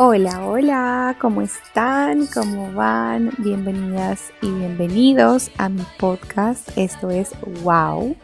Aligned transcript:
Hola, 0.00 0.46
hola, 0.46 1.16
¿cómo 1.20 1.42
están? 1.42 2.28
¿Cómo 2.32 2.72
van? 2.72 3.32
Bienvenidas 3.38 4.32
y 4.40 4.48
bienvenidos 4.48 5.50
a 5.58 5.68
mi 5.68 5.82
podcast. 5.98 6.70
Esto 6.78 7.10
es 7.10 7.32
Wow. 7.64 8.14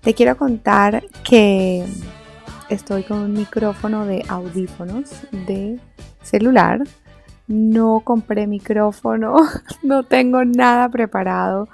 Te 0.00 0.14
quiero 0.14 0.38
contar 0.38 1.04
que 1.22 1.84
estoy 2.70 3.02
con 3.02 3.18
un 3.18 3.34
micrófono 3.34 4.06
de 4.06 4.24
audífonos 4.26 5.10
de 5.32 5.78
celular. 6.22 6.82
No 7.46 8.00
compré 8.00 8.46
micrófono, 8.46 9.36
no 9.82 10.04
tengo 10.04 10.46
nada 10.46 10.88
preparado. 10.88 11.68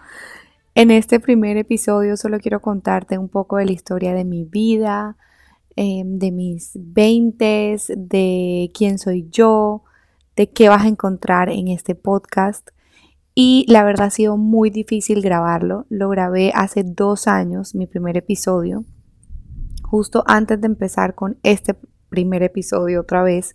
En 0.75 0.91
este 0.91 1.20
primer 1.20 1.59
episodio 1.59 2.16
solo 2.16 2.41
quiero 2.41 2.59
contarte 2.59 3.18
un 3.18 3.29
poco 3.29 3.59
de 3.59 3.66
la 3.66 3.72
historia 3.72 4.14
de 4.14 4.25
mi 4.25 4.43
vida, 4.43 5.16
Em, 5.77 6.18
de 6.18 6.30
mis 6.30 6.70
20, 6.75 7.77
de 7.96 8.71
quién 8.72 8.99
soy 8.99 9.29
yo, 9.30 9.82
de 10.36 10.49
qué 10.50 10.68
vas 10.68 10.85
a 10.85 10.89
encontrar 10.89 11.49
en 11.49 11.68
este 11.68 11.94
podcast. 11.94 12.71
Y 13.35 13.66
la 13.68 13.82
verdad 13.82 14.07
ha 14.07 14.11
sido 14.11 14.36
muy 14.36 14.71
difícil 14.71 15.21
grabarlo. 15.21 15.86
Lo 15.89 16.08
grabé 16.08 16.52
hace 16.54 16.85
dos 16.85 17.26
años, 17.26 17.75
mi 17.75 17.86
primer 17.89 18.16
episodio. 18.16 18.85
Justo 19.82 20.22
antes 20.26 20.61
de 20.61 20.66
empezar 20.66 21.16
con 21.16 21.39
este 21.43 21.75
primer 22.08 22.44
episodio 22.44 23.00
otra 23.00 23.25
vez, 23.25 23.54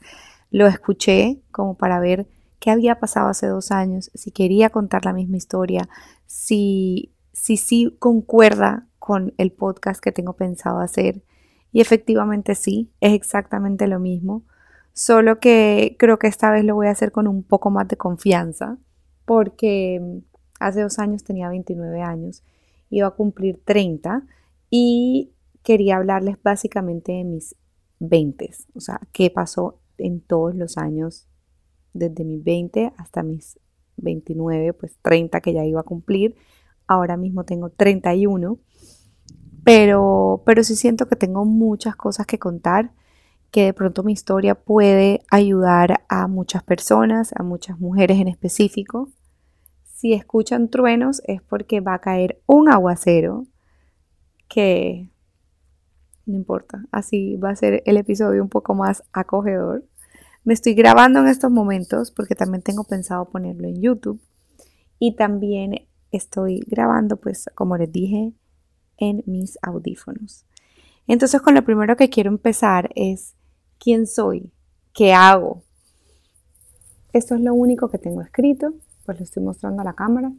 lo 0.52 0.68
escuché 0.68 1.42
como 1.52 1.76
para 1.78 2.00
ver 2.02 2.28
qué 2.60 2.72
había 2.72 3.00
pasado 3.00 3.30
hace 3.30 3.48
dos 3.48 3.72
años, 3.72 4.12
si 4.14 4.32
quería 4.32 4.70
contar 4.70 5.06
la 5.06 5.14
misma 5.14 5.38
historia, 5.38 5.88
si 6.26 7.14
sí 7.32 7.56
si, 7.56 7.96
concuerda 8.00 8.88
con 9.00 9.34
el 9.38 9.54
podcast 9.54 10.02
que 10.02 10.12
tengo 10.12 10.34
pensado 10.34 10.80
hacer. 10.80 11.24
Y 11.72 11.82
efectivamente 11.82 12.56
sí, 12.56 12.92
es 13.00 13.14
exactamente 13.14 13.88
lo 13.88 14.00
mismo, 14.00 14.44
solo 14.94 15.40
que 15.40 15.96
creo 16.00 16.18
que 16.20 16.28
esta 16.28 16.52
vez 16.52 16.66
lo 16.66 16.76
voy 16.76 16.88
a 16.88 16.92
hacer 16.92 17.12
con 17.12 17.28
un 17.28 17.44
poco 17.44 17.70
más 17.70 17.88
de 17.88 17.98
confianza, 17.98 18.78
porque 19.26 20.00
mm, 20.02 20.18
hace 20.60 20.82
dos 20.82 21.00
años 21.00 21.24
tenía 21.24 21.50
29 21.50 22.02
años, 22.02 22.44
iba 22.90 23.08
a 23.08 23.12
cumplir 23.12 23.62
30 23.64 24.24
y 24.70 25.32
quería 25.64 25.98
hablarles 25.98 26.38
básicamente 26.42 27.12
de 27.12 27.24
mis 27.24 27.56
20, 28.00 28.52
o 28.74 28.80
sea, 28.80 29.00
qué 29.12 29.30
pasó 29.30 29.80
en 29.98 30.22
todos 30.22 30.56
los 30.56 30.78
años, 30.78 31.28
desde 31.94 32.24
mis 32.24 32.44
20 32.44 32.94
hasta 32.98 33.24
mis 33.24 33.60
29, 33.98 34.74
pues 34.74 34.98
30 35.02 35.42
que 35.42 35.54
ya 35.54 35.66
iba 35.66 35.82
a 35.82 35.84
cumplir, 35.84 36.36
ahora 36.88 37.18
mismo 37.18 37.44
tengo 37.44 37.70
31 37.70 38.58
pero, 39.64 40.42
pero 40.46 40.64
sí 40.64 40.76
siento 40.76 41.08
que 41.08 41.16
tengo 41.16 41.46
muchas 41.46 41.96
cosas 41.96 42.26
que 42.26 42.40
contar, 42.40 42.92
que 43.52 43.66
de 43.66 43.74
pronto 43.74 44.04
mi 44.04 44.14
historia 44.14 44.56
puede 44.56 45.22
ayudar 45.32 46.04
a 46.08 46.28
muchas 46.28 46.64
personas, 46.64 47.32
a 47.36 47.44
muchas 47.44 47.80
mujeres 47.80 48.20
en 48.20 48.28
específico. 48.28 49.10
Si 49.84 50.14
escuchan 50.14 50.70
truenos 50.70 51.22
es 51.26 51.42
porque 51.42 51.82
va 51.82 51.96
a 51.96 52.00
caer 52.00 52.42
un 52.46 52.70
aguacero 52.70 53.48
que 54.48 55.10
no 56.26 56.36
importa, 56.36 56.86
así 56.92 57.38
va 57.38 57.50
a 57.50 57.56
ser 57.56 57.82
el 57.86 57.98
episodio 57.98 58.42
un 58.42 58.50
poco 58.50 58.76
más 58.76 59.04
acogedor. 59.12 59.86
Me 60.44 60.54
estoy 60.54 60.74
grabando 60.74 61.20
en 61.20 61.28
estos 61.28 61.52
momentos 61.52 62.12
porque 62.12 62.36
también 62.36 62.62
tengo 62.62 62.84
pensado 62.84 63.30
ponerlo 63.30 63.68
en 63.68 63.82
YouTube 63.82 64.22
y 65.00 65.16
también 65.16 65.88
estoy 66.12 66.60
grabando, 66.68 67.18
pues 67.18 67.50
como 67.56 67.78
les 67.78 67.92
dije, 67.92 68.34
en 69.00 69.24
mis 69.26 69.58
audífonos. 69.62 70.46
Entonces 71.08 71.42
con 71.42 71.56
lo 71.56 71.64
primero 71.64 71.96
que 71.96 72.10
quiero 72.10 72.30
empezar 72.30 72.92
es 72.96 73.36
quién 73.80 74.06
soy, 74.06 74.52
qué 74.94 75.14
hago. 75.14 75.64
Esto 77.14 77.34
es 77.34 77.42
lo 77.42 77.54
único 77.56 77.90
que 77.90 77.98
tengo 77.98 78.22
escrito, 78.22 78.74
pues 79.06 79.18
lo 79.18 79.24
estoy 79.24 79.42
mostrando 79.42 79.82
a 79.82 79.86
la 79.86 79.94
cámara. 79.94 80.32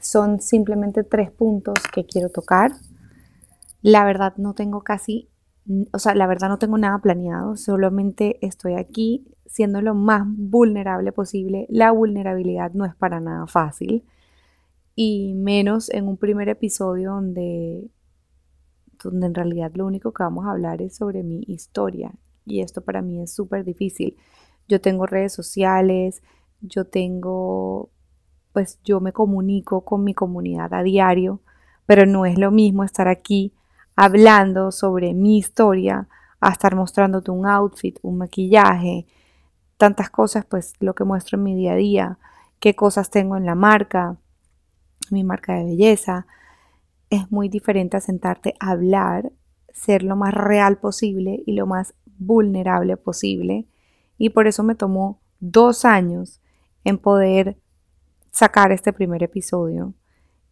Son 0.00 0.40
simplemente 0.40 1.02
tres 1.02 1.30
puntos 1.30 1.74
que 1.94 2.04
quiero 2.04 2.28
tocar. 2.28 2.72
La 3.80 4.04
verdad 4.04 4.34
no 4.36 4.52
tengo 4.52 4.82
casi, 4.82 5.28
o 5.92 5.98
sea, 5.98 6.14
la 6.14 6.26
verdad 6.26 6.48
no 6.48 6.58
tengo 6.58 6.76
nada 6.76 6.98
planeado, 6.98 7.56
solamente 7.56 8.38
estoy 8.46 8.74
aquí 8.74 9.26
siendo 9.46 9.80
lo 9.80 9.94
más 9.94 10.24
vulnerable 10.26 11.12
posible. 11.12 11.66
La 11.70 11.92
vulnerabilidad 11.92 12.72
no 12.72 12.84
es 12.84 12.94
para 12.94 13.20
nada 13.20 13.46
fácil 13.46 14.04
y 14.96 15.34
menos 15.34 15.90
en 15.90 16.08
un 16.08 16.16
primer 16.16 16.48
episodio 16.48 17.12
donde, 17.12 17.90
donde 19.04 19.26
en 19.26 19.34
realidad 19.34 19.70
lo 19.74 19.86
único 19.86 20.12
que 20.12 20.22
vamos 20.22 20.46
a 20.46 20.52
hablar 20.52 20.80
es 20.80 20.96
sobre 20.96 21.22
mi 21.22 21.44
historia 21.46 22.12
y 22.46 22.62
esto 22.62 22.80
para 22.80 23.02
mí 23.02 23.20
es 23.20 23.34
súper 23.34 23.64
difícil. 23.64 24.16
Yo 24.68 24.80
tengo 24.80 25.06
redes 25.06 25.34
sociales, 25.34 26.22
yo 26.60 26.86
tengo, 26.86 27.90
pues 28.52 28.80
yo 28.84 29.00
me 29.00 29.12
comunico 29.12 29.84
con 29.84 30.02
mi 30.02 30.14
comunidad 30.14 30.72
a 30.72 30.82
diario, 30.82 31.42
pero 31.84 32.06
no 32.06 32.24
es 32.24 32.38
lo 32.38 32.50
mismo 32.50 32.82
estar 32.82 33.06
aquí 33.06 33.52
hablando 33.96 34.72
sobre 34.72 35.12
mi 35.12 35.38
historia 35.38 36.08
a 36.40 36.50
estar 36.50 36.74
mostrándote 36.74 37.30
un 37.30 37.46
outfit, 37.46 37.98
un 38.02 38.16
maquillaje, 38.16 39.06
tantas 39.76 40.08
cosas, 40.08 40.46
pues 40.46 40.72
lo 40.80 40.94
que 40.94 41.04
muestro 41.04 41.36
en 41.36 41.44
mi 41.44 41.54
día 41.54 41.72
a 41.72 41.76
día, 41.76 42.18
qué 42.60 42.74
cosas 42.74 43.10
tengo 43.10 43.36
en 43.36 43.44
la 43.44 43.54
marca, 43.54 44.18
mi 45.12 45.24
marca 45.24 45.54
de 45.54 45.64
belleza. 45.64 46.26
Es 47.10 47.30
muy 47.30 47.48
diferente 47.48 47.96
a 47.96 48.00
sentarte 48.00 48.54
a 48.60 48.70
hablar, 48.70 49.32
ser 49.72 50.02
lo 50.02 50.16
más 50.16 50.34
real 50.34 50.78
posible 50.78 51.42
y 51.46 51.52
lo 51.52 51.66
más 51.66 51.94
vulnerable 52.18 52.96
posible. 52.96 53.66
Y 54.18 54.30
por 54.30 54.46
eso 54.46 54.62
me 54.62 54.74
tomó 54.74 55.20
dos 55.40 55.84
años 55.84 56.40
en 56.84 56.98
poder 56.98 57.58
sacar 58.30 58.72
este 58.72 58.92
primer 58.92 59.22
episodio, 59.22 59.94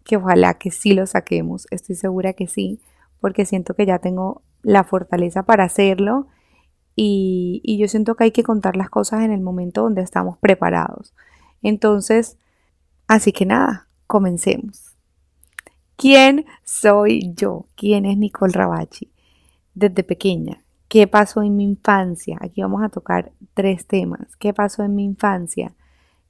que 0.05 0.17
ojalá 0.17 0.55
que 0.55 0.71
sí 0.71 0.95
lo 0.95 1.07
saquemos, 1.07 1.67
estoy 1.71 1.97
segura 1.97 2.33
que 2.33 2.47
sí, 2.47 2.81
porque 3.21 3.47
siento 3.47 3.75
que 3.75 3.87
ya 3.87 3.99
tengo 3.99 4.43
la 4.63 4.85
fortaleza 4.85 5.45
para 5.45 5.65
hacerlo 5.65 6.27
y, 6.97 7.61
y, 7.65 7.79
yo 7.79 7.89
siento 7.89 8.15
que 8.15 8.25
hay 8.25 8.31
que 8.31 8.45
contar 8.45 8.77
las 8.77 8.89
cosas 8.89 9.23
en 9.23 9.33
el 9.33 9.41
momento 9.41 9.83
donde 9.83 10.03
estamos 10.03 10.39
preparados. 10.39 11.13
Entonces, 11.61 12.39
así 13.09 13.33
que 13.33 13.47
nada, 13.47 13.89
Comencemos. 14.07 14.95
¿Quién 15.97 16.47
soy 16.65 17.33
yo? 17.35 17.67
¿Quién 17.77 18.05
es 18.05 18.17
Nicole 18.19 18.53
Rabachi? 18.53 19.11
Desde 19.75 20.03
pequeña. 20.03 20.61
¿Qué 20.89 21.07
pasó 21.07 21.43
en 21.43 21.57
mi 21.57 21.65
infancia? 21.65 22.39
Aquí 22.41 22.63
vamos 22.63 22.83
a 22.83 22.89
tocar 22.89 23.33
tres 23.55 23.87
temas. 23.87 24.37
¿Qué 24.37 24.53
pasó 24.53 24.83
en 24.83 24.95
mi 24.95 25.05
infancia? 25.05 25.75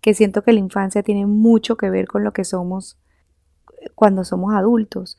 Que 0.00 0.14
siento 0.14 0.42
que 0.42 0.52
la 0.52 0.60
infancia 0.60 1.02
tiene 1.02 1.26
mucho 1.26 1.76
que 1.76 1.90
ver 1.90 2.06
con 2.06 2.24
lo 2.24 2.32
que 2.32 2.44
somos 2.44 2.98
cuando 3.94 4.24
somos 4.24 4.54
adultos. 4.54 5.18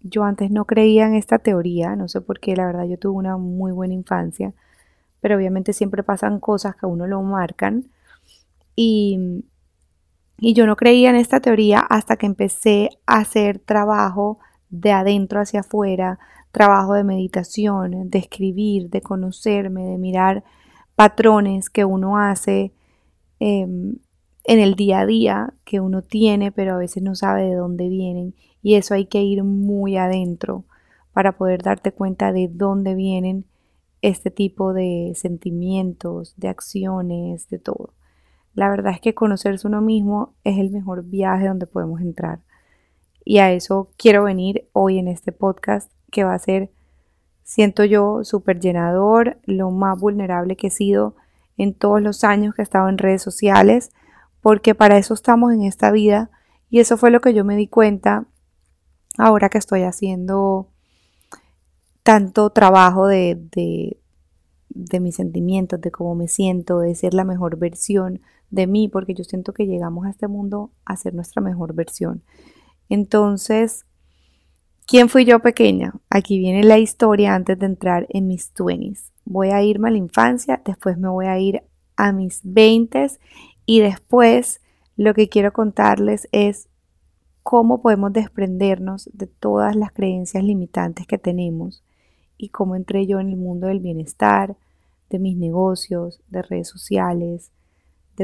Yo 0.00 0.24
antes 0.24 0.50
no 0.50 0.64
creía 0.64 1.06
en 1.06 1.14
esta 1.14 1.38
teoría, 1.38 1.96
no 1.96 2.08
sé 2.08 2.20
por 2.20 2.40
qué, 2.40 2.56
la 2.56 2.66
verdad 2.66 2.84
yo 2.84 2.98
tuve 2.98 3.12
una 3.18 3.36
muy 3.36 3.72
buena 3.72 3.94
infancia, 3.94 4.52
pero 5.20 5.36
obviamente 5.36 5.72
siempre 5.72 6.02
pasan 6.02 6.40
cosas 6.40 6.74
que 6.74 6.86
a 6.86 6.88
uno 6.88 7.06
lo 7.06 7.22
marcan 7.22 7.86
y, 8.74 9.44
y 10.44 10.54
yo 10.54 10.66
no 10.66 10.74
creía 10.74 11.10
en 11.10 11.14
esta 11.14 11.38
teoría 11.38 11.78
hasta 11.78 12.16
que 12.16 12.26
empecé 12.26 12.90
a 13.06 13.18
hacer 13.18 13.60
trabajo 13.60 14.40
de 14.70 14.90
adentro 14.90 15.40
hacia 15.40 15.60
afuera, 15.60 16.18
trabajo 16.50 16.94
de 16.94 17.04
meditación, 17.04 18.10
de 18.10 18.18
escribir, 18.18 18.90
de 18.90 19.02
conocerme, 19.02 19.84
de 19.84 19.98
mirar 19.98 20.42
patrones 20.96 21.70
que 21.70 21.84
uno 21.84 22.18
hace 22.18 22.72
em, 23.38 23.98
en 24.42 24.58
el 24.58 24.74
día 24.74 24.98
a 24.98 25.06
día, 25.06 25.54
que 25.64 25.78
uno 25.78 26.02
tiene, 26.02 26.50
pero 26.50 26.74
a 26.74 26.78
veces 26.78 27.04
no 27.04 27.14
sabe 27.14 27.44
de 27.44 27.54
dónde 27.54 27.88
vienen. 27.88 28.34
Y 28.62 28.74
eso 28.74 28.94
hay 28.94 29.06
que 29.06 29.22
ir 29.22 29.44
muy 29.44 29.96
adentro 29.96 30.64
para 31.12 31.38
poder 31.38 31.62
darte 31.62 31.92
cuenta 31.92 32.32
de 32.32 32.48
dónde 32.52 32.96
vienen 32.96 33.44
este 34.00 34.32
tipo 34.32 34.72
de 34.72 35.12
sentimientos, 35.14 36.34
de 36.36 36.48
acciones, 36.48 37.48
de 37.48 37.60
todo. 37.60 37.94
La 38.54 38.68
verdad 38.68 38.92
es 38.92 39.00
que 39.00 39.14
conocerse 39.14 39.66
uno 39.66 39.80
mismo 39.80 40.34
es 40.44 40.58
el 40.58 40.70
mejor 40.70 41.04
viaje 41.04 41.48
donde 41.48 41.66
podemos 41.66 42.00
entrar. 42.00 42.40
Y 43.24 43.38
a 43.38 43.52
eso 43.52 43.90
quiero 43.96 44.24
venir 44.24 44.68
hoy 44.72 44.98
en 44.98 45.08
este 45.08 45.32
podcast 45.32 45.90
que 46.10 46.24
va 46.24 46.34
a 46.34 46.38
ser, 46.38 46.70
siento 47.42 47.84
yo, 47.84 48.24
súper 48.24 48.60
llenador, 48.60 49.38
lo 49.44 49.70
más 49.70 49.98
vulnerable 49.98 50.56
que 50.56 50.66
he 50.66 50.70
sido 50.70 51.16
en 51.56 51.74
todos 51.74 52.02
los 52.02 52.24
años 52.24 52.54
que 52.54 52.62
he 52.62 52.64
estado 52.64 52.88
en 52.88 52.98
redes 52.98 53.22
sociales, 53.22 53.92
porque 54.40 54.74
para 54.74 54.98
eso 54.98 55.14
estamos 55.14 55.52
en 55.52 55.62
esta 55.62 55.90
vida 55.90 56.30
y 56.68 56.80
eso 56.80 56.96
fue 56.96 57.10
lo 57.10 57.20
que 57.20 57.34
yo 57.34 57.44
me 57.44 57.56
di 57.56 57.68
cuenta 57.68 58.26
ahora 59.18 59.48
que 59.48 59.58
estoy 59.58 59.82
haciendo 59.82 60.68
tanto 62.02 62.50
trabajo 62.50 63.06
de, 63.06 63.38
de, 63.52 64.00
de 64.70 65.00
mis 65.00 65.16
sentimientos, 65.16 65.80
de 65.80 65.90
cómo 65.90 66.14
me 66.14 66.28
siento, 66.28 66.80
de 66.80 66.94
ser 66.94 67.14
la 67.14 67.24
mejor 67.24 67.56
versión 67.58 68.20
de 68.52 68.66
mí, 68.68 68.88
porque 68.88 69.14
yo 69.14 69.24
siento 69.24 69.52
que 69.52 69.66
llegamos 69.66 70.06
a 70.06 70.10
este 70.10 70.28
mundo 70.28 70.70
a 70.84 70.96
ser 70.96 71.14
nuestra 71.14 71.42
mejor 71.42 71.74
versión. 71.74 72.22
Entonces, 72.88 73.86
¿quién 74.86 75.08
fui 75.08 75.24
yo 75.24 75.40
pequeña? 75.40 75.94
Aquí 76.10 76.38
viene 76.38 76.62
la 76.62 76.78
historia 76.78 77.34
antes 77.34 77.58
de 77.58 77.66
entrar 77.66 78.06
en 78.10 78.28
mis 78.28 78.52
twenties. 78.52 79.10
voy 79.24 79.48
a 79.48 79.62
irme 79.62 79.88
a 79.88 79.92
la 79.92 79.98
infancia, 79.98 80.60
después 80.64 80.98
me 80.98 81.08
voy 81.08 81.26
a 81.26 81.38
ir 81.38 81.62
a 81.96 82.12
mis 82.12 82.40
20 82.44 83.06
y 83.64 83.80
después 83.80 84.60
lo 84.96 85.14
que 85.14 85.28
quiero 85.28 85.52
contarles 85.52 86.28
es 86.30 86.68
cómo 87.42 87.80
podemos 87.80 88.12
desprendernos 88.12 89.08
de 89.14 89.28
todas 89.28 89.74
las 89.76 89.92
creencias 89.92 90.44
limitantes 90.44 91.06
que 91.06 91.18
tenemos 91.18 91.82
y 92.36 92.50
cómo 92.50 92.76
entré 92.76 93.06
yo 93.06 93.18
en 93.18 93.30
el 93.30 93.36
mundo 93.36 93.68
del 93.68 93.80
bienestar, 93.80 94.56
de 95.08 95.18
mis 95.18 95.38
negocios, 95.38 96.20
de 96.28 96.42
redes 96.42 96.68
sociales, 96.68 97.50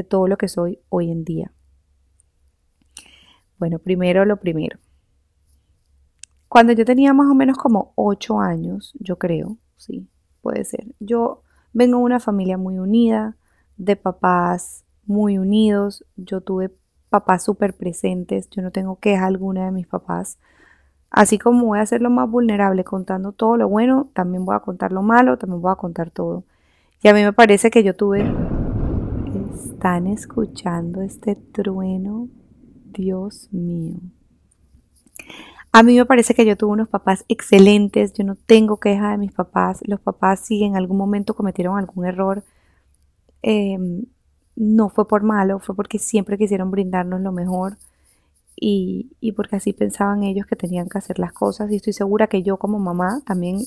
todo 0.03 0.27
lo 0.27 0.37
que 0.37 0.47
soy 0.47 0.79
hoy 0.89 1.11
en 1.11 1.23
día. 1.23 1.51
Bueno, 3.57 3.79
primero 3.79 4.25
lo 4.25 4.37
primero. 4.37 4.79
Cuando 6.47 6.73
yo 6.73 6.85
tenía 6.85 7.13
más 7.13 7.27
o 7.29 7.35
menos 7.35 7.57
como 7.57 7.93
8 7.95 8.39
años, 8.39 8.93
yo 8.99 9.17
creo, 9.17 9.57
sí, 9.77 10.09
puede 10.41 10.63
ser. 10.65 10.87
Yo 10.99 11.43
vengo 11.73 11.97
de 11.97 12.03
una 12.03 12.19
familia 12.19 12.57
muy 12.57 12.79
unida, 12.79 13.35
de 13.77 13.95
papás 13.95 14.85
muy 15.05 15.37
unidos. 15.37 16.05
Yo 16.15 16.41
tuve 16.41 16.75
papás 17.09 17.43
súper 17.43 17.75
presentes. 17.75 18.49
Yo 18.49 18.61
no 18.61 18.71
tengo 18.71 18.99
queja 18.99 19.25
alguna 19.25 19.65
de 19.65 19.71
mis 19.71 19.87
papás. 19.87 20.39
Así 21.11 21.39
como 21.39 21.65
voy 21.65 21.79
a 21.79 21.85
ser 21.85 22.01
lo 22.01 22.09
más 22.09 22.29
vulnerable 22.29 22.83
contando 22.83 23.31
todo 23.31 23.57
lo 23.57 23.67
bueno, 23.67 24.09
también 24.13 24.45
voy 24.45 24.55
a 24.55 24.59
contar 24.59 24.91
lo 24.91 25.01
malo, 25.01 25.37
también 25.37 25.59
voy 25.59 25.71
a 25.71 25.75
contar 25.75 26.11
todo. 26.11 26.43
Y 27.01 27.07
a 27.07 27.13
mí 27.13 27.23
me 27.23 27.33
parece 27.33 27.71
que 27.71 27.83
yo 27.83 27.95
tuve... 27.95 28.58
¿Están 29.59 30.07
escuchando 30.07 31.01
este 31.01 31.35
trueno? 31.35 32.29
Dios 32.93 33.49
mío. 33.51 33.97
A 35.73 35.83
mí 35.83 35.97
me 35.97 36.05
parece 36.05 36.33
que 36.33 36.45
yo 36.45 36.55
tuve 36.55 36.71
unos 36.71 36.87
papás 36.87 37.25
excelentes, 37.27 38.13
yo 38.13 38.23
no 38.23 38.35
tengo 38.35 38.79
queja 38.79 39.11
de 39.11 39.17
mis 39.17 39.33
papás. 39.33 39.81
Los 39.85 39.99
papás 39.99 40.39
si 40.39 40.63
en 40.63 40.77
algún 40.77 40.97
momento 40.97 41.33
cometieron 41.33 41.77
algún 41.77 42.05
error, 42.05 42.45
em, 43.41 44.05
no 44.55 44.87
fue 44.87 45.05
por 45.07 45.23
malo, 45.23 45.59
fue 45.59 45.75
porque 45.75 45.99
siempre 45.99 46.37
quisieron 46.37 46.71
brindarnos 46.71 47.19
lo 47.19 47.33
mejor 47.33 47.77
y, 48.55 49.11
y, 49.19 49.33
porque 49.33 49.57
así 49.57 49.73
pensaban 49.73 50.23
ellos 50.23 50.45
que 50.45 50.55
tenían 50.55 50.87
que 50.87 50.99
hacer 50.99 51.19
las 51.19 51.33
cosas. 51.33 51.69
Y 51.71 51.75
estoy 51.77 51.93
segura 51.93 52.27
que 52.27 52.43
yo 52.43 52.57
como 52.57 52.79
mamá 52.79 53.21
también 53.25 53.57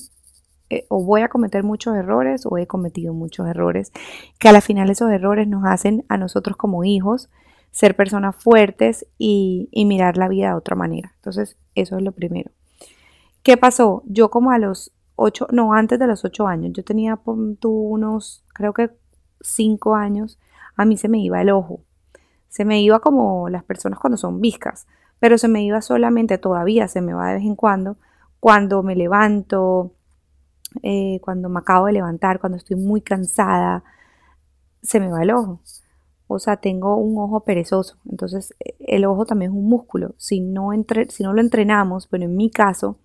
eh, 0.73 0.85
o 0.89 1.03
voy 1.03 1.21
a 1.21 1.27
cometer 1.27 1.63
muchos 1.63 1.95
errores 1.95 2.45
o 2.45 2.57
he 2.57 2.67
cometido 2.67 3.13
muchos 3.13 3.47
errores, 3.47 3.91
que 4.39 4.49
a 4.49 4.51
la 4.51 4.61
final 4.61 4.89
esos 4.89 5.11
errores 5.11 5.47
nos 5.47 5.65
hacen 5.65 6.05
a 6.09 6.17
nosotros 6.17 6.57
como 6.57 6.83
hijos 6.83 7.29
ser 7.71 7.95
personas 7.95 8.35
fuertes 8.35 9.05
y, 9.17 9.69
mirar 9.73 10.17
la 10.17 10.27
vida 10.27 10.49
de 10.49 10.53
otra 10.53 10.75
manera. 10.75 11.11
Entonces, 11.15 11.57
eso 11.73 11.97
es 11.97 12.03
lo 12.03 12.11
primero. 12.11 12.51
¿Qué 13.41 13.57
pasó? 13.57 14.03
Yo 14.05 14.29
como 14.29 14.51
a 14.51 14.59
los 14.59 14.93
ocho, 15.15 15.47
no, 15.51 15.73
antes 15.73 15.99
de 15.99 16.07
los 16.07 16.23
ocho 16.23 16.47
años, 16.47 16.71
yo 16.73 16.83
tenía 16.83 17.19
unos, 17.25 18.43
creo 18.53 18.73
que 18.73 18.91
cinco 19.41 19.95
años, 19.95 20.39
a 20.75 20.85
mí 20.85 20.97
se 20.97 21.09
me 21.09 21.19
iba 21.19 21.41
el 21.41 21.49
ojo. 21.49 21.81
Se 22.47 22.63
me 22.63 22.79
iba 22.81 22.99
como 22.99 23.49
las 23.49 23.63
personas 23.63 23.99
cuando 23.99 24.17
son 24.17 24.39
viscas, 24.39 24.87
pero 25.19 25.37
se 25.37 25.47
me 25.47 25.63
iba 25.63 25.81
solamente, 25.81 26.37
todavía 26.37 26.87
se 26.87 27.01
me 27.01 27.13
va 27.13 27.29
de 27.29 27.35
vez 27.35 27.43
en 27.43 27.55
cuando, 27.55 27.97
cuando 28.39 28.83
me 28.83 28.95
levanto, 28.95 29.93
eh, 30.81 31.19
cuando 31.21 31.49
me 31.49 31.59
acabo 31.59 31.85
de 31.87 31.93
levantar, 31.93 32.39
cuando 32.39 32.57
estoy 32.57 32.77
muy 32.77 33.01
cansada, 33.01 33.83
se 34.81 34.99
me 34.99 35.09
va 35.09 35.23
el 35.23 35.31
ojo. 35.31 35.61
O 36.27 36.39
sea, 36.39 36.57
tengo 36.57 36.97
un 36.97 37.17
ojo 37.19 37.41
perezoso. 37.41 37.97
Entonces, 38.09 38.53
el 38.79 39.05
ojo 39.05 39.25
también 39.25 39.51
es 39.51 39.57
un 39.57 39.69
músculo. 39.69 40.15
Si 40.17 40.39
no, 40.39 40.73
entre, 40.73 41.09
si 41.09 41.23
no 41.23 41.33
lo 41.33 41.41
entrenamos, 41.41 42.07
pero 42.07 42.23
en 42.25 42.35
mi 42.35 42.49
caso, 42.49 42.97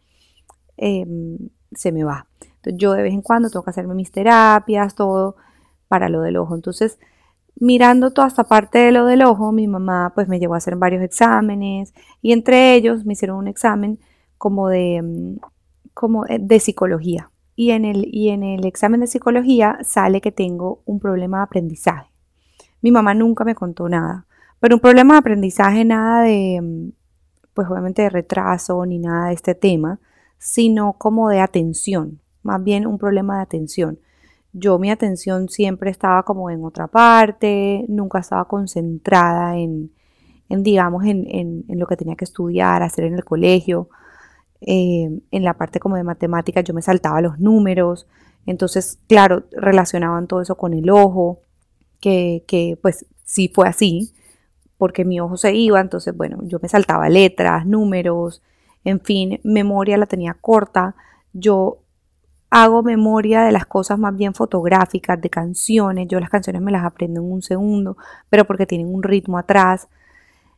em, 0.76 1.38
se 1.72 1.92
me 1.92 2.04
va. 2.04 2.26
Entonces, 2.40 2.74
yo 2.78 2.92
de 2.92 3.02
vez 3.02 3.12
en 3.12 3.22
cuando 3.22 3.50
tengo 3.50 3.64
que 3.64 3.70
hacerme 3.70 3.94
mis 3.94 4.10
terapias, 4.12 4.94
todo 4.94 5.36
para 5.88 6.08
lo 6.08 6.22
del 6.22 6.36
ojo. 6.36 6.54
Entonces, 6.54 6.98
mirando 7.60 8.12
toda 8.12 8.28
esta 8.28 8.44
parte 8.44 8.78
de 8.78 8.92
lo 8.92 9.06
del 9.06 9.22
ojo, 9.22 9.52
mi 9.52 9.66
mamá 9.66 10.12
pues 10.14 10.28
me 10.28 10.38
llevó 10.38 10.54
a 10.54 10.58
hacer 10.58 10.76
varios 10.76 11.02
exámenes 11.02 11.94
y 12.22 12.32
entre 12.32 12.74
ellos 12.74 13.04
me 13.04 13.14
hicieron 13.14 13.38
un 13.38 13.48
examen 13.48 13.98
como 14.38 14.68
de, 14.68 15.02
mm, 15.02 15.36
como 15.94 16.26
eh, 16.26 16.38
de 16.40 16.60
psicología. 16.60 17.30
Y 17.58 17.72
en, 17.72 17.84
el, 17.84 18.08
y 18.12 18.28
en 18.28 18.44
el 18.44 18.64
examen 18.64 19.00
de 19.00 19.08
psicología 19.08 19.78
sale 19.82 20.20
que 20.20 20.30
tengo 20.30 20.82
un 20.84 21.00
problema 21.00 21.38
de 21.38 21.42
aprendizaje. 21.42 22.08
Mi 22.82 22.92
mamá 22.92 23.14
nunca 23.14 23.44
me 23.44 23.56
contó 23.56 23.88
nada, 23.88 24.26
pero 24.60 24.76
un 24.76 24.80
problema 24.80 25.14
de 25.14 25.18
aprendizaje, 25.18 25.84
nada 25.84 26.22
de, 26.22 26.60
mm, 26.62 26.92
pues 27.54 27.68
obviamente 27.68 28.02
de 28.02 28.10
retraso 28.10 28.86
ni 28.86 28.98
nada 28.98 29.28
de 29.28 29.34
este 29.34 29.56
tema, 29.56 29.98
sino 30.38 30.92
como 30.92 31.28
de 31.30 31.40
atención, 31.40 32.20
más 32.44 32.62
bien 32.62 32.86
un 32.86 32.98
problema 32.98 33.38
de 33.38 33.42
atención 33.42 33.98
yo 34.52 34.78
mi 34.78 34.90
atención 34.90 35.48
siempre 35.48 35.90
estaba 35.90 36.22
como 36.22 36.50
en 36.50 36.64
otra 36.64 36.86
parte, 36.88 37.84
nunca 37.88 38.20
estaba 38.20 38.46
concentrada 38.46 39.56
en, 39.58 39.92
digamos, 40.48 41.04
en, 41.04 41.64
lo 41.68 41.86
que 41.86 41.96
tenía 41.96 42.16
que 42.16 42.24
estudiar, 42.24 42.82
hacer 42.82 43.04
en 43.04 43.14
el 43.14 43.24
colegio. 43.24 43.88
Eh, 44.60 45.20
en 45.30 45.44
la 45.44 45.54
parte 45.54 45.78
como 45.78 45.96
de 45.96 46.02
matemáticas 46.02 46.64
yo 46.64 46.74
me 46.74 46.82
saltaba 46.82 47.20
los 47.20 47.38
números, 47.38 48.06
entonces, 48.46 48.98
claro, 49.06 49.44
relacionaban 49.52 50.26
todo 50.26 50.40
eso 50.40 50.56
con 50.56 50.74
el 50.74 50.90
ojo, 50.90 51.42
que, 52.00 52.44
que 52.46 52.78
pues 52.80 53.06
sí 53.24 53.50
fue 53.54 53.68
así, 53.68 54.12
porque 54.78 55.04
mi 55.04 55.20
ojo 55.20 55.36
se 55.36 55.54
iba, 55.54 55.80
entonces, 55.80 56.16
bueno, 56.16 56.38
yo 56.42 56.58
me 56.62 56.68
saltaba 56.68 57.08
letras, 57.08 57.66
números, 57.66 58.42
en 58.84 59.00
fin, 59.00 59.40
memoria 59.44 59.98
la 59.98 60.06
tenía 60.06 60.34
corta, 60.34 60.94
yo 61.32 61.82
hago 62.50 62.82
memoria 62.82 63.42
de 63.42 63.52
las 63.52 63.66
cosas 63.66 63.98
más 63.98 64.16
bien 64.16 64.34
fotográficas, 64.34 65.20
de 65.20 65.30
canciones. 65.30 66.08
Yo 66.08 66.20
las 66.20 66.30
canciones 66.30 66.62
me 66.62 66.72
las 66.72 66.84
aprendo 66.84 67.20
en 67.20 67.30
un 67.30 67.42
segundo, 67.42 67.96
pero 68.30 68.46
porque 68.46 68.66
tienen 68.66 68.92
un 68.92 69.02
ritmo 69.02 69.38
atrás. 69.38 69.88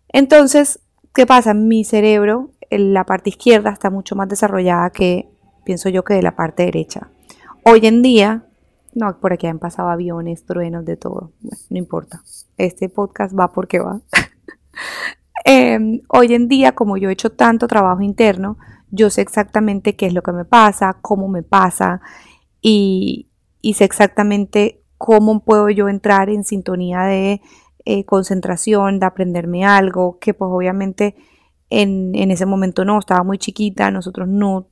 Entonces, 0.09 0.81
¿qué 1.15 1.27
pasa? 1.27 1.55
Mi 1.55 1.85
cerebro, 1.85 2.51
la 2.71 3.05
parte 3.05 3.31
izquierda, 3.31 3.71
está 3.71 3.91
mucho 3.91 4.17
más 4.17 4.29
desarrollada 4.29 4.91
que, 4.91 5.29
pienso 5.65 5.89
yo, 5.89 6.05
que 6.05 6.15
de 6.15 6.23
la 6.23 6.37
parte 6.37 6.65
derecha. 6.65 7.11
Hoy 7.65 7.87
en 7.87 8.03
día, 8.03 8.47
no, 8.95 9.19
por 9.21 9.33
aquí 9.33 9.47
han 9.47 9.59
pasado 9.59 9.89
aviones, 9.89 10.45
truenos, 10.47 10.85
de 10.85 10.97
todo. 10.97 11.33
no 11.69 11.79
importa. 11.79 12.23
Este 12.57 12.89
podcast 12.89 13.39
va 13.39 13.53
porque 13.53 13.81
va. 13.81 14.01
Em, 15.47 16.03
hoy 16.09 16.35
en 16.35 16.49
día, 16.49 16.73
como 16.73 16.99
yo 16.99 17.09
he 17.09 17.15
hecho 17.15 17.33
tanto 17.33 17.67
trabajo 17.67 18.03
interno, 18.03 18.59
yo 18.91 19.09
sé 19.09 19.23
exactamente 19.23 19.97
qué 19.97 20.07
es 20.07 20.13
lo 20.13 20.23
que 20.23 20.33
me 20.33 20.45
pasa, 20.45 20.99
cómo 21.01 21.29
me 21.29 21.43
pasa 21.43 22.03
y, 22.61 23.29
sé 23.75 23.85
exactamente 23.85 24.83
cómo 24.99 25.41
puedo 25.41 25.71
yo 25.71 25.89
entrar 25.89 26.29
en 26.29 26.45
sintonía 26.45 27.03
de 27.03 27.41
eh, 27.87 28.05
concentración, 28.05 29.01
de 29.01 29.07
aprenderme 29.07 29.65
algo, 29.65 30.19
que 30.19 30.35
pues 30.35 30.51
obviamente 30.53 31.17
en, 31.71 32.31
ese 32.31 32.47
momento 32.47 32.85
no, 32.85 32.99
estaba 32.99 33.23
muy 33.23 33.39
chiquita, 33.39 33.91
nosotros 33.91 34.29
no, 34.29 34.67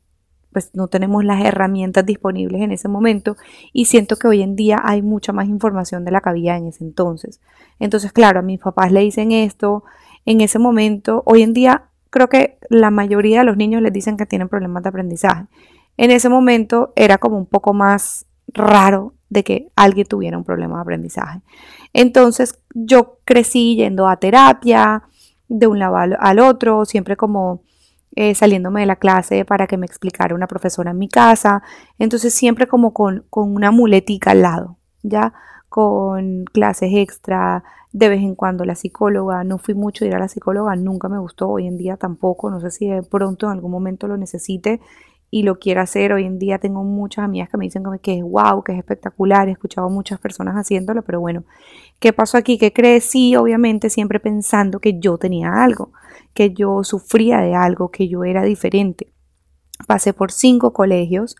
pues 0.52 0.70
no 0.74 0.88
tenemos 0.88 1.24
las 1.24 1.44
herramientas 1.44 2.04
disponibles 2.04 2.60
en 2.60 2.72
ese 2.72 2.88
momento 2.88 3.36
y 3.72 3.86
siento 3.86 4.16
que 4.16 4.26
hoy 4.26 4.42
en 4.42 4.56
día 4.56 4.80
hay 4.82 5.00
mucha 5.00 5.32
más 5.32 5.48
información 5.48 6.04
de 6.04 6.10
la 6.10 6.20
que 6.20 6.30
había 6.30 6.56
en 6.56 6.66
ese 6.66 6.84
entonces. 6.84 7.40
Entonces, 7.78 8.12
claro, 8.12 8.40
a 8.40 8.42
mis 8.42 8.60
papás 8.60 8.90
le 8.90 9.00
dicen 9.00 9.30
esto, 9.32 9.84
en 10.26 10.40
ese 10.40 10.58
momento, 10.58 11.22
hoy 11.24 11.42
en 11.42 11.54
día 11.54 11.84
creo 12.10 12.28
que 12.28 12.58
la 12.68 12.90
mayoría 12.90 13.40
de 13.40 13.44
los 13.44 13.56
niños 13.56 13.80
les 13.80 13.92
dicen 13.92 14.16
que 14.16 14.26
tienen 14.26 14.48
problemas 14.48 14.82
de 14.82 14.88
aprendizaje. 14.88 15.46
En 15.96 16.10
ese 16.10 16.28
momento 16.28 16.92
era 16.96 17.18
como 17.18 17.38
un 17.38 17.46
poco 17.46 17.74
más 17.74 18.26
raro 18.48 19.14
de 19.30 19.44
que 19.44 19.68
alguien 19.76 20.06
tuviera 20.06 20.38
un 20.38 20.44
problema 20.44 20.76
de 20.76 20.82
aprendizaje. 20.82 21.40
Entonces 21.92 22.58
yo 22.74 23.18
crecí 23.24 23.76
yendo 23.76 24.08
a 24.08 24.16
terapia 24.16 25.04
de 25.48 25.66
un 25.66 25.78
lado 25.78 25.96
al 25.96 26.38
otro, 26.38 26.84
siempre 26.84 27.16
como 27.16 27.62
eh, 28.16 28.34
saliéndome 28.34 28.80
de 28.80 28.86
la 28.86 28.96
clase 28.96 29.44
para 29.44 29.66
que 29.66 29.76
me 29.76 29.86
explicara 29.86 30.34
una 30.34 30.46
profesora 30.46 30.90
en 30.90 30.98
mi 30.98 31.08
casa. 31.08 31.62
Entonces 31.98 32.34
siempre 32.34 32.66
como 32.66 32.92
con, 32.92 33.24
con 33.30 33.54
una 33.54 33.70
muletica 33.70 34.32
al 34.32 34.42
lado, 34.42 34.78
¿ya? 35.02 35.32
Con 35.68 36.44
clases 36.46 36.90
extra, 36.94 37.62
de 37.92 38.08
vez 38.08 38.20
en 38.20 38.34
cuando 38.34 38.64
la 38.64 38.74
psicóloga, 38.74 39.44
no 39.44 39.58
fui 39.58 39.74
mucho 39.74 40.04
a 40.04 40.08
ir 40.08 40.14
a 40.14 40.18
la 40.18 40.28
psicóloga, 40.28 40.74
nunca 40.76 41.08
me 41.08 41.18
gustó, 41.18 41.48
hoy 41.48 41.66
en 41.66 41.76
día 41.76 41.96
tampoco, 41.96 42.50
no 42.50 42.60
sé 42.60 42.70
si 42.70 42.88
de 42.88 43.02
pronto 43.02 43.46
en 43.46 43.52
algún 43.52 43.70
momento 43.70 44.08
lo 44.08 44.16
necesite 44.16 44.80
y 45.30 45.42
lo 45.42 45.58
quiera 45.58 45.82
hacer, 45.82 46.12
hoy 46.12 46.24
en 46.24 46.38
día 46.38 46.58
tengo 46.58 46.82
muchas 46.84 47.24
amigas 47.24 47.50
que 47.50 47.58
me 47.58 47.66
dicen 47.66 47.84
que 48.02 48.18
es 48.18 48.22
wow, 48.22 48.62
que 48.62 48.72
es 48.72 48.78
espectacular, 48.78 49.48
he 49.48 49.52
escuchado 49.52 49.90
muchas 49.90 50.18
personas 50.18 50.54
haciéndolo, 50.54 51.02
pero 51.02 51.20
bueno, 51.20 51.44
¿qué 51.98 52.12
pasó 52.12 52.38
aquí? 52.38 52.58
Que 52.58 52.72
crecí 52.72 53.36
obviamente 53.36 53.90
siempre 53.90 54.20
pensando 54.20 54.80
que 54.80 54.98
yo 54.98 55.18
tenía 55.18 55.62
algo, 55.62 55.92
que 56.34 56.52
yo 56.52 56.84
sufría 56.84 57.38
de 57.38 57.54
algo, 57.54 57.90
que 57.90 58.08
yo 58.08 58.24
era 58.24 58.42
diferente. 58.42 59.12
Pasé 59.86 60.12
por 60.12 60.32
cinco 60.32 60.72
colegios, 60.72 61.36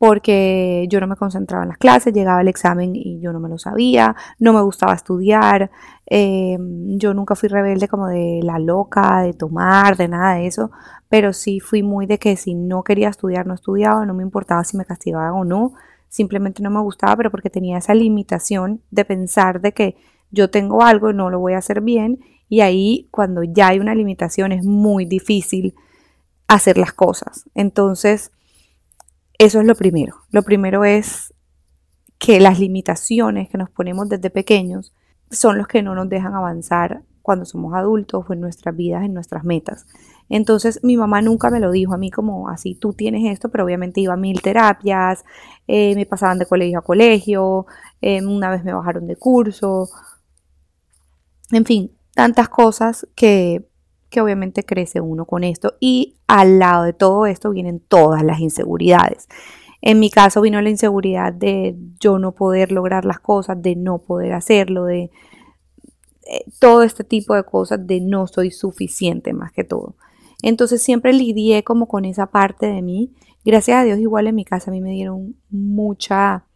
porque 0.00 0.86
yo 0.88 0.98
no 0.98 1.06
me 1.06 1.14
concentraba 1.14 1.64
en 1.64 1.68
las 1.68 1.76
clases, 1.76 2.14
llegaba 2.14 2.40
el 2.40 2.48
examen 2.48 2.92
y 2.94 3.20
yo 3.20 3.34
no 3.34 3.38
me 3.38 3.50
lo 3.50 3.58
sabía, 3.58 4.16
no 4.38 4.54
me 4.54 4.62
gustaba 4.62 4.94
estudiar, 4.94 5.70
eh, 6.06 6.56
yo 6.96 7.12
nunca 7.12 7.34
fui 7.34 7.50
rebelde 7.50 7.86
como 7.86 8.06
de 8.06 8.40
la 8.42 8.58
loca, 8.58 9.20
de 9.20 9.34
tomar, 9.34 9.98
de 9.98 10.08
nada 10.08 10.36
de 10.36 10.46
eso, 10.46 10.70
pero 11.10 11.34
sí 11.34 11.60
fui 11.60 11.82
muy 11.82 12.06
de 12.06 12.18
que 12.18 12.36
si 12.36 12.54
no 12.54 12.82
quería 12.82 13.10
estudiar, 13.10 13.46
no 13.46 13.52
estudiaba, 13.52 14.06
no 14.06 14.14
me 14.14 14.22
importaba 14.22 14.64
si 14.64 14.78
me 14.78 14.86
castigaban 14.86 15.32
o 15.34 15.44
no, 15.44 15.74
simplemente 16.10 16.62
no 16.62 16.70
me 16.70 16.80
gustaba, 16.80 17.16
pero 17.16 17.30
porque 17.30 17.48
tenía 17.48 17.78
esa 17.78 17.94
limitación 17.94 18.82
de 18.90 19.06
pensar 19.06 19.62
de 19.62 19.72
que 19.72 19.96
yo 20.30 20.50
tengo 20.50 20.82
algo 20.82 21.10
y 21.10 21.14
no 21.14 21.30
lo 21.30 21.38
voy 21.38 21.54
a 21.54 21.58
hacer 21.58 21.80
bien 21.80 22.20
y 22.50 22.60
ahí 22.60 23.08
cuando 23.10 23.42
ya 23.44 23.68
hay 23.68 23.78
una 23.78 23.94
limitación 23.94 24.52
es 24.52 24.64
muy 24.64 25.06
difícil 25.06 25.74
hacer 26.48 26.76
las 26.76 26.92
cosas. 26.92 27.48
Entonces, 27.54 28.32
eso 29.38 29.60
es 29.60 29.66
lo 29.66 29.76
primero. 29.76 30.16
Lo 30.30 30.42
primero 30.42 30.84
es 30.84 31.32
que 32.18 32.40
las 32.40 32.58
limitaciones 32.58 33.48
que 33.48 33.56
nos 33.56 33.70
ponemos 33.70 34.08
desde 34.08 34.30
pequeños 34.30 34.92
son 35.30 35.58
los 35.58 35.68
que 35.68 35.82
no 35.82 35.94
nos 35.94 36.08
dejan 36.08 36.34
avanzar 36.34 37.02
cuando 37.22 37.44
somos 37.44 37.72
adultos 37.74 38.24
o 38.28 38.32
en 38.32 38.40
nuestras 38.40 38.76
vidas, 38.76 39.04
en 39.04 39.14
nuestras 39.14 39.44
metas. 39.44 39.86
Entonces 40.30 40.80
mi 40.82 40.96
mamá 40.96 41.20
nunca 41.20 41.50
me 41.50 41.60
lo 41.60 41.70
dijo 41.72 41.92
a 41.92 41.98
mí 41.98 42.10
como 42.10 42.48
así, 42.48 42.74
tú 42.76 42.94
tienes 42.94 43.30
esto, 43.30 43.50
pero 43.50 43.64
obviamente 43.64 44.00
iba 44.00 44.14
a 44.14 44.16
mil 44.16 44.40
terapias, 44.40 45.24
eh, 45.66 45.94
me 45.96 46.06
pasaban 46.06 46.38
de 46.38 46.46
colegio 46.46 46.78
a 46.78 46.82
colegio, 46.82 47.66
eh, 48.00 48.24
una 48.24 48.48
vez 48.48 48.64
me 48.64 48.72
bajaron 48.72 49.06
de 49.08 49.16
curso, 49.16 49.88
en 51.50 51.64
fin, 51.64 51.90
tantas 52.14 52.48
cosas 52.48 53.08
que, 53.16 53.68
que 54.08 54.20
obviamente 54.20 54.64
crece 54.64 55.00
uno 55.00 55.24
con 55.24 55.42
esto. 55.42 55.74
Y 55.80 56.16
al 56.28 56.60
lado 56.60 56.84
de 56.84 56.92
todo 56.92 57.26
esto 57.26 57.50
vienen 57.50 57.80
todas 57.80 58.22
las 58.22 58.40
inseguridades. 58.40 59.28
En 59.82 59.98
mi 59.98 60.10
caso 60.10 60.42
vino 60.42 60.60
la 60.60 60.70
inseguridad 60.70 61.32
de 61.32 61.74
yo 61.98 62.18
no 62.18 62.32
poder 62.32 62.70
lograr 62.70 63.04
las 63.04 63.18
cosas, 63.18 63.60
de 63.62 63.76
no 63.76 63.98
poder 63.98 64.34
hacerlo, 64.34 64.84
de 64.84 65.10
eh, 66.26 66.44
todo 66.60 66.82
este 66.82 67.02
tipo 67.02 67.34
de 67.34 67.44
cosas, 67.44 67.84
de 67.86 68.00
no 68.00 68.26
soy 68.26 68.50
suficiente 68.50 69.32
más 69.32 69.52
que 69.52 69.64
todo. 69.64 69.96
Entonces 70.42 70.82
siempre 70.82 71.12
lidié 71.12 71.64
como 71.64 71.88
con 71.88 72.04
esa 72.04 72.26
parte 72.26 72.66
de 72.66 72.82
mí. 72.82 73.12
Gracias 73.44 73.78
a 73.78 73.84
Dios 73.84 73.98
igual 73.98 74.26
en 74.26 74.34
mi 74.34 74.44
casa 74.44 74.70
a 74.70 74.74
mí 74.74 74.80
me 74.80 74.90
dieron 74.90 75.36
mucha, 75.50 76.46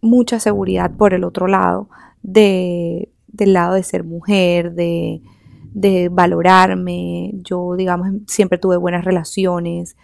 mucha 0.00 0.40
seguridad 0.40 0.92
por 0.96 1.14
el 1.14 1.24
otro 1.24 1.46
lado 1.46 1.88
de, 2.22 3.12
del 3.28 3.52
lado 3.52 3.74
de 3.74 3.82
ser 3.82 4.04
mujer, 4.04 4.74
de, 4.74 5.22
de 5.72 6.08
valorarme. 6.08 7.32
Yo, 7.34 7.74
digamos, 7.76 8.08
siempre 8.26 8.58
tuve 8.58 8.76
buenas 8.76 9.04
relaciones 9.04 9.96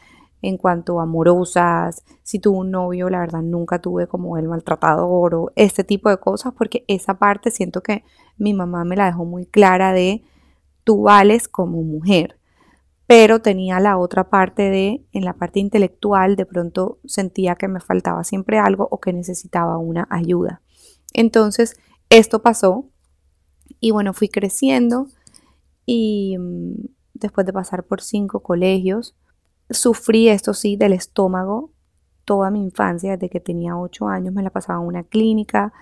en 0.42 0.56
cuanto 0.56 1.00
a 1.00 1.04
amorosas. 1.04 2.04
Si 2.22 2.38
tuve 2.38 2.58
un 2.58 2.70
novio, 2.70 3.10
la 3.10 3.20
verdad 3.20 3.42
nunca 3.42 3.80
tuve 3.80 4.06
como 4.06 4.36
el 4.36 4.48
maltratador 4.48 5.34
o 5.34 5.52
este 5.56 5.84
tipo 5.84 6.08
de 6.08 6.18
cosas, 6.18 6.52
porque 6.56 6.84
esa 6.88 7.18
parte 7.18 7.50
siento 7.50 7.82
que 7.82 8.04
mi 8.36 8.54
mamá 8.54 8.84
me 8.84 8.96
la 8.96 9.06
dejó 9.06 9.24
muy 9.24 9.46
clara 9.46 9.92
de 9.92 10.22
tú 10.84 11.02
vales 11.02 11.48
como 11.48 11.82
mujer. 11.82 12.39
Pero 13.10 13.42
tenía 13.42 13.80
la 13.80 13.98
otra 13.98 14.30
parte 14.30 14.70
de, 14.70 15.04
en 15.10 15.24
la 15.24 15.32
parte 15.32 15.58
intelectual, 15.58 16.36
de 16.36 16.46
pronto 16.46 17.00
sentía 17.04 17.56
que 17.56 17.66
me 17.66 17.80
faltaba 17.80 18.22
siempre 18.22 18.60
algo 18.60 18.86
o 18.88 19.00
que 19.00 19.12
necesitaba 19.12 19.78
una 19.78 20.06
ayuda. 20.12 20.62
Entonces, 21.12 21.74
esto 22.08 22.40
pasó 22.40 22.88
y 23.80 23.90
bueno, 23.90 24.14
fui 24.14 24.28
creciendo 24.28 25.08
y 25.84 26.38
mm, 26.38 26.74
después 27.14 27.44
de 27.46 27.52
pasar 27.52 27.82
por 27.82 28.00
cinco 28.00 28.44
colegios, 28.44 29.16
sufrí 29.68 30.28
esto 30.28 30.54
sí 30.54 30.76
del 30.76 30.92
estómago 30.92 31.72
toda 32.24 32.52
mi 32.52 32.62
infancia, 32.62 33.16
desde 33.16 33.28
que 33.28 33.40
tenía 33.40 33.76
ocho 33.76 34.06
años 34.06 34.32
me 34.32 34.44
la 34.44 34.50
pasaba 34.50 34.80
en 34.80 34.86
una 34.86 35.02
clínica, 35.02 35.72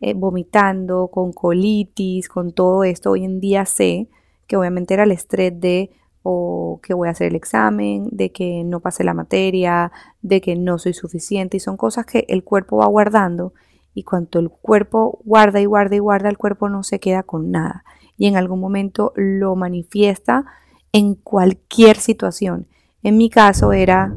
eh, 0.00 0.14
vomitando, 0.14 1.08
con 1.08 1.34
colitis, 1.34 2.30
con 2.30 2.54
todo 2.54 2.82
esto. 2.82 3.10
Hoy 3.10 3.26
en 3.26 3.40
día 3.40 3.66
sé 3.66 4.08
que 4.46 4.56
obviamente 4.56 4.94
era 4.94 5.02
el 5.02 5.12
estrés 5.12 5.60
de 5.60 5.90
o 6.22 6.80
que 6.82 6.94
voy 6.94 7.08
a 7.08 7.12
hacer 7.12 7.28
el 7.28 7.36
examen, 7.36 8.08
de 8.10 8.32
que 8.32 8.64
no 8.64 8.80
pasé 8.80 9.04
la 9.04 9.14
materia, 9.14 9.92
de 10.22 10.40
que 10.40 10.56
no 10.56 10.78
soy 10.78 10.94
suficiente 10.94 11.56
y 11.56 11.60
son 11.60 11.76
cosas 11.76 12.06
que 12.06 12.26
el 12.28 12.44
cuerpo 12.44 12.78
va 12.78 12.86
guardando 12.86 13.52
y 13.94 14.04
cuando 14.04 14.38
el 14.38 14.50
cuerpo 14.50 15.20
guarda 15.24 15.60
y 15.60 15.64
guarda 15.64 15.96
y 15.96 15.98
guarda, 15.98 16.28
el 16.28 16.38
cuerpo 16.38 16.68
no 16.68 16.82
se 16.82 17.00
queda 17.00 17.22
con 17.22 17.50
nada 17.50 17.84
y 18.16 18.26
en 18.26 18.36
algún 18.36 18.60
momento 18.60 19.12
lo 19.16 19.56
manifiesta 19.56 20.44
en 20.92 21.14
cualquier 21.14 21.96
situación. 21.96 22.66
En 23.02 23.16
mi 23.16 23.30
caso 23.30 23.72
era, 23.72 24.12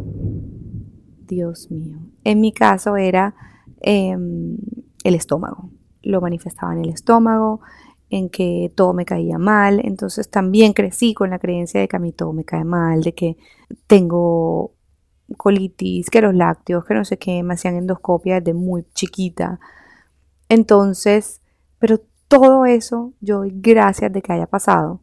Dios 1.28 1.72
mío, 1.72 2.00
en 2.24 2.42
mi 2.42 2.52
caso 2.52 2.98
era 2.98 3.36
em, 3.80 4.58
el 5.04 5.16
estómago. 5.16 5.70
Lo 6.02 6.20
manifestaba 6.20 6.74
en 6.74 6.80
el 6.80 6.90
estómago, 6.90 7.62
en 8.12 8.30
que 8.30 8.72
todo 8.76 8.94
me 8.94 9.06
caía 9.06 9.40
mal. 9.40 9.82
Entonces 9.84 10.30
también 10.30 10.74
crecí 10.74 11.14
con 11.14 11.32
la 11.32 11.40
creencia 11.40 11.80
de 11.80 11.88
que 11.88 11.96
a 11.96 12.00
mí 12.00 12.12
todo 12.12 12.34
me 12.34 12.46
cae 12.46 12.66
mal, 12.66 13.02
de 13.02 13.14
que 13.14 13.38
tengo 13.88 14.74
colitis, 15.38 16.10
que 16.10 16.22
los 16.22 16.36
lácteos, 16.36 16.86
que 16.86 16.94
no 16.94 17.06
sé 17.06 17.18
qué, 17.18 17.42
me 17.42 17.54
hacían 17.54 17.76
endoscopia 17.76 18.42
desde 18.42 18.54
muy 18.54 18.86
chiquita. 18.94 19.60
Entonces, 20.50 21.42
pero 21.80 22.02
todo 22.28 22.66
eso 22.66 23.14
yo 23.22 23.40
doy 23.40 23.54
gracias 23.56 24.12
de 24.12 24.22
que 24.22 24.34
haya 24.34 24.48
pasado, 24.48 25.02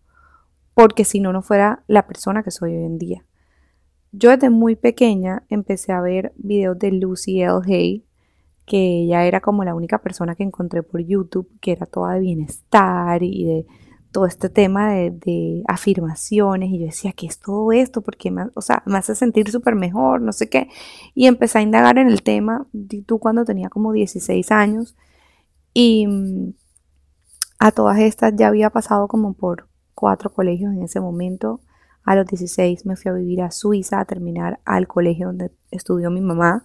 porque 0.74 1.04
si 1.04 1.18
no, 1.18 1.32
no 1.32 1.40
fuera 1.40 1.82
la 1.86 2.06
persona 2.06 2.42
que 2.42 2.50
soy 2.50 2.76
hoy 2.76 2.84
en 2.84 2.98
día. 2.98 3.24
Yo 4.12 4.30
desde 4.30 4.50
muy 4.50 4.76
pequeña 4.76 5.44
empecé 5.48 5.92
a 5.92 6.02
ver 6.02 6.32
videos 6.36 6.78
de 6.78 6.92
Lucy 6.92 7.40
L. 7.40 7.60
Hay, 7.66 8.04
que 8.68 9.02
ella 9.02 9.24
era 9.24 9.40
como 9.40 9.64
la 9.64 9.74
única 9.74 9.98
persona 9.98 10.34
que 10.34 10.44
encontré 10.44 10.82
por 10.82 11.00
YouTube, 11.00 11.48
que 11.60 11.72
era 11.72 11.86
toda 11.86 12.14
de 12.14 12.20
bienestar 12.20 13.22
y 13.22 13.44
de 13.44 13.66
todo 14.12 14.26
este 14.26 14.48
tema 14.48 14.92
de, 14.92 15.62
afirmaciones 15.66 16.70
y 16.70 16.78
yo 16.78 16.86
decía, 16.86 17.12
¿qué 17.12 17.26
es 17.26 17.38
todo 17.38 17.72
esto? 17.72 18.00
Porque 18.00 18.30
me, 18.30 18.46
o 18.54 18.60
sea, 18.62 18.82
me 18.86 18.98
hace 18.98 19.14
sentir 19.14 19.50
súper 19.50 19.74
mejor, 19.74 20.20
no 20.22 20.32
sé 20.32 20.48
qué. 20.48 20.68
Y 21.14 21.26
empecé 21.26 21.58
a 21.58 21.62
indagar 21.62 21.98
en 21.98 22.08
el 22.08 22.22
tema, 22.22 22.66
tú 23.06 23.18
cuando 23.18 23.44
tenía 23.44 23.68
como 23.68 23.92
16 23.92 24.50
años 24.50 24.96
y 25.74 26.06
mm, 26.06 26.54
a 27.58 27.72
todas 27.72 27.98
estas 27.98 28.34
ya 28.36 28.48
había 28.48 28.70
pasado 28.70 29.08
como 29.08 29.34
por 29.34 29.68
cuatro 29.94 30.32
colegios 30.32 30.72
en 30.72 30.82
ese 30.82 31.00
momento. 31.00 31.60
A 32.04 32.16
los 32.16 32.26
16 32.26 32.86
me 32.86 32.96
fui 32.96 33.10
a 33.10 33.14
vivir 33.14 33.42
a 33.42 33.50
Suiza 33.50 34.00
a 34.00 34.04
terminar 34.04 34.60
al 34.64 34.86
colegio 34.86 35.26
donde 35.26 35.52
estudió 35.70 36.10
mi 36.10 36.20
mamá. 36.20 36.64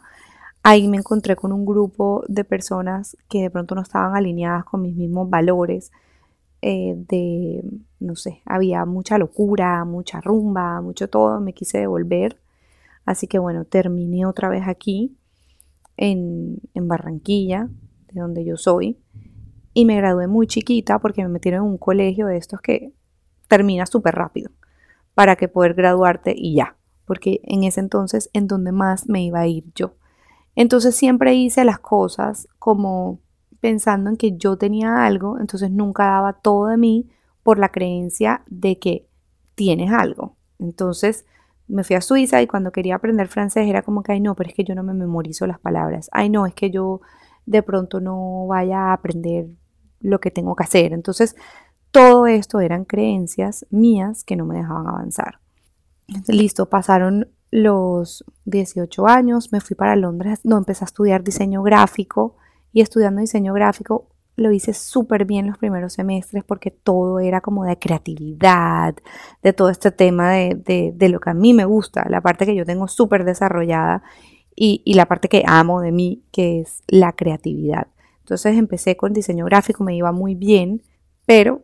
Ahí 0.63 0.87
me 0.87 0.97
encontré 0.97 1.35
con 1.35 1.51
un 1.51 1.65
grupo 1.65 2.23
de 2.29 2.45
personas 2.45 3.17
que 3.27 3.41
de 3.41 3.49
pronto 3.49 3.75
no 3.75 3.81
estaban 3.81 4.15
alineadas 4.15 4.63
con 4.63 4.81
mis 4.81 4.95
mismos 4.95 5.29
valores 5.29 5.91
eh, 6.61 6.93
de, 6.95 7.61
no 7.99 8.15
sé, 8.15 8.41
había 8.45 8.85
mucha 8.85 9.17
locura, 9.17 9.83
mucha 9.83 10.21
rumba, 10.21 10.79
mucho 10.79 11.09
todo, 11.09 11.41
me 11.41 11.53
quise 11.53 11.79
devolver. 11.79 12.39
Así 13.05 13.27
que 13.27 13.39
bueno, 13.39 13.65
terminé 13.65 14.25
otra 14.25 14.47
vez 14.47 14.63
aquí, 14.65 15.17
en, 15.97 16.59
en 16.73 16.87
Barranquilla, 16.87 17.67
de 18.13 18.21
donde 18.21 18.45
yo 18.45 18.55
soy, 18.55 18.97
y 19.73 19.83
me 19.83 19.97
gradué 19.97 20.27
muy 20.27 20.47
chiquita 20.47 20.99
porque 20.99 21.23
me 21.23 21.27
metieron 21.27 21.65
en 21.65 21.71
un 21.71 21.77
colegio 21.77 22.27
de 22.27 22.37
estos 22.37 22.61
que 22.61 22.93
termina 23.49 23.85
súper 23.85 24.15
rápido 24.15 24.49
para 25.13 25.35
que 25.35 25.49
poder 25.49 25.73
graduarte 25.73 26.33
y 26.35 26.55
ya, 26.55 26.77
porque 27.05 27.41
en 27.43 27.65
ese 27.65 27.81
entonces 27.81 28.29
en 28.31 28.47
donde 28.47 28.71
más 28.71 29.09
me 29.09 29.21
iba 29.21 29.41
a 29.41 29.47
ir 29.47 29.65
yo. 29.75 29.95
Entonces 30.55 30.95
siempre 30.95 31.33
hice 31.33 31.65
las 31.65 31.79
cosas 31.79 32.47
como 32.59 33.19
pensando 33.59 34.09
en 34.09 34.17
que 34.17 34.37
yo 34.37 34.57
tenía 34.57 35.05
algo, 35.05 35.39
entonces 35.39 35.71
nunca 35.71 36.05
daba 36.05 36.33
todo 36.33 36.67
de 36.67 36.77
mí 36.77 37.09
por 37.43 37.59
la 37.59 37.69
creencia 37.69 38.43
de 38.47 38.77
que 38.77 39.07
tienes 39.55 39.91
algo. 39.91 40.35
Entonces 40.59 41.25
me 41.67 41.83
fui 41.83 41.95
a 41.95 42.01
Suiza 42.01 42.41
y 42.41 42.47
cuando 42.47 42.71
quería 42.71 42.95
aprender 42.95 43.27
francés 43.27 43.67
era 43.67 43.81
como 43.81 44.03
que, 44.03 44.11
ay 44.11 44.19
no, 44.19 44.35
pero 44.35 44.49
es 44.49 44.55
que 44.55 44.63
yo 44.63 44.75
no 44.75 44.83
me 44.83 44.93
memorizo 44.93 45.47
las 45.47 45.59
palabras, 45.59 46.09
ay 46.11 46.29
no, 46.29 46.45
es 46.45 46.53
que 46.53 46.71
yo 46.71 47.01
de 47.45 47.63
pronto 47.63 47.99
no 47.99 48.47
vaya 48.47 48.89
a 48.89 48.93
aprender 48.93 49.47
lo 50.01 50.19
que 50.19 50.31
tengo 50.31 50.55
que 50.55 50.63
hacer. 50.63 50.93
Entonces 50.93 51.35
todo 51.91 52.27
esto 52.27 52.59
eran 52.59 52.85
creencias 52.85 53.65
mías 53.69 54.23
que 54.23 54.35
no 54.35 54.45
me 54.45 54.57
dejaban 54.57 54.87
avanzar. 54.87 55.39
Listo, 56.27 56.67
pasaron 56.67 57.29
los 57.53 58.25
18 58.45 59.05
años, 59.07 59.51
me 59.51 59.61
fui 59.61 59.75
para 59.75 59.95
Londres, 59.95 60.39
no 60.43 60.57
empecé 60.57 60.83
a 60.83 60.87
estudiar 60.87 61.23
diseño 61.23 61.61
gráfico 61.61 62.35
y 62.71 62.81
estudiando 62.81 63.21
diseño 63.21 63.53
gráfico 63.53 64.07
lo 64.35 64.51
hice 64.51 64.73
súper 64.73 65.25
bien 65.25 65.45
los 65.45 65.59
primeros 65.59 65.93
semestres 65.93 66.43
porque 66.43 66.71
todo 66.71 67.19
era 67.19 67.41
como 67.41 67.63
de 67.63 67.77
creatividad, 67.77 68.95
de 69.43 69.53
todo 69.53 69.69
este 69.69 69.91
tema 69.91 70.31
de, 70.31 70.93
de, 70.95 71.09
lo 71.09 71.19
que 71.19 71.29
a 71.29 71.35
mí 71.35 71.53
me 71.53 71.65
gusta, 71.65 72.07
la 72.09 72.21
parte 72.21 72.47
que 72.47 72.55
yo 72.55 72.65
tengo 72.65 72.87
súper 72.87 73.23
desarrollada 73.23 74.01
y, 74.55 74.81
y, 74.83 74.95
la 74.95 75.05
parte 75.05 75.29
que 75.29 75.43
amo 75.45 75.79
de 75.79 75.91
mí, 75.91 76.23
que 76.31 76.61
es 76.61 76.81
la 76.87 77.11
creatividad. 77.11 77.85
Entonces 78.21 78.57
empecé 78.57 78.97
con 78.97 79.13
diseño 79.13 79.45
gráfico, 79.45 79.83
me 79.83 79.95
iba 79.95 80.11
muy 80.11 80.33
bien, 80.33 80.81
pero 81.27 81.61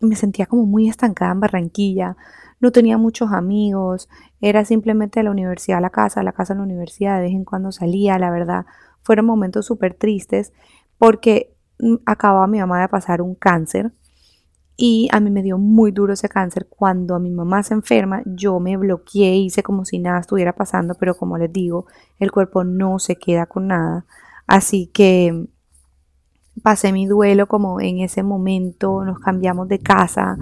me 0.00 0.16
sentía 0.16 0.46
como 0.46 0.66
muy 0.66 0.88
estancada 0.88 1.30
en 1.30 1.38
Barranquilla, 1.38 2.16
no 2.60 2.72
tenía 2.72 2.98
muchos 2.98 3.32
amigos, 3.32 4.08
era 4.40 4.64
simplemente 4.64 5.20
de 5.20 5.24
la 5.24 5.30
universidad 5.30 5.78
a 5.78 5.82
la 5.82 5.90
casa, 5.90 6.22
la 6.22 6.32
casa 6.32 6.52
a 6.52 6.56
la 6.56 6.62
universidad, 6.62 7.16
de 7.16 7.22
vez 7.22 7.32
en 7.32 7.44
cuando 7.44 7.72
salía, 7.72 8.18
la 8.18 8.30
verdad, 8.30 8.66
fueron 9.02 9.26
momentos 9.26 9.66
súper 9.66 9.94
tristes 9.94 10.52
porque 10.98 11.56
mm, 11.78 11.96
acababa 12.06 12.46
mi 12.46 12.58
mamá 12.58 12.80
de 12.80 12.88
pasar 12.88 13.22
un 13.22 13.34
cáncer 13.34 13.92
y 14.76 15.08
a 15.12 15.20
mí 15.20 15.30
me 15.30 15.42
dio 15.42 15.58
muy 15.58 15.92
duro 15.92 16.14
ese 16.14 16.30
cáncer. 16.30 16.66
Cuando 16.70 17.14
a 17.14 17.18
mi 17.18 17.30
mamá 17.30 17.62
se 17.62 17.74
enferma, 17.74 18.22
yo 18.24 18.60
me 18.60 18.78
bloqueé, 18.78 19.36
hice 19.36 19.62
como 19.62 19.84
si 19.84 19.98
nada 19.98 20.20
estuviera 20.20 20.54
pasando, 20.54 20.94
pero 20.94 21.14
como 21.14 21.36
les 21.36 21.52
digo, 21.52 21.84
el 22.18 22.32
cuerpo 22.32 22.64
no 22.64 22.98
se 22.98 23.16
queda 23.16 23.44
con 23.44 23.66
nada. 23.66 24.06
Así 24.46 24.86
que 24.86 25.48
pasé 26.62 26.92
mi 26.92 27.06
duelo 27.06 27.46
como 27.46 27.80
en 27.80 28.00
ese 28.00 28.22
momento, 28.22 29.04
nos 29.04 29.18
cambiamos 29.18 29.68
de 29.68 29.78
casa, 29.78 30.36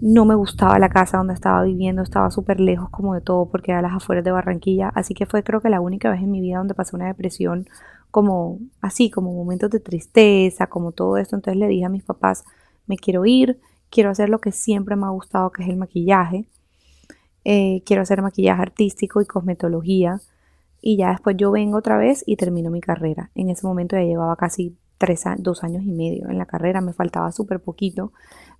no 0.00 0.24
me 0.24 0.34
gustaba 0.34 0.78
la 0.78 0.88
casa 0.88 1.18
donde 1.18 1.34
estaba 1.34 1.62
viviendo, 1.62 2.02
estaba 2.02 2.30
súper 2.30 2.60
lejos 2.60 2.88
como 2.90 3.14
de 3.14 3.20
todo 3.20 3.50
porque 3.50 3.72
era 3.72 3.82
las 3.82 3.92
afueras 3.92 4.24
de 4.24 4.30
Barranquilla, 4.30 4.90
así 4.94 5.14
que 5.14 5.26
fue 5.26 5.42
creo 5.42 5.60
que 5.60 5.68
la 5.68 5.80
única 5.80 6.10
vez 6.10 6.22
en 6.22 6.30
mi 6.30 6.40
vida 6.40 6.58
donde 6.58 6.74
pasé 6.74 6.96
una 6.96 7.06
depresión 7.06 7.66
como 8.10 8.58
así, 8.80 9.10
como 9.10 9.32
momentos 9.34 9.70
de 9.70 9.80
tristeza, 9.80 10.66
como 10.66 10.92
todo 10.92 11.16
esto, 11.16 11.36
entonces 11.36 11.58
le 11.58 11.68
dije 11.68 11.84
a 11.84 11.90
mis 11.90 12.02
papás, 12.02 12.44
me 12.86 12.96
quiero 12.96 13.24
ir, 13.26 13.60
quiero 13.90 14.10
hacer 14.10 14.28
lo 14.28 14.40
que 14.40 14.52
siempre 14.52 14.96
me 14.96 15.06
ha 15.06 15.10
gustado, 15.10 15.50
que 15.50 15.62
es 15.62 15.68
el 15.68 15.76
maquillaje, 15.76 16.46
eh, 17.44 17.82
quiero 17.84 18.02
hacer 18.02 18.22
maquillaje 18.22 18.62
artístico 18.62 19.20
y 19.20 19.26
cosmetología, 19.26 20.20
y 20.80 20.96
ya 20.96 21.10
después 21.10 21.36
yo 21.36 21.50
vengo 21.50 21.78
otra 21.78 21.98
vez 21.98 22.24
y 22.26 22.36
termino 22.36 22.70
mi 22.70 22.80
carrera. 22.80 23.30
En 23.34 23.50
ese 23.50 23.66
momento 23.66 23.96
ya 23.96 24.02
llevaba 24.02 24.34
casi 24.36 24.76
tres, 25.00 25.24
dos 25.38 25.64
años 25.64 25.82
y 25.82 25.92
medio 25.92 26.28
en 26.28 26.36
la 26.36 26.44
carrera, 26.44 26.82
me 26.82 26.92
faltaba 26.92 27.32
súper 27.32 27.58
poquito, 27.58 28.12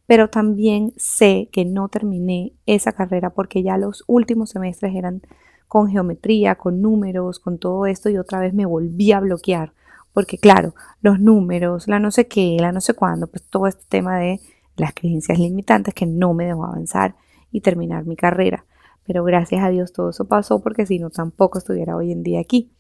pero 0.07 0.31
también 0.31 0.95
sé 0.97 1.51
que 1.53 1.67
no 1.67 1.91
terminé 1.91 2.55
esa 2.65 2.93
carrera 2.93 3.29
porque 3.29 3.63
ya 3.63 3.77
los 3.77 4.05
últimos 4.07 4.49
semestres 4.49 4.95
eran 4.97 5.21
con 5.69 5.91
geometría, 5.91 6.55
con 6.55 6.81
números, 6.81 7.41
con 7.41 7.59
todo 7.59 7.85
esto 7.85 8.09
y 8.09 8.17
otra 8.17 8.41
vez 8.41 8.55
me 8.55 8.65
volví 8.65 9.13
a 9.13 9.21
bloquear, 9.21 9.75
porque 10.15 10.39
claro, 10.39 10.75
los 11.03 11.21
números, 11.21 11.87
la 11.87 11.99
no 11.99 12.11
sé 12.11 12.27
qué, 12.27 12.57
la 12.59 12.73
no 12.73 12.81
sé 12.81 12.95
cuándo, 12.95 13.27
pues 13.27 13.45
todo 13.45 13.67
este 13.67 13.85
tema 13.91 14.19
de 14.19 14.41
las 14.77 14.95
creencias 14.95 15.39
limitantes 15.39 15.93
que 15.93 16.07
no 16.07 16.33
me 16.33 16.47
dejó 16.47 16.65
avanzar 16.65 17.17
y 17.53 17.61
terminar 17.61 18.07
mi 18.07 18.17
carrera. 18.17 18.65
Pero 19.05 19.25
gracias 19.25 19.63
a 19.63 19.69
Dios 19.69 19.93
todo 19.93 20.09
eso 20.11 20.25
pasó 20.25 20.63
porque 20.63 20.87
si 20.87 20.99
no 20.99 21.11
tampoco 21.11 21.59
estuviera 21.59 21.97
hoy 21.97 22.13
en 22.13 22.23
día 22.23 22.41
aquí. 22.41 22.73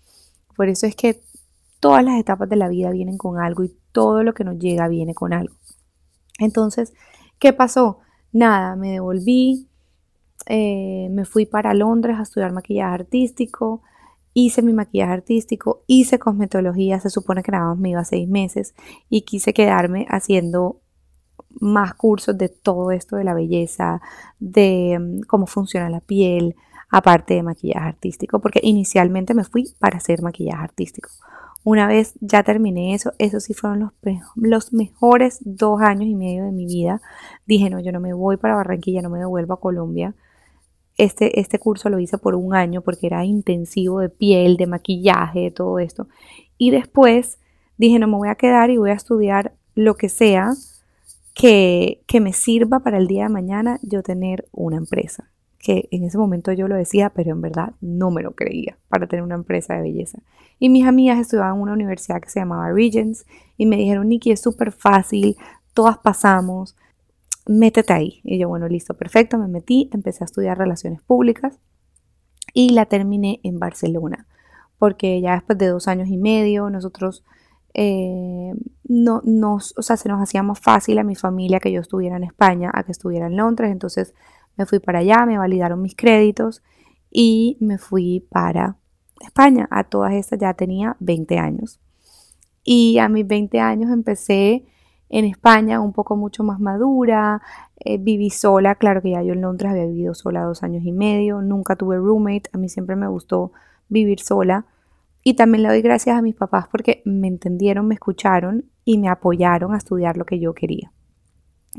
Por 0.56 0.68
eso 0.68 0.86
es 0.86 0.96
que 0.96 1.20
todas 1.80 2.04
las 2.04 2.18
etapas 2.18 2.48
de 2.48 2.56
la 2.56 2.68
vida 2.68 2.90
vienen 2.90 3.18
con 3.18 3.38
algo 3.38 3.64
y 3.64 3.74
todo 3.92 4.22
lo 4.22 4.34
que 4.34 4.44
nos 4.44 4.58
llega 4.58 4.86
viene 4.88 5.14
con 5.14 5.32
algo. 5.32 5.54
Entonces, 6.38 6.92
¿qué 7.38 7.52
pasó? 7.52 7.98
Nada, 8.32 8.76
me 8.76 8.92
devolví, 8.92 9.68
eh, 10.46 11.08
me 11.10 11.24
fui 11.24 11.46
para 11.46 11.74
Londres 11.74 12.16
a 12.18 12.22
estudiar 12.22 12.52
maquillaje 12.52 12.94
artístico, 12.94 13.82
hice 14.34 14.62
mi 14.62 14.72
maquillaje 14.72 15.12
artístico, 15.12 15.82
hice 15.86 16.18
cosmetología, 16.18 17.00
se 17.00 17.10
supone 17.10 17.42
que 17.42 17.52
nada 17.52 17.66
más 17.66 17.78
me 17.78 17.90
iba 17.90 18.04
seis 18.04 18.28
meses 18.28 18.74
y 19.08 19.22
quise 19.22 19.52
quedarme 19.52 20.06
haciendo 20.08 20.80
más 21.58 21.94
cursos 21.94 22.38
de 22.38 22.48
todo 22.48 22.92
esto 22.92 23.16
de 23.16 23.24
la 23.24 23.34
belleza, 23.34 24.00
de 24.38 24.98
mm, 25.00 25.20
cómo 25.26 25.46
funciona 25.46 25.90
la 25.90 26.00
piel, 26.00 26.54
aparte 26.90 27.34
de 27.34 27.42
maquillaje 27.42 27.88
artístico, 27.88 28.40
porque 28.40 28.60
inicialmente 28.62 29.34
me 29.34 29.44
fui 29.44 29.72
para 29.78 29.98
hacer 29.98 30.22
maquillaje 30.22 30.62
artístico. 30.62 31.10
Una 31.62 31.86
vez 31.86 32.14
ya 32.20 32.42
terminé 32.42 32.94
eso, 32.94 33.12
esos 33.18 33.44
sí 33.44 33.52
fueron 33.52 33.80
los, 33.80 33.92
los 34.34 34.72
mejores 34.72 35.38
dos 35.42 35.80
años 35.82 36.08
y 36.08 36.14
medio 36.14 36.44
de 36.44 36.52
mi 36.52 36.64
vida. 36.64 37.02
Dije, 37.46 37.68
no, 37.68 37.80
yo 37.80 37.92
no 37.92 38.00
me 38.00 38.14
voy 38.14 38.38
para 38.38 38.54
Barranquilla, 38.54 39.02
no 39.02 39.10
me 39.10 39.18
devuelvo 39.18 39.54
a 39.54 39.60
Colombia. 39.60 40.14
Este, 40.96 41.38
este 41.38 41.58
curso 41.58 41.90
lo 41.90 41.98
hice 41.98 42.18
por 42.18 42.34
un 42.34 42.54
año 42.54 42.80
porque 42.80 43.06
era 43.06 43.24
intensivo 43.24 44.00
de 44.00 44.08
piel, 44.08 44.56
de 44.56 44.66
maquillaje, 44.66 45.40
de 45.40 45.50
todo 45.50 45.78
esto. 45.78 46.08
Y 46.56 46.70
después 46.70 47.38
dije, 47.76 47.98
no 47.98 48.06
me 48.06 48.16
voy 48.16 48.28
a 48.28 48.36
quedar 48.36 48.70
y 48.70 48.78
voy 48.78 48.90
a 48.90 48.94
estudiar 48.94 49.52
lo 49.74 49.96
que 49.96 50.08
sea 50.08 50.52
que, 51.34 52.02
que 52.06 52.20
me 52.20 52.32
sirva 52.32 52.80
para 52.80 52.98
el 52.98 53.06
día 53.06 53.24
de 53.24 53.30
mañana 53.30 53.78
yo 53.82 54.02
tener 54.02 54.46
una 54.52 54.76
empresa 54.76 55.30
que 55.60 55.88
en 55.90 56.04
ese 56.04 56.16
momento 56.16 56.52
yo 56.52 56.68
lo 56.68 56.74
decía, 56.74 57.10
pero 57.10 57.32
en 57.32 57.42
verdad 57.42 57.74
no 57.80 58.10
me 58.10 58.22
lo 58.22 58.34
creía 58.34 58.78
para 58.88 59.06
tener 59.06 59.22
una 59.22 59.34
empresa 59.34 59.74
de 59.74 59.82
belleza. 59.82 60.18
Y 60.58 60.70
mis 60.70 60.86
amigas 60.86 61.18
estudiaban 61.18 61.56
en 61.56 61.60
una 61.60 61.74
universidad 61.74 62.20
que 62.20 62.30
se 62.30 62.40
llamaba 62.40 62.72
Regents 62.72 63.26
y 63.58 63.66
me 63.66 63.76
dijeron, 63.76 64.08
Nikki, 64.08 64.32
es 64.32 64.40
súper 64.40 64.72
fácil, 64.72 65.36
todas 65.74 65.98
pasamos, 65.98 66.76
métete 67.46 67.92
ahí. 67.92 68.20
Y 68.24 68.38
yo, 68.38 68.48
bueno, 68.48 68.68
listo, 68.68 68.94
perfecto, 68.94 69.36
me 69.36 69.48
metí, 69.48 69.90
empecé 69.92 70.24
a 70.24 70.26
estudiar 70.26 70.56
relaciones 70.56 71.02
públicas 71.02 71.58
y 72.54 72.70
la 72.70 72.86
terminé 72.86 73.40
en 73.42 73.58
Barcelona, 73.58 74.26
porque 74.78 75.20
ya 75.20 75.34
después 75.34 75.58
de 75.58 75.68
dos 75.68 75.88
años 75.88 76.08
y 76.08 76.16
medio 76.16 76.70
nosotros... 76.70 77.22
Eh, 77.72 78.52
no 78.88 79.22
nos, 79.24 79.72
o 79.78 79.82
sea, 79.82 79.96
se 79.96 80.08
nos 80.08 80.20
hacía 80.20 80.42
más 80.42 80.58
fácil 80.58 80.98
a 80.98 81.04
mi 81.04 81.14
familia 81.14 81.60
que 81.60 81.70
yo 81.70 81.80
estuviera 81.80 82.16
en 82.16 82.24
España 82.24 82.68
a 82.74 82.82
que 82.82 82.90
estuviera 82.90 83.28
en 83.28 83.36
Londres, 83.36 83.70
entonces 83.70 84.14
me 84.56 84.66
fui 84.66 84.78
para 84.78 85.00
allá, 85.00 85.24
me 85.26 85.38
validaron 85.38 85.82
mis 85.82 85.94
créditos 85.94 86.62
y 87.10 87.56
me 87.60 87.78
fui 87.78 88.26
para 88.30 88.76
España. 89.20 89.68
A 89.70 89.84
todas 89.84 90.12
estas 90.12 90.38
ya 90.38 90.54
tenía 90.54 90.96
20 91.00 91.38
años. 91.38 91.80
Y 92.62 92.98
a 92.98 93.08
mis 93.08 93.26
20 93.26 93.58
años 93.60 93.90
empecé 93.90 94.64
en 95.08 95.24
España 95.24 95.80
un 95.80 95.92
poco 95.92 96.16
mucho 96.16 96.44
más 96.44 96.60
madura, 96.60 97.42
eh, 97.80 97.98
viví 97.98 98.30
sola, 98.30 98.76
claro 98.76 99.02
que 99.02 99.10
ya 99.10 99.22
yo 99.22 99.32
en 99.32 99.40
Londres 99.40 99.72
había 99.72 99.86
vivido 99.86 100.14
sola 100.14 100.44
dos 100.44 100.62
años 100.62 100.84
y 100.84 100.92
medio, 100.92 101.42
nunca 101.42 101.74
tuve 101.74 101.96
roommate, 101.96 102.48
a 102.52 102.58
mí 102.58 102.68
siempre 102.68 102.94
me 102.94 103.08
gustó 103.08 103.52
vivir 103.88 104.20
sola. 104.20 104.66
Y 105.22 105.34
también 105.34 105.64
le 105.64 105.68
doy 105.68 105.82
gracias 105.82 106.16
a 106.16 106.22
mis 106.22 106.36
papás 106.36 106.66
porque 106.70 107.02
me 107.04 107.28
entendieron, 107.28 107.88
me 107.88 107.94
escucharon 107.94 108.70
y 108.84 108.98
me 108.98 109.08
apoyaron 109.08 109.74
a 109.74 109.78
estudiar 109.78 110.16
lo 110.16 110.24
que 110.24 110.38
yo 110.38 110.54
quería. 110.54 110.92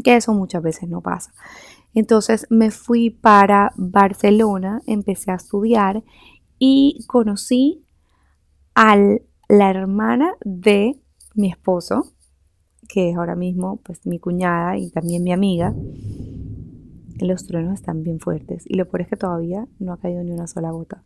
Que 0.04 0.16
eso 0.16 0.34
muchas 0.34 0.62
veces 0.62 0.90
no 0.90 1.02
pasa. 1.02 1.32
Entonces 1.94 2.48
me 2.50 2.72
fui 2.72 3.10
para 3.10 3.72
Barcelona, 3.76 4.82
empecé 4.88 5.32
a 5.32 5.36
estudiar 5.36 6.04
y 6.58 7.04
conocí 7.08 7.82
a 8.76 8.96
la 8.96 9.70
hermana 9.70 10.36
de 10.46 11.02
mi 11.36 11.50
esposo, 11.50 12.14
que 12.88 13.10
es 13.10 13.18
ahora 13.18 13.36
mismo 13.36 13.78
pues 13.84 14.06
mi 14.06 14.20
cuñada 14.20 14.78
y 14.78 14.90
también 14.90 15.24
mi 15.24 15.34
amiga. 15.34 15.74
Los 17.20 17.46
truenos 17.46 17.74
están 17.74 18.04
bien 18.04 18.20
fuertes 18.20 18.64
y 18.66 18.76
lo 18.76 18.88
peor 18.88 19.02
es 19.02 19.08
que 19.10 19.18
todavía 19.18 19.68
no 19.80 19.94
ha 19.94 19.98
caído 19.98 20.24
ni 20.24 20.32
una 20.32 20.48
sola 20.48 20.72
gota. 20.72 21.04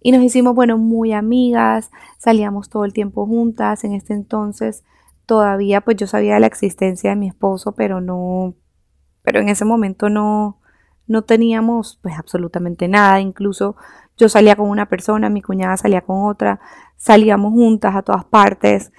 Y 0.00 0.12
nos 0.12 0.22
hicimos, 0.22 0.54
bueno, 0.54 0.76
muy 0.76 1.12
amigas, 1.12 1.90
salíamos 2.18 2.68
todo 2.68 2.84
el 2.84 2.92
tiempo 2.92 3.26
juntas. 3.26 3.84
En 3.84 3.94
este 3.94 4.12
entonces 4.12 4.84
todavía 5.24 5.80
pues 5.80 5.96
yo 5.96 6.06
sabía 6.06 6.38
la 6.38 6.46
existencia 6.46 7.10
de 7.10 7.16
mi 7.16 7.28
esposo, 7.28 7.72
pero 7.72 8.00
no 8.00 8.54
pero 9.24 9.40
en 9.40 9.48
ese 9.48 9.64
momento 9.64 10.10
no, 10.10 10.58
no 11.08 11.22
teníamos 11.22 11.98
pues 12.02 12.16
absolutamente 12.16 12.86
nada, 12.86 13.20
incluso 13.20 13.74
yo 14.16 14.28
salía 14.28 14.54
con 14.54 14.68
una 14.68 14.88
persona, 14.88 15.30
mi 15.30 15.42
cuñada 15.42 15.76
salía 15.76 16.02
con 16.02 16.24
otra, 16.26 16.60
salíamos 16.96 17.52
juntas 17.52 17.96
a 17.96 18.02
todas 18.02 18.24
partes. 18.24 18.92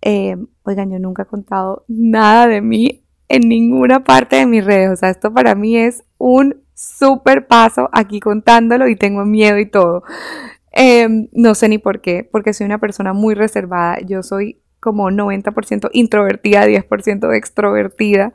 Eh, 0.00 0.36
oigan, 0.62 0.90
yo 0.90 0.98
nunca 0.98 1.24
he 1.24 1.26
contado 1.26 1.84
nada 1.88 2.46
de 2.46 2.62
mí 2.62 3.02
en 3.28 3.48
ninguna 3.48 4.04
parte 4.04 4.36
de 4.36 4.46
mis 4.46 4.64
redes, 4.64 4.90
o 4.90 4.96
sea, 4.96 5.10
esto 5.10 5.32
para 5.32 5.54
mí 5.54 5.76
es 5.76 6.04
un 6.16 6.62
súper 6.74 7.46
paso 7.46 7.88
aquí 7.92 8.20
contándolo 8.20 8.88
y 8.88 8.96
tengo 8.96 9.24
miedo 9.24 9.58
y 9.58 9.66
todo. 9.66 10.04
Em, 10.70 11.28
no 11.32 11.54
sé 11.54 11.68
ni 11.68 11.78
por 11.78 12.00
qué, 12.00 12.28
porque 12.30 12.54
soy 12.54 12.66
una 12.66 12.78
persona 12.78 13.12
muy 13.12 13.34
reservada, 13.34 13.98
yo 14.00 14.22
soy 14.22 14.60
como 14.80 15.10
90% 15.10 15.90
introvertida, 15.92 16.66
10% 16.66 17.32
extrovertida 17.32 18.32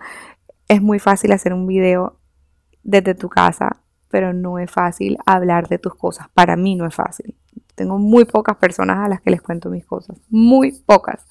es 0.68 0.82
muy 0.82 1.00
fácil 1.00 1.32
hacer 1.32 1.54
un 1.54 1.68
video 1.68 2.18
desde 2.84 3.16
tu 3.16 3.30
casa, 3.30 3.82
pero 4.10 4.34
no 4.34 4.60
es 4.60 4.72
fácil 4.72 5.18
hablar 5.26 5.68
de 5.68 5.80
tus 5.80 5.96
cosas. 5.96 6.28
Para 6.34 6.56
mí 6.56 6.76
no 6.76 6.86
es 6.86 6.96
fácil. 6.96 7.36
Tengo 7.76 8.00
muy 8.00 8.26
pocas 8.26 8.58
personas 8.58 9.06
a 9.06 9.10
las 9.10 9.22
que 9.22 9.30
les 9.30 9.42
cuento 9.42 9.70
mis 9.70 9.86
cosas, 9.86 10.18
muy 10.30 10.72
pocas. 10.72 11.26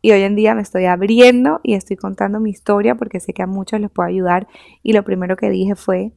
Y 0.00 0.12
hoy 0.12 0.22
en 0.22 0.34
día 0.34 0.54
me 0.54 0.62
estoy 0.62 0.86
abriendo 0.86 1.60
y 1.62 1.74
estoy 1.74 1.96
contando 1.96 2.40
mi 2.40 2.50
historia 2.50 2.94
porque 2.94 3.20
sé 3.20 3.32
que 3.32 3.42
a 3.42 3.46
muchos 3.46 3.78
les 3.80 3.90
puedo 3.90 4.08
ayudar. 4.08 4.48
Y 4.82 4.94
lo 4.94 5.04
primero 5.04 5.36
que 5.36 5.50
dije 5.50 5.76
fue, 5.76 6.12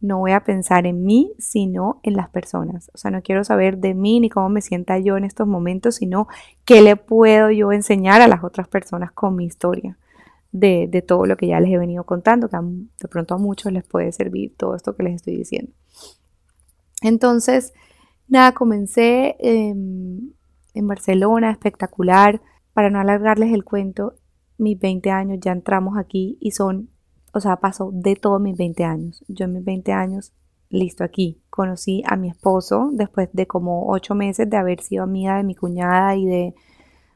no 0.00 0.18
voy 0.18 0.32
a 0.32 0.44
pensar 0.44 0.86
en 0.86 1.04
mí, 1.04 1.32
sino 1.38 2.00
en 2.02 2.14
las 2.14 2.30
personas. 2.30 2.90
O 2.94 2.98
sea, 2.98 3.10
no 3.10 3.20
quiero 3.22 3.44
saber 3.44 3.78
de 3.78 3.94
mí 3.94 4.20
ni 4.20 4.30
cómo 4.30 4.48
me 4.48 4.62
sienta 4.62 4.98
yo 4.98 5.18
en 5.18 5.24
estos 5.24 5.46
momentos, 5.46 5.96
sino 5.96 6.28
qué 6.64 6.80
le 6.80 6.96
puedo 6.96 7.50
yo 7.50 7.72
enseñar 7.72 8.22
a 8.22 8.28
las 8.28 8.42
otras 8.42 8.68
personas 8.68 9.12
con 9.12 9.36
mi 9.36 9.44
historia 9.44 9.98
de, 10.52 11.04
todo 11.06 11.26
lo 11.26 11.36
que 11.36 11.48
ya 11.48 11.60
les 11.60 11.72
he 11.72 11.78
venido 11.78 12.04
contando, 12.04 12.48
que 12.48 12.56
de 12.56 13.08
pronto 13.08 13.34
a 13.34 13.38
muchos 13.38 13.72
les 13.72 13.84
puede 13.84 14.12
servir 14.12 14.54
todo 14.56 14.74
esto 14.74 14.96
que 14.96 15.02
les 15.02 15.14
estoy 15.14 15.36
diciendo. 15.36 15.72
Entonces, 17.02 17.72
nada, 18.28 18.52
comencé 18.52 19.36
en 19.40 20.34
Barcelona, 20.74 21.50
espectacular. 21.50 22.40
Para 22.72 22.90
no 22.90 23.00
alargarles 23.00 23.52
el 23.52 23.64
cuento, 23.64 24.14
mis 24.60 24.78
20 24.78 25.10
años 25.10 25.38
ya 25.40 25.52
entramos 25.52 25.98
aquí 25.98 26.38
y 26.40 26.52
son, 26.52 26.90
o 27.32 27.40
sea, 27.40 27.56
pasó 27.56 27.90
de 27.92 28.14
todos 28.14 28.40
mis 28.40 28.56
20 28.56 28.84
años. 28.84 29.24
Yo 29.28 29.46
en 29.46 29.54
mis 29.54 29.64
20 29.64 29.92
años, 29.92 30.32
listo 30.68 31.02
aquí, 31.02 31.42
conocí 31.50 32.02
a 32.06 32.16
mi 32.16 32.28
esposo 32.28 32.90
después 32.92 33.28
de 33.32 33.46
como 33.46 33.88
8 33.88 34.14
meses 34.14 34.48
de 34.48 34.56
haber 34.56 34.80
sido 34.80 35.02
amiga 35.02 35.36
de 35.36 35.44
mi 35.44 35.54
cuñada 35.54 36.14
y 36.14 36.26
de 36.26 36.54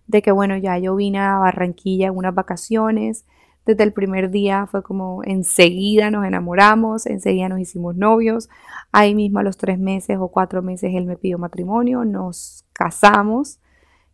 de 0.06 0.22
que 0.22 0.32
bueno, 0.32 0.56
ya 0.56 0.78
yo 0.78 0.96
vine 0.96 1.18
a 1.18 1.38
Barranquilla 1.38 2.08
en 2.08 2.16
unas 2.16 2.34
vacaciones. 2.34 3.24
Desde 3.66 3.82
el 3.82 3.92
primer 3.92 4.30
día 4.30 4.66
fue 4.66 4.82
como 4.82 5.22
enseguida 5.24 6.10
nos 6.10 6.26
enamoramos, 6.26 7.06
enseguida 7.06 7.48
nos 7.48 7.60
hicimos 7.60 7.96
novios. 7.96 8.50
Ahí 8.92 9.14
mismo 9.14 9.38
a 9.38 9.42
los 9.42 9.56
tres 9.56 9.78
meses 9.78 10.18
o 10.20 10.28
cuatro 10.28 10.62
meses 10.62 10.92
él 10.94 11.06
me 11.06 11.16
pidió 11.16 11.38
matrimonio, 11.38 12.04
nos 12.04 12.64
casamos. 12.72 13.58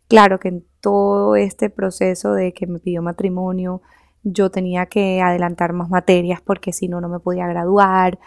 Claro 0.07 0.39
que 0.39 0.61
todo 0.79 1.35
este 1.35 1.69
proceso 1.69 2.33
de 2.33 2.53
que 2.53 2.67
me 2.67 2.79
pidió 2.79 3.01
matrimonio, 3.01 3.81
yo 4.23 4.51
tenía 4.51 4.85
que 4.85 5.21
adelantar 5.21 5.73
más 5.73 5.89
materias 5.89 6.41
porque 6.41 6.73
si 6.73 6.87
no, 6.87 7.01
no 7.01 7.09
me 7.09 7.19
podía 7.19 7.47
graduar. 7.47 8.19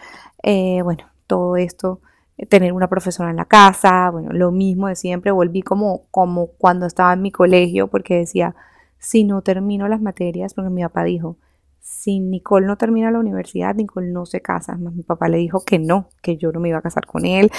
Eh, 0.43 0.81
bueno, 0.83 1.05
todo 1.27 1.57
esto, 1.57 2.01
tener 2.49 2.73
una 2.73 2.89
profesora 2.89 3.29
en 3.29 3.37
la 3.37 3.45
casa, 3.45 4.09
bueno, 4.11 4.31
lo 4.31 4.51
mismo 4.51 4.87
de 4.87 4.95
siempre. 4.95 5.31
Volví 5.31 5.61
como, 5.61 6.07
como 6.11 6.47
cuando 6.57 6.85
estaba 6.85 7.13
en 7.13 7.21
mi 7.21 7.31
colegio 7.31 7.87
porque 7.87 8.15
decía, 8.15 8.55
si 8.97 9.23
no 9.23 9.41
termino 9.41 9.87
las 9.87 10.01
materias, 10.01 10.53
porque 10.53 10.69
mi 10.69 10.81
papá 10.83 11.03
dijo, 11.03 11.37
si 11.79 12.19
Nicole 12.19 12.65
no 12.65 12.77
termina 12.77 13.11
la 13.11 13.19
universidad, 13.19 13.75
Nicole 13.75 14.11
no 14.11 14.25
se 14.25 14.41
casa. 14.41 14.75
mi 14.75 15.03
papá 15.03 15.29
le 15.29 15.37
dijo 15.37 15.63
que 15.63 15.77
no, 15.77 16.09
que 16.23 16.35
yo 16.35 16.51
no 16.51 16.59
me 16.59 16.69
iba 16.69 16.79
a 16.79 16.81
casar 16.81 17.05
con 17.05 17.25
él, 17.25 17.51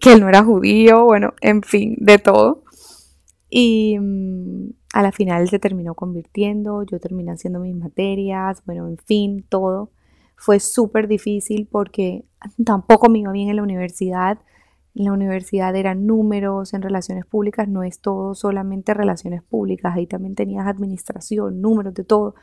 que 0.00 0.12
él 0.14 0.20
no 0.20 0.28
era 0.28 0.42
judío, 0.42 1.04
bueno, 1.04 1.34
en 1.40 1.62
fin, 1.62 1.96
de 2.00 2.18
todo. 2.18 2.64
Y 3.48 3.98
mm, 4.00 4.70
a 4.94 5.02
la 5.02 5.12
final 5.12 5.48
se 5.48 5.60
terminó 5.60 5.94
convirtiendo, 5.94 6.82
yo 6.84 6.98
terminé 6.98 7.32
haciendo 7.32 7.60
mis 7.60 7.76
materias, 7.76 8.62
bueno, 8.66 8.88
en 8.88 8.98
fin, 8.98 9.46
todo. 9.48 9.90
Fue 10.36 10.58
súper 10.58 11.06
difícil 11.06 11.68
porque 11.70 12.24
tampoco 12.64 13.08
me 13.08 13.20
iba 13.20 13.32
bien 13.32 13.48
en 13.48 13.56
la 13.56 13.62
universidad. 13.62 14.38
En 14.94 15.06
la 15.06 15.12
universidad 15.12 15.74
eran 15.74 16.06
números, 16.06 16.74
en 16.74 16.82
relaciones 16.82 17.24
públicas 17.24 17.68
no 17.68 17.82
es 17.82 18.00
todo 18.00 18.34
solamente 18.34 18.92
relaciones 18.92 19.42
públicas, 19.42 19.94
ahí 19.96 20.06
también 20.06 20.34
tenías 20.34 20.66
administración, 20.66 21.60
números 21.60 21.94
de 21.94 22.04
todo. 22.04 22.34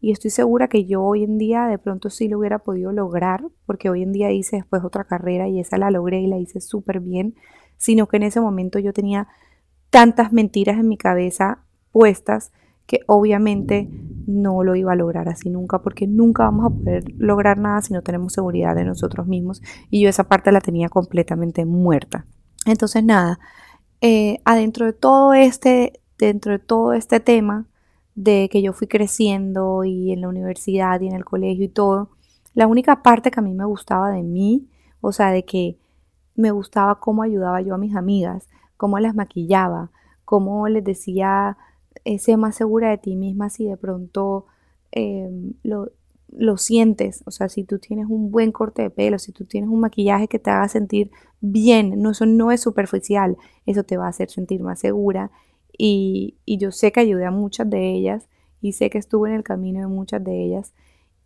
Y 0.00 0.12
estoy 0.12 0.30
segura 0.30 0.68
que 0.68 0.84
yo 0.84 1.02
hoy 1.02 1.24
en 1.24 1.38
día 1.38 1.66
de 1.66 1.78
pronto 1.78 2.10
sí 2.10 2.28
lo 2.28 2.38
hubiera 2.38 2.58
podido 2.58 2.92
lograr, 2.92 3.44
porque 3.64 3.88
hoy 3.88 4.02
en 4.02 4.12
día 4.12 4.30
hice 4.30 4.56
después 4.56 4.84
otra 4.84 5.04
carrera 5.04 5.48
y 5.48 5.58
esa 5.58 5.78
la 5.78 5.90
logré 5.90 6.20
y 6.20 6.26
la 6.26 6.36
hice 6.36 6.60
súper 6.60 7.00
bien, 7.00 7.34
sino 7.78 8.06
que 8.06 8.18
en 8.18 8.24
ese 8.24 8.40
momento 8.40 8.78
yo 8.78 8.92
tenía 8.92 9.28
tantas 9.90 10.32
mentiras 10.32 10.78
en 10.78 10.88
mi 10.88 10.98
cabeza 10.98 11.64
puestas 11.92 12.52
que 12.86 13.00
obviamente 13.06 13.88
no 14.26 14.64
lo 14.64 14.74
iba 14.74 14.92
a 14.92 14.96
lograr 14.96 15.28
así 15.28 15.50
nunca, 15.50 15.82
porque 15.82 16.06
nunca 16.06 16.44
vamos 16.44 16.66
a 16.66 16.70
poder 16.70 17.04
lograr 17.16 17.58
nada 17.58 17.80
si 17.82 17.92
no 17.92 18.02
tenemos 18.02 18.32
seguridad 18.32 18.74
de 18.74 18.84
nosotros 18.84 19.26
mismos. 19.26 19.62
Y 19.90 20.02
yo 20.02 20.08
esa 20.08 20.24
parte 20.24 20.52
la 20.52 20.60
tenía 20.60 20.88
completamente 20.88 21.64
muerta. 21.64 22.26
Entonces 22.64 23.04
nada, 23.04 23.38
eh, 24.00 24.38
adentro 24.44 24.86
de 24.86 24.92
todo 24.92 25.34
este, 25.34 26.00
dentro 26.18 26.52
de 26.52 26.58
todo 26.58 26.92
este 26.92 27.20
tema, 27.20 27.66
de 28.14 28.48
que 28.50 28.62
yo 28.62 28.72
fui 28.72 28.88
creciendo 28.88 29.84
y 29.84 30.10
en 30.10 30.22
la 30.22 30.28
universidad 30.28 31.00
y 31.00 31.06
en 31.06 31.14
el 31.14 31.24
colegio 31.24 31.64
y 31.64 31.68
todo, 31.68 32.10
la 32.54 32.66
única 32.66 33.02
parte 33.02 33.30
que 33.30 33.38
a 33.38 33.42
mí 33.42 33.52
me 33.52 33.66
gustaba 33.66 34.10
de 34.10 34.22
mí, 34.22 34.68
o 35.02 35.12
sea, 35.12 35.30
de 35.30 35.44
que 35.44 35.78
me 36.34 36.50
gustaba 36.50 36.98
cómo 36.98 37.22
ayudaba 37.22 37.60
yo 37.60 37.74
a 37.74 37.78
mis 37.78 37.94
amigas, 37.94 38.48
cómo 38.76 38.98
las 38.98 39.14
maquillaba, 39.14 39.90
cómo 40.24 40.66
les 40.68 40.82
decía, 40.82 41.58
eh, 42.04 42.36
más 42.36 42.56
segura 42.56 42.90
de 42.90 42.98
ti 42.98 43.16
misma 43.16 43.50
si 43.50 43.66
de 43.66 43.76
pronto 43.76 44.46
em, 44.92 45.54
lo, 45.62 46.56
sientes, 46.56 47.22
o 47.26 47.30
sea, 47.30 47.48
si 47.48 47.64
tú 47.64 47.78
tienes 47.78 48.06
un 48.08 48.30
buen 48.30 48.52
corte 48.52 48.82
de 48.82 48.90
pelo, 48.90 49.18
si 49.18 49.32
tú 49.32 49.44
tienes 49.44 49.70
un 49.70 49.80
maquillaje 49.80 50.28
que 50.28 50.38
te 50.38 50.50
haga 50.50 50.68
sentir 50.68 51.10
bien, 51.40 52.00
no, 52.02 52.10
eso 52.10 52.26
no 52.26 52.52
es 52.52 52.60
superficial, 52.60 53.36
eso 53.64 53.84
te 53.84 53.96
va 53.96 54.06
a 54.06 54.10
hacer 54.10 54.30
sentir 54.30 54.62
más 54.62 54.80
segura. 54.80 55.30
Y, 55.78 56.36
yo 56.46 56.72
sé 56.72 56.92
que 56.92 57.00
ayudé 57.00 57.26
a 57.26 57.30
muchas 57.30 57.68
de 57.68 57.92
ellas 57.92 58.28
y 58.60 58.72
sé 58.72 58.90
que 58.90 58.98
estuve 58.98 59.30
en 59.30 59.36
el 59.36 59.42
camino 59.44 59.80
de 59.80 59.86
muchas 59.86 60.24
de 60.24 60.44
ellas 60.44 60.72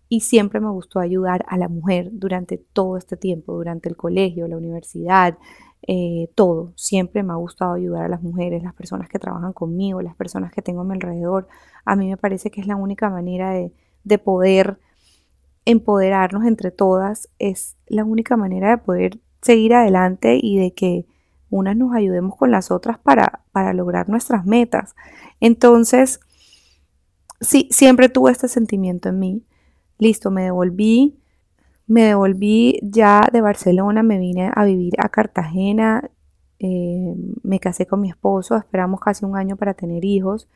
y 0.09 0.21
siempre 0.21 0.61
me 0.61 0.71
gustó 0.71 0.99
ayudar 0.99 1.45
a 1.49 1.57
la 1.57 1.69
mujer 1.69 2.11
durante 2.13 2.59
todo 2.59 2.97
este 2.97 3.17
tiempo, 3.17 3.55
durante 3.55 3.89
el 3.89 3.97
colegio, 3.97 4.49
la 4.49 4.57
universidad, 4.57 5.39
eh, 5.87 6.31
todo. 6.35 6.73
Siempre 6.77 7.23
me 7.23 7.33
ha 7.33 7.37
gustado 7.37 7.75
ayudar 7.75 8.05
a 8.05 8.09
las 8.09 8.23
mujeres, 8.23 8.63
las 8.63 8.75
personas 8.75 9.09
que 9.09 9.19
trabajan 9.19 9.53
conmigo, 9.53 10.03
las 10.03 10.15
personas 10.17 10.53
que 10.53 10.63
tengo 10.63 10.83
a 10.83 10.85
mi 10.85 10.95
alrededor. 10.95 11.49
A 11.85 11.97
mí 11.97 12.09
me 12.09 12.17
parece 12.17 12.51
que 12.51 12.61
es 12.61 12.67
la 12.67 12.77
única 12.77 13.11
manera 13.11 13.51
de, 13.51 13.73
de 14.05 14.19
poder 14.19 14.79
empoderarnos 15.65 16.45
entre 16.45 16.71
todas, 16.71 17.29
es 17.39 17.77
la 17.87 18.05
única 18.05 18.37
manera 18.37 18.71
de 18.71 18.79
poder 18.79 19.21
seguir 19.43 19.75
adelante 19.75 20.39
y 20.41 20.59
de 20.59 20.73
que 20.73 21.07
unas 21.51 21.77
nos 21.77 21.95
ayudemos 21.95 22.37
con 22.37 22.51
las 22.51 22.71
otras 22.71 22.99
para, 22.99 23.43
para 23.53 23.73
lograr 23.73 24.09
nuestras 24.09 24.47
metas. 24.47 24.95
Entonces, 25.41 26.21
sí, 27.41 27.69
siempre 27.71 28.09
tuve 28.09 28.31
este 28.31 28.49
sentimiento 28.49 29.09
en 29.09 29.19
mí. 29.19 29.45
Listo, 29.99 30.31
me 30.31 30.45
devolví, 30.45 31.20
me 31.91 32.05
devolví 32.05 32.79
ya 32.83 33.29
de 33.33 33.41
Barcelona, 33.41 34.05
me 34.05 34.19
vine 34.19 34.53
a 34.55 34.65
vivir 34.65 34.95
a 34.99 35.09
Cartagena, 35.09 36.09
eh, 36.61 37.17
me 37.43 37.59
casé 37.59 37.87
con 37.87 38.01
mi 38.01 38.09
esposo, 38.09 38.57
esperamos 38.57 39.01
casi 39.01 39.25
un 39.25 39.37
año 39.37 39.57
para 39.57 39.75
tener 39.75 40.05
hijos. 40.05 40.49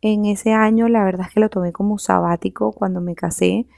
En 0.00 0.24
ese 0.24 0.52
año 0.52 0.88
la 0.88 1.04
verdad 1.04 1.28
es 1.28 1.34
que 1.34 1.38
lo 1.38 1.48
tomé 1.48 1.70
como 1.70 1.98
sabático 1.98 2.72
cuando 2.72 3.00
me 3.00 3.14
casé. 3.14 3.68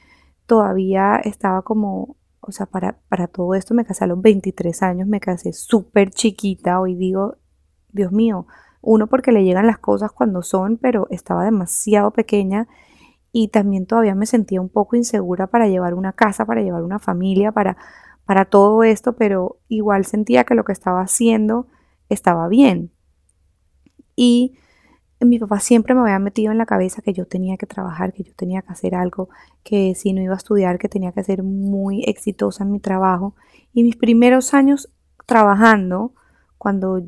Todavía 0.47 1.17
estaba 1.23 1.61
como 1.61 2.17
o 2.41 2.51
sea, 2.51 2.65
para, 2.65 2.97
para 3.09 3.27
todo 3.27 3.53
esto 3.53 3.75
me 3.75 3.85
casé 3.85 4.05
a 4.05 4.07
los 4.07 4.19
23 4.19 4.81
años, 4.81 5.07
me 5.07 5.19
casé 5.19 5.53
súper 5.53 6.09
chiquita, 6.09 6.79
hoy 6.79 6.95
digo, 6.95 7.37
Dios 7.91 8.11
mío, 8.11 8.47
uno 8.81 9.05
porque 9.05 9.31
le 9.31 9.43
llegan 9.43 9.67
las 9.67 9.77
cosas 9.77 10.11
cuando 10.11 10.41
son, 10.41 10.77
pero 10.77 11.05
estaba 11.11 11.45
demasiado 11.45 12.09
pequeña 12.09 12.67
y 13.35 13.47
también 13.47 13.87
todavía 13.87 14.13
me 14.13 14.27
sentía 14.27 14.61
un 14.61 14.69
poco 14.69 14.95
insegura 14.95 15.47
para 15.47 15.67
llevar 15.67 15.95
una 15.95 16.13
casa, 16.13 16.45
para 16.45 16.61
llevar 16.61 16.83
una 16.83 16.99
familia, 16.99 17.51
para, 17.51 17.77
para 18.25 18.45
todo 18.45 18.83
esto, 18.83 19.13
pero 19.13 19.57
igual 19.67 20.05
sentía 20.05 20.43
que 20.43 20.53
lo 20.53 20.63
que 20.63 20.71
estaba 20.71 21.01
haciendo 21.01 21.67
estaba 22.09 22.47
bien. 22.47 22.91
Y 24.15 24.55
mi 25.19 25.39
papá 25.39 25.59
siempre 25.59 25.95
me 25.95 26.01
había 26.01 26.19
metido 26.19 26.51
en 26.51 26.59
la 26.59 26.67
cabeza 26.67 27.01
que 27.01 27.11
yo 27.11 27.25
tenía 27.25 27.57
que 27.57 27.65
trabajar, 27.65 28.13
que 28.13 28.21
yo 28.21 28.33
tenía 28.35 28.61
que 28.61 28.71
hacer 28.71 28.93
algo, 28.93 29.29
que 29.63 29.95
si 29.95 30.13
no 30.13 30.21
iba 30.21 30.35
a 30.35 30.37
estudiar, 30.37 30.77
que 30.77 30.87
tenía 30.87 31.11
que 31.11 31.23
ser 31.23 31.41
muy 31.41 32.03
exitosa 32.03 32.63
en 32.63 32.71
mi 32.71 32.79
trabajo. 32.79 33.35
Y 33.73 33.83
mis 33.83 33.95
primeros 33.95 34.53
años 34.53 34.93
trabajando, 35.25 36.13
cuando, 36.59 37.01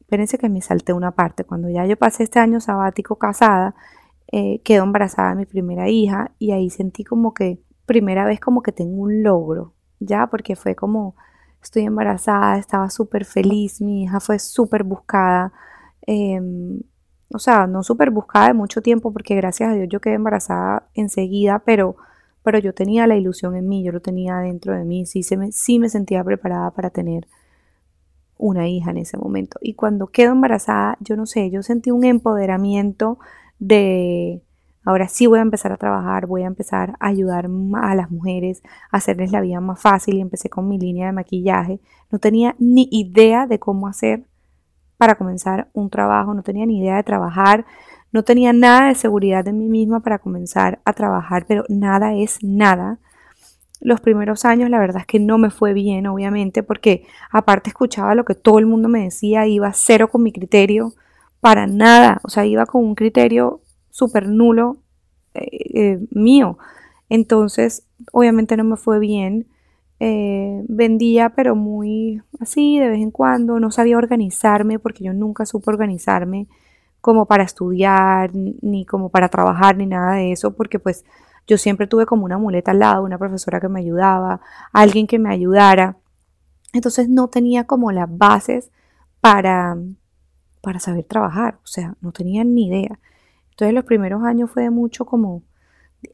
espérense 0.00 0.36
que 0.36 0.50
me 0.50 0.60
salté 0.60 0.92
una 0.92 1.12
parte, 1.12 1.44
cuando 1.44 1.70
ya 1.70 1.86
yo 1.86 1.96
pasé 1.96 2.24
este 2.24 2.40
año 2.40 2.60
sabático 2.60 3.16
casada, 3.16 3.74
eh, 4.32 4.60
quedó 4.64 4.84
embarazada 4.84 5.34
mi 5.34 5.46
primera 5.46 5.88
hija 5.88 6.32
y 6.38 6.52
ahí 6.52 6.70
sentí 6.70 7.04
como 7.04 7.34
que, 7.34 7.60
primera 7.86 8.24
vez 8.24 8.40
como 8.40 8.62
que 8.62 8.72
tengo 8.72 9.02
un 9.02 9.22
logro, 9.22 9.74
ya, 10.00 10.26
porque 10.28 10.56
fue 10.56 10.74
como, 10.74 11.14
estoy 11.62 11.84
embarazada, 11.84 12.58
estaba 12.58 12.90
súper 12.90 13.24
feliz, 13.24 13.80
mi 13.80 14.04
hija 14.04 14.20
fue 14.20 14.38
súper 14.38 14.84
buscada. 14.84 15.52
Em, 16.06 16.80
o 17.34 17.38
sea, 17.38 17.66
no 17.66 17.82
súper 17.82 18.10
buscada 18.10 18.48
de 18.48 18.54
mucho 18.54 18.82
tiempo 18.82 19.12
porque 19.12 19.34
gracias 19.36 19.70
a 19.70 19.74
Dios 19.74 19.88
yo 19.90 20.00
quedé 20.00 20.14
embarazada 20.14 20.88
enseguida, 20.94 21.60
pero, 21.64 21.96
pero 22.42 22.58
yo 22.58 22.74
tenía 22.74 23.06
la 23.06 23.16
ilusión 23.16 23.56
en 23.56 23.68
mí, 23.68 23.84
yo 23.84 23.92
lo 23.92 24.00
tenía 24.00 24.38
dentro 24.38 24.74
de 24.74 24.84
mí, 24.84 25.06
sí, 25.06 25.22
se 25.22 25.36
me, 25.36 25.52
sí 25.52 25.78
me 25.78 25.88
sentía 25.88 26.24
preparada 26.24 26.70
para 26.72 26.90
tener 26.90 27.28
una 28.38 28.68
hija 28.68 28.90
en 28.90 28.98
ese 28.98 29.16
momento. 29.16 29.58
Y 29.62 29.74
cuando 29.74 30.08
quedo 30.08 30.32
embarazada, 30.32 30.96
yo 31.00 31.16
no 31.16 31.26
sé, 31.26 31.50
yo 31.50 31.62
sentí 31.62 31.90
un 31.90 32.04
empoderamiento 32.04 33.18
de, 33.62 34.42
ahora 34.84 35.06
sí 35.06 35.28
voy 35.28 35.38
a 35.38 35.42
empezar 35.42 35.70
a 35.70 35.76
trabajar, 35.76 36.26
voy 36.26 36.42
a 36.42 36.48
empezar 36.48 36.96
a 36.98 37.06
ayudar 37.06 37.48
a 37.74 37.94
las 37.94 38.10
mujeres, 38.10 38.60
a 38.90 38.96
hacerles 38.96 39.30
la 39.30 39.40
vida 39.40 39.60
más 39.60 39.80
fácil 39.80 40.16
y 40.16 40.20
empecé 40.20 40.50
con 40.50 40.68
mi 40.68 40.78
línea 40.78 41.06
de 41.06 41.12
maquillaje. 41.12 41.80
No 42.10 42.18
tenía 42.18 42.56
ni 42.58 42.88
idea 42.90 43.46
de 43.46 43.60
cómo 43.60 43.86
hacer 43.86 44.24
para 44.98 45.14
comenzar 45.14 45.68
un 45.74 45.90
trabajo, 45.90 46.34
no 46.34 46.42
tenía 46.42 46.66
ni 46.66 46.80
idea 46.80 46.96
de 46.96 47.04
trabajar, 47.04 47.64
no 48.10 48.24
tenía 48.24 48.52
nada 48.52 48.88
de 48.88 48.96
seguridad 48.96 49.46
en 49.46 49.58
mí 49.58 49.68
misma 49.68 50.00
para 50.00 50.18
comenzar 50.18 50.80
a 50.84 50.92
trabajar, 50.92 51.44
pero 51.46 51.64
nada 51.68 52.14
es 52.14 52.42
nada. 52.42 52.98
Los 53.80 54.00
primeros 54.00 54.44
años 54.44 54.70
la 54.70 54.80
verdad 54.80 55.02
es 55.02 55.06
que 55.06 55.20
no 55.20 55.38
me 55.38 55.50
fue 55.50 55.72
bien, 55.72 56.08
obviamente, 56.08 56.64
porque 56.64 57.06
aparte 57.30 57.70
escuchaba 57.70 58.16
lo 58.16 58.24
que 58.24 58.34
todo 58.34 58.58
el 58.58 58.66
mundo 58.66 58.88
me 58.88 59.04
decía, 59.04 59.46
iba 59.46 59.72
cero 59.72 60.08
con 60.10 60.24
mi 60.24 60.32
criterio, 60.32 60.94
para 61.42 61.66
nada, 61.66 62.20
o 62.22 62.28
sea, 62.28 62.46
iba 62.46 62.66
con 62.66 62.84
un 62.84 62.94
criterio 62.94 63.62
súper 63.90 64.28
nulo 64.28 64.76
eh, 65.34 65.48
eh, 65.74 66.06
mío. 66.12 66.56
Entonces, 67.08 67.82
obviamente 68.12 68.56
no 68.56 68.62
me 68.62 68.76
fue 68.76 69.00
bien. 69.00 69.48
Eh, 69.98 70.62
vendía, 70.68 71.30
pero 71.30 71.56
muy 71.56 72.22
así, 72.38 72.78
de 72.78 72.90
vez 72.90 73.00
en 73.00 73.10
cuando. 73.10 73.58
No 73.58 73.72
sabía 73.72 73.98
organizarme 73.98 74.78
porque 74.78 75.02
yo 75.02 75.14
nunca 75.14 75.44
supe 75.44 75.68
organizarme 75.68 76.46
como 77.00 77.26
para 77.26 77.42
estudiar, 77.42 78.30
ni 78.34 78.86
como 78.86 79.08
para 79.08 79.28
trabajar, 79.28 79.76
ni 79.76 79.86
nada 79.86 80.14
de 80.14 80.30
eso, 80.30 80.54
porque 80.54 80.78
pues 80.78 81.04
yo 81.48 81.58
siempre 81.58 81.88
tuve 81.88 82.06
como 82.06 82.24
una 82.24 82.38
muleta 82.38 82.70
al 82.70 82.78
lado, 82.78 83.02
una 83.02 83.18
profesora 83.18 83.60
que 83.60 83.68
me 83.68 83.80
ayudaba, 83.80 84.40
alguien 84.72 85.08
que 85.08 85.18
me 85.18 85.30
ayudara. 85.30 85.96
Entonces 86.72 87.08
no 87.08 87.26
tenía 87.26 87.64
como 87.66 87.90
las 87.90 88.06
bases 88.16 88.70
para, 89.20 89.76
para 90.62 90.80
saber 90.80 91.04
trabajar, 91.04 91.58
o 91.62 91.66
sea, 91.66 91.96
no 92.00 92.12
tenía 92.12 92.44
ni 92.44 92.68
idea. 92.68 92.98
Entonces 93.50 93.74
los 93.74 93.84
primeros 93.84 94.22
años 94.22 94.50
fue 94.50 94.62
de 94.62 94.70
mucho 94.70 95.04
como 95.04 95.42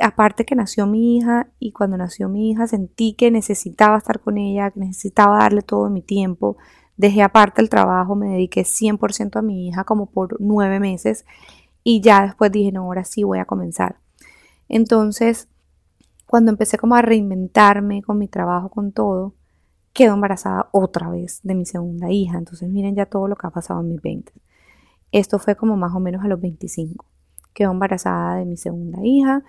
aparte 0.01 0.45
que 0.45 0.55
nació 0.55 0.87
mi 0.87 1.17
hija 1.17 1.49
y 1.59 1.73
cuando 1.73 1.97
nació 1.97 2.29
mi 2.29 2.51
hija 2.51 2.67
sentí 2.67 3.15
que 3.15 3.31
necesitaba 3.31 3.99
estar 3.99 4.21
con 4.21 4.39
ella, 4.39 4.71
que 4.71 4.81
necesitaba 4.81 5.39
darle 5.39 5.63
todo 5.63 5.89
mi 5.91 6.03
tiempo. 6.03 6.57
dejé 6.97 7.23
aparte 7.23 7.63
el 7.63 7.71
trabajo, 7.71 8.17
me 8.17 8.29
dediqué 8.31 8.65
100% 8.65 9.39
a 9.39 9.43
mi 9.43 9.69
hija 9.69 9.85
como 9.85 10.07
por 10.07 10.37
nueve 10.41 10.81
meses 10.81 11.25
y 11.85 12.01
ya 12.01 12.23
después 12.23 12.51
dije, 12.51 12.73
no, 12.73 12.83
ahora 12.83 13.05
sí 13.05 13.23
voy 13.23 13.39
a 13.39 13.45
comenzar. 13.45 13.97
Entonces, 14.69 15.49
cuando 16.27 16.51
empecé 16.51 16.77
como 16.77 16.97
a 16.97 17.03
reinventarme 17.03 18.03
con 18.03 18.19
mi 18.19 18.29
trabajo, 18.29 18.69
con 18.69 18.93
todo, 18.93 19.35
quedo 19.99 20.15
embarazada 20.15 20.69
otra 20.71 21.09
vez 21.09 21.41
de 21.43 21.57
mi 21.57 21.67
segunda 21.67 22.09
hija. 22.09 22.39
Entonces, 22.39 22.69
miren 22.69 22.95
ya 22.95 23.07
todo 23.07 23.27
lo 23.27 23.35
que 23.35 23.49
ha 23.49 23.51
pasado 23.51 23.81
en 23.81 23.89
mis 23.89 24.01
20. 24.01 24.33
Esto 25.11 25.41
fue 25.41 25.57
como 25.57 25.77
más 25.77 25.93
o 25.93 25.99
menos 25.99 26.25
a 26.25 26.29
los 26.29 26.41
25. 26.41 27.05
Quedo 27.53 27.73
embarazada 27.73 28.37
de 28.37 28.45
mi 28.45 28.57
segunda 28.57 29.01
hija 29.03 29.43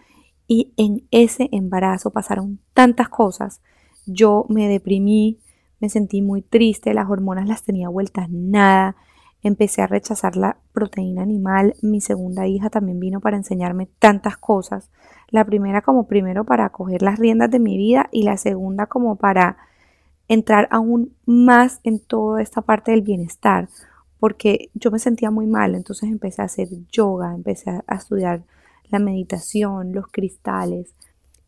y 0.48 0.74
en 0.76 1.08
ese 1.12 1.50
embarazo 1.52 2.10
pasaron 2.10 2.58
tantas 2.74 3.10
cosas. 3.10 3.62
Yo 4.08 4.48
me 4.50 4.68
deprimí, 4.68 5.38
me 5.80 5.88
sentí 5.88 6.24
muy 6.24 6.42
triste, 6.42 6.96
las 6.96 7.08
hormonas 7.08 7.48
las 7.48 7.62
tenía 7.62 7.88
vueltas 7.88 8.28
nada 8.32 8.96
empecé 9.42 9.82
a 9.82 9.88
rechazar 9.88 10.36
la 10.36 10.58
proteína 10.74 11.22
animal. 11.22 11.76
Mi 11.82 12.02
segunda 12.02 12.48
hija 12.48 12.70
también 12.70 13.00
vino 13.00 13.20
para 13.20 13.38
enseñarme 13.38 13.88
tantas 14.00 14.38
cosas. 14.38 14.90
La 15.30 15.46
primera 15.46 15.82
como 15.82 16.08
primero 16.08 16.44
para 16.44 16.70
coger 16.70 17.02
las 17.02 17.20
riendas 17.20 17.50
de 17.52 17.60
mi 17.60 17.78
vida 17.78 18.10
y 18.12 18.24
la 18.24 18.38
segunda 18.38 18.88
como 18.88 19.16
para 19.16 19.58
entrar 20.30 20.70
aún 20.72 21.14
más 21.26 21.82
en 21.84 22.00
toda 22.00 22.42
esta 22.42 22.62
parte 22.62 22.92
del 22.92 23.02
bienestar, 23.02 23.68
porque 24.20 24.70
yo 24.74 24.92
me 24.92 25.00
sentía 25.00 25.32
muy 25.32 25.48
mal, 25.48 25.76
entonces 25.76 26.10
empecé 26.10 26.42
a 26.42 26.46
hacer 26.46 26.70
yoga, 26.90 27.36
empecé 27.36 27.72
a 27.86 27.96
estudiar 27.96 28.46
la 28.90 29.00
meditación, 29.00 29.92
los 29.92 30.08
cristales 30.08 30.96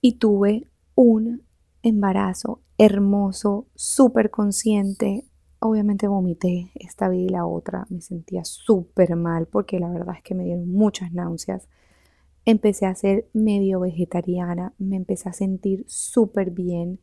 y 0.02 0.18
tuve 0.18 0.68
un 0.96 1.44
embarazo 1.82 2.60
hermoso, 2.78 3.68
súper 3.76 4.30
consciente, 4.30 5.26
Obviamente 5.64 6.08
vomité 6.08 6.72
esta 6.74 7.08
vida 7.08 7.22
y 7.22 7.30
la 7.30 7.46
otra, 7.46 7.86
me 7.92 8.02
sentía 8.02 8.44
súper 8.44 9.16
mal 9.16 9.46
porque 9.46 9.80
la 9.80 9.92
verdad 9.92 10.16
es 10.18 10.24
que 10.24 10.34
me 10.34 10.44
dieron 10.44 10.68
muchas 10.68 11.14
náuseas. 11.14 11.68
Empecé 12.46 12.88
a 12.88 12.96
ser 12.96 13.28
medio 13.32 13.80
vegetariana, 13.80 14.74
me 14.80 14.96
empecé 14.96 15.30
a 15.30 15.34
sentir 15.34 15.86
súper 15.88 16.50
bien. 16.50 17.00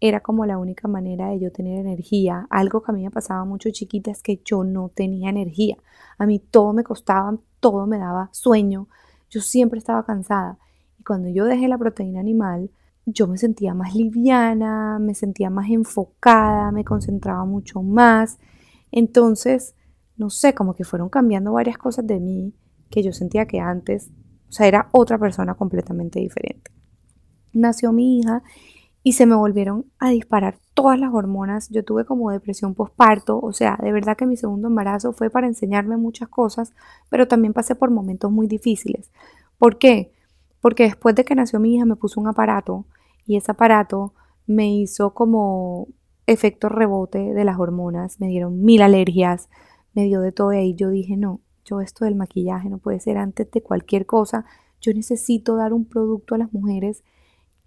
Era 0.00 0.20
como 0.20 0.46
la 0.46 0.58
única 0.58 0.86
manera 0.86 1.28
de 1.28 1.40
yo 1.40 1.50
tener 1.50 1.78
energía. 1.78 2.46
Algo 2.50 2.82
que 2.82 2.92
a 2.92 2.94
mí 2.94 3.02
me 3.02 3.10
pasaba 3.10 3.44
mucho 3.44 3.70
chiquita 3.70 4.10
es 4.10 4.22
que 4.22 4.40
yo 4.44 4.64
no 4.64 4.90
tenía 4.90 5.30
energía. 5.30 5.76
A 6.18 6.26
mí 6.26 6.38
todo 6.38 6.72
me 6.72 6.84
costaba, 6.84 7.36
todo 7.60 7.86
me 7.86 7.98
daba 7.98 8.28
sueño. 8.32 8.88
Yo 9.28 9.40
siempre 9.40 9.78
estaba 9.78 10.04
cansada. 10.04 10.58
Y 10.98 11.04
cuando 11.04 11.28
yo 11.28 11.44
dejé 11.44 11.66
la 11.68 11.78
proteína 11.78 12.20
animal, 12.20 12.70
yo 13.06 13.26
me 13.26 13.38
sentía 13.38 13.74
más 13.74 13.94
liviana, 13.94 14.98
me 15.00 15.14
sentía 15.14 15.50
más 15.50 15.70
enfocada, 15.70 16.70
me 16.70 16.84
concentraba 16.84 17.44
mucho 17.44 17.82
más. 17.82 18.38
Entonces, 18.92 19.74
no 20.16 20.30
sé, 20.30 20.54
como 20.54 20.74
que 20.74 20.84
fueron 20.84 21.08
cambiando 21.08 21.52
varias 21.52 21.78
cosas 21.78 22.06
de 22.06 22.20
mí 22.20 22.54
que 22.90 23.02
yo 23.02 23.12
sentía 23.12 23.46
que 23.46 23.60
antes, 23.60 24.10
o 24.48 24.52
sea, 24.52 24.66
era 24.66 24.88
otra 24.92 25.18
persona 25.18 25.54
completamente 25.54 26.20
diferente. 26.20 26.70
Nació 27.52 27.92
mi 27.92 28.18
hija 28.18 28.42
y 29.08 29.12
se 29.12 29.24
me 29.24 29.36
volvieron 29.36 29.86
a 29.98 30.10
disparar 30.10 30.58
todas 30.74 31.00
las 31.00 31.14
hormonas. 31.14 31.70
Yo 31.70 31.82
tuve 31.82 32.04
como 32.04 32.30
depresión 32.30 32.74
postparto, 32.74 33.40
o 33.40 33.54
sea, 33.54 33.78
de 33.82 33.90
verdad 33.90 34.18
que 34.18 34.26
mi 34.26 34.36
segundo 34.36 34.68
embarazo 34.68 35.14
fue 35.14 35.30
para 35.30 35.46
enseñarme 35.46 35.96
muchas 35.96 36.28
cosas, 36.28 36.74
pero 37.08 37.26
también 37.26 37.54
pasé 37.54 37.74
por 37.74 37.90
momentos 37.90 38.30
muy 38.30 38.48
difíciles. 38.48 39.10
¿Por 39.56 39.78
qué? 39.78 40.12
Porque 40.60 40.82
después 40.82 41.14
de 41.14 41.24
que 41.24 41.34
nació 41.34 41.58
mi 41.58 41.74
hija 41.74 41.86
me 41.86 41.96
puso 41.96 42.20
un 42.20 42.26
aparato 42.26 42.84
y 43.24 43.38
ese 43.38 43.50
aparato 43.50 44.12
me 44.46 44.70
hizo 44.74 45.14
como 45.14 45.88
efecto 46.26 46.68
rebote 46.68 47.32
de 47.32 47.44
las 47.46 47.58
hormonas, 47.58 48.20
me 48.20 48.26
dieron 48.26 48.62
mil 48.62 48.82
alergias, 48.82 49.48
me 49.94 50.04
dio 50.04 50.20
de 50.20 50.32
todo 50.32 50.52
y 50.52 50.58
ahí 50.58 50.74
yo 50.74 50.90
dije, 50.90 51.16
no, 51.16 51.40
yo 51.64 51.80
esto 51.80 52.04
del 52.04 52.14
maquillaje 52.14 52.68
no 52.68 52.76
puede 52.76 53.00
ser 53.00 53.16
antes 53.16 53.50
de 53.50 53.62
cualquier 53.62 54.04
cosa, 54.04 54.44
yo 54.82 54.92
necesito 54.92 55.56
dar 55.56 55.72
un 55.72 55.86
producto 55.86 56.34
a 56.34 56.38
las 56.38 56.52
mujeres 56.52 57.04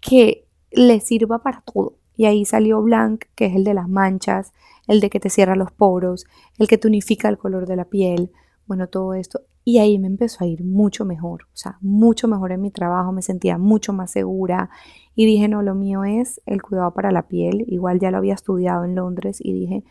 que 0.00 0.46
les 0.72 1.04
sirva 1.04 1.38
para 1.42 1.62
todo. 1.62 1.94
Y 2.16 2.26
ahí 2.26 2.44
salió 2.44 2.82
Blanc, 2.82 3.24
que 3.34 3.46
es 3.46 3.56
el 3.56 3.64
de 3.64 3.74
las 3.74 3.88
manchas, 3.88 4.52
el 4.86 5.00
de 5.00 5.10
que 5.10 5.20
te 5.20 5.30
cierra 5.30 5.56
los 5.56 5.72
poros, 5.72 6.26
el 6.58 6.68
que 6.68 6.78
te 6.78 6.88
unifica 6.88 7.28
el 7.28 7.38
color 7.38 7.66
de 7.66 7.76
la 7.76 7.86
piel, 7.86 8.30
bueno, 8.66 8.88
todo 8.88 9.14
esto. 9.14 9.40
Y 9.64 9.78
ahí 9.78 9.98
me 9.98 10.08
empezó 10.08 10.42
a 10.42 10.46
ir 10.46 10.64
mucho 10.64 11.04
mejor, 11.04 11.44
o 11.44 11.56
sea, 11.56 11.78
mucho 11.80 12.26
mejor 12.26 12.52
en 12.52 12.62
mi 12.62 12.70
trabajo, 12.70 13.12
me 13.12 13.22
sentía 13.22 13.58
mucho 13.58 13.92
más 13.92 14.10
segura 14.10 14.70
y 15.14 15.24
dije, 15.24 15.46
no, 15.46 15.62
lo 15.62 15.74
mío 15.74 16.04
es 16.04 16.40
el 16.46 16.62
cuidado 16.62 16.92
para 16.92 17.12
la 17.12 17.28
piel, 17.28 17.64
igual 17.68 18.00
ya 18.00 18.10
lo 18.10 18.18
había 18.18 18.34
estudiado 18.34 18.84
en 18.84 18.96
Londres 18.96 19.38
y 19.40 19.52
dije, 19.52 19.84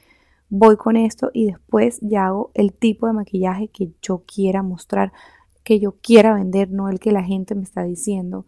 voy 0.49 0.75
con 0.75 0.97
esto 0.97 1.31
y 1.33 1.45
después 1.45 1.99
ya 2.01 2.27
hago 2.27 2.51
el 2.53 2.73
tipo 2.73 3.07
de 3.07 3.13
maquillaje 3.13 3.69
que 3.69 3.93
yo 4.01 4.23
quiera 4.25 4.61
mostrar, 4.61 5.13
que 5.63 5.79
yo 5.79 5.93
quiera 6.01 6.33
vender, 6.33 6.69
no 6.69 6.89
el 6.89 6.99
que 6.99 7.13
la 7.13 7.23
gente 7.23 7.55
me 7.55 7.63
está 7.63 7.83
diciendo, 7.83 8.45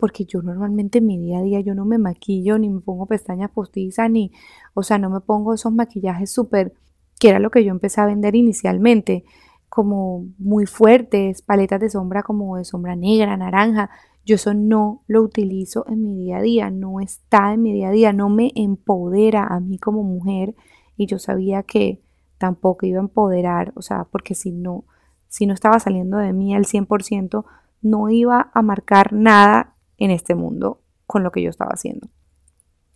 porque 0.00 0.24
yo 0.24 0.42
normalmente 0.42 0.98
en 0.98 1.06
mi 1.06 1.18
día 1.18 1.38
a 1.38 1.42
día 1.42 1.60
yo 1.60 1.74
no 1.74 1.84
me 1.84 1.98
maquillo, 1.98 2.58
ni 2.58 2.68
me 2.68 2.80
pongo 2.80 3.06
pestañas 3.06 3.50
postizas, 3.50 4.10
ni, 4.10 4.32
o 4.74 4.82
sea, 4.82 4.98
no 4.98 5.10
me 5.10 5.20
pongo 5.20 5.54
esos 5.54 5.72
maquillajes 5.72 6.32
súper, 6.32 6.74
que 7.20 7.28
era 7.28 7.38
lo 7.38 7.50
que 7.50 7.62
yo 7.64 7.70
empecé 7.70 8.00
a 8.00 8.06
vender 8.06 8.34
inicialmente 8.34 9.24
como 9.68 10.26
muy 10.38 10.66
fuertes, 10.66 11.42
paletas 11.42 11.80
de 11.80 11.90
sombra 11.90 12.24
como 12.24 12.56
de 12.56 12.64
sombra 12.64 12.96
negra, 12.96 13.36
naranja. 13.36 13.88
Yo 14.26 14.34
eso 14.34 14.52
no 14.52 15.02
lo 15.06 15.22
utilizo 15.22 15.86
en 15.88 16.02
mi 16.02 16.16
día 16.16 16.38
a 16.38 16.42
día, 16.42 16.70
no 16.70 17.00
está 17.00 17.54
en 17.54 17.62
mi 17.62 17.72
día 17.72 17.88
a 17.88 17.92
día, 17.92 18.12
no 18.12 18.28
me 18.28 18.50
empodera 18.56 19.46
a 19.46 19.60
mí 19.60 19.78
como 19.78 20.02
mujer 20.02 20.56
y 20.96 21.06
yo 21.06 21.18
sabía 21.18 21.62
que 21.62 22.02
tampoco 22.36 22.84
iba 22.84 22.98
a 22.98 23.02
empoderar, 23.02 23.72
o 23.76 23.82
sea, 23.82 24.06
porque 24.10 24.34
si 24.34 24.50
no, 24.50 24.84
si 25.28 25.46
no 25.46 25.54
estaba 25.54 25.78
saliendo 25.78 26.16
de 26.18 26.32
mí 26.32 26.54
al 26.54 26.64
100%, 26.64 27.44
no 27.82 28.08
iba 28.10 28.50
a 28.52 28.62
marcar 28.62 29.12
nada 29.12 29.76
en 30.00 30.10
este 30.10 30.34
mundo 30.34 30.80
con 31.06 31.22
lo 31.22 31.30
que 31.30 31.42
yo 31.42 31.50
estaba 31.50 31.70
haciendo. 31.72 32.08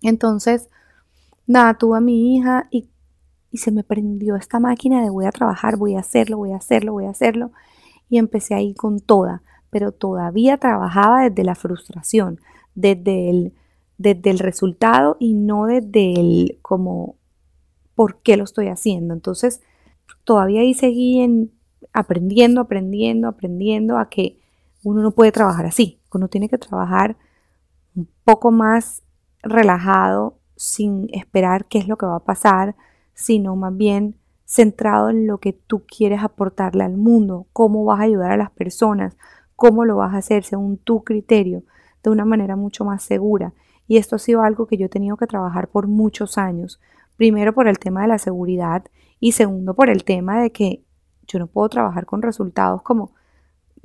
Entonces, 0.03 0.69
nada, 1.47 1.75
tuve 1.75 1.99
a 1.99 2.01
mi 2.01 2.37
hija 2.37 2.67
y 2.73 2.88
y 3.55 3.59
se 3.59 3.71
me 3.71 3.85
prendió 3.85 4.35
esta 4.35 4.59
máquina 4.59 5.01
de 5.01 5.11
voy 5.11 5.27
a 5.27 5.31
trabajar, 5.31 5.77
voy 5.77 5.95
a 5.95 6.01
hacerlo, 6.01 6.38
voy 6.38 6.51
a 6.51 6.57
hacerlo, 6.57 6.93
voy 6.93 7.05
a 7.05 7.11
hacerlo. 7.11 7.53
Y 8.11 8.19
empecé 8.19 8.57
ahí 8.57 8.75
con 8.75 8.99
toda, 8.99 9.43
pero 9.71 9.93
todavía 9.93 10.57
trabajaba 10.57 11.29
desde 11.29 11.45
la 11.45 11.55
frustración, 11.55 12.40
desde 12.75 13.31
el, 13.31 13.53
desde 13.97 14.31
el 14.31 14.40
resultado 14.40 15.17
y 15.21 15.35
no 15.35 15.67
desde 15.67 16.14
el 16.14 16.59
como 16.62 17.14
por 17.95 18.17
qué 18.23 18.37
lo 18.37 18.43
estoy 18.43 18.67
haciendo. 18.67 19.14
Entonces, 19.14 19.61
todavía 20.25 20.62
ahí 20.62 20.75
seguí 20.75 21.21
en, 21.21 21.53
aprendiendo, 21.93 22.61
aprendiendo, 22.61 23.29
aprendiendo 23.29 23.99
a 23.99 24.09
que 24.09 24.37
uno 24.85 25.03
no 25.03 25.11
puede 25.12 25.33
trabajar 25.33 25.66
así, 25.66 26.01
uno 26.12 26.29
tiene 26.29 26.49
que 26.49 26.59
trabajar 26.59 27.16
un 27.97 28.09
poco 28.25 28.51
más 28.51 29.03
relajado, 29.42 30.38
sin 30.57 31.09
esperar 31.12 31.66
qué 31.66 31.79
es 31.79 31.88
lo 31.88 31.97
que 31.97 32.07
va 32.07 32.16
a 32.16 32.25
pasar, 32.25 32.77
sino 33.14 33.57
más 33.57 33.77
bien 33.77 34.16
centrado 34.44 35.11
en 35.11 35.27
lo 35.27 35.38
que 35.38 35.53
tú 35.53 35.85
quieres 35.87 36.23
aportarle 36.23 36.85
al 36.85 36.97
mundo, 36.97 37.47
cómo 37.53 37.85
vas 37.85 38.01
a 38.01 38.05
ayudar 38.05 38.31
a 38.31 38.37
las 38.37 38.51
personas, 38.51 39.16
cómo 39.57 39.85
lo 39.85 39.97
vas 39.97 40.14
a 40.14 40.18
hacer 40.18 40.44
según 40.44 40.77
tu 40.77 41.03
criterio, 41.03 41.62
de 42.03 42.11
una 42.11 42.25
manera 42.25 42.55
mucho 42.55 42.85
más 42.85 43.03
segura. 43.03 43.55
Y 43.88 43.97
esto 43.97 44.16
ha 44.16 44.18
sido 44.18 44.42
algo 44.42 44.66
que 44.66 44.77
yo 44.77 44.87
he 44.87 44.90
tenido 44.90 45.16
que 45.16 45.27
trabajar 45.27 45.68
por 45.68 45.87
muchos 45.87 46.38
años. 46.38 46.81
Primero 47.16 47.55
por 47.55 47.68
el 47.68 47.79
tema 47.79 48.03
de 48.03 48.09
la 48.09 48.18
seguridad 48.18 48.85
y 49.20 49.33
segundo 49.33 49.75
por 49.75 49.88
el 49.88 50.05
tema 50.05 50.40
de 50.40 50.53
que 50.53 50.85
yo 51.27 51.38
no 51.38 51.47
puedo 51.47 51.68
trabajar 51.68 52.07
con 52.07 52.23
resultados 52.23 52.83
como 52.83 53.12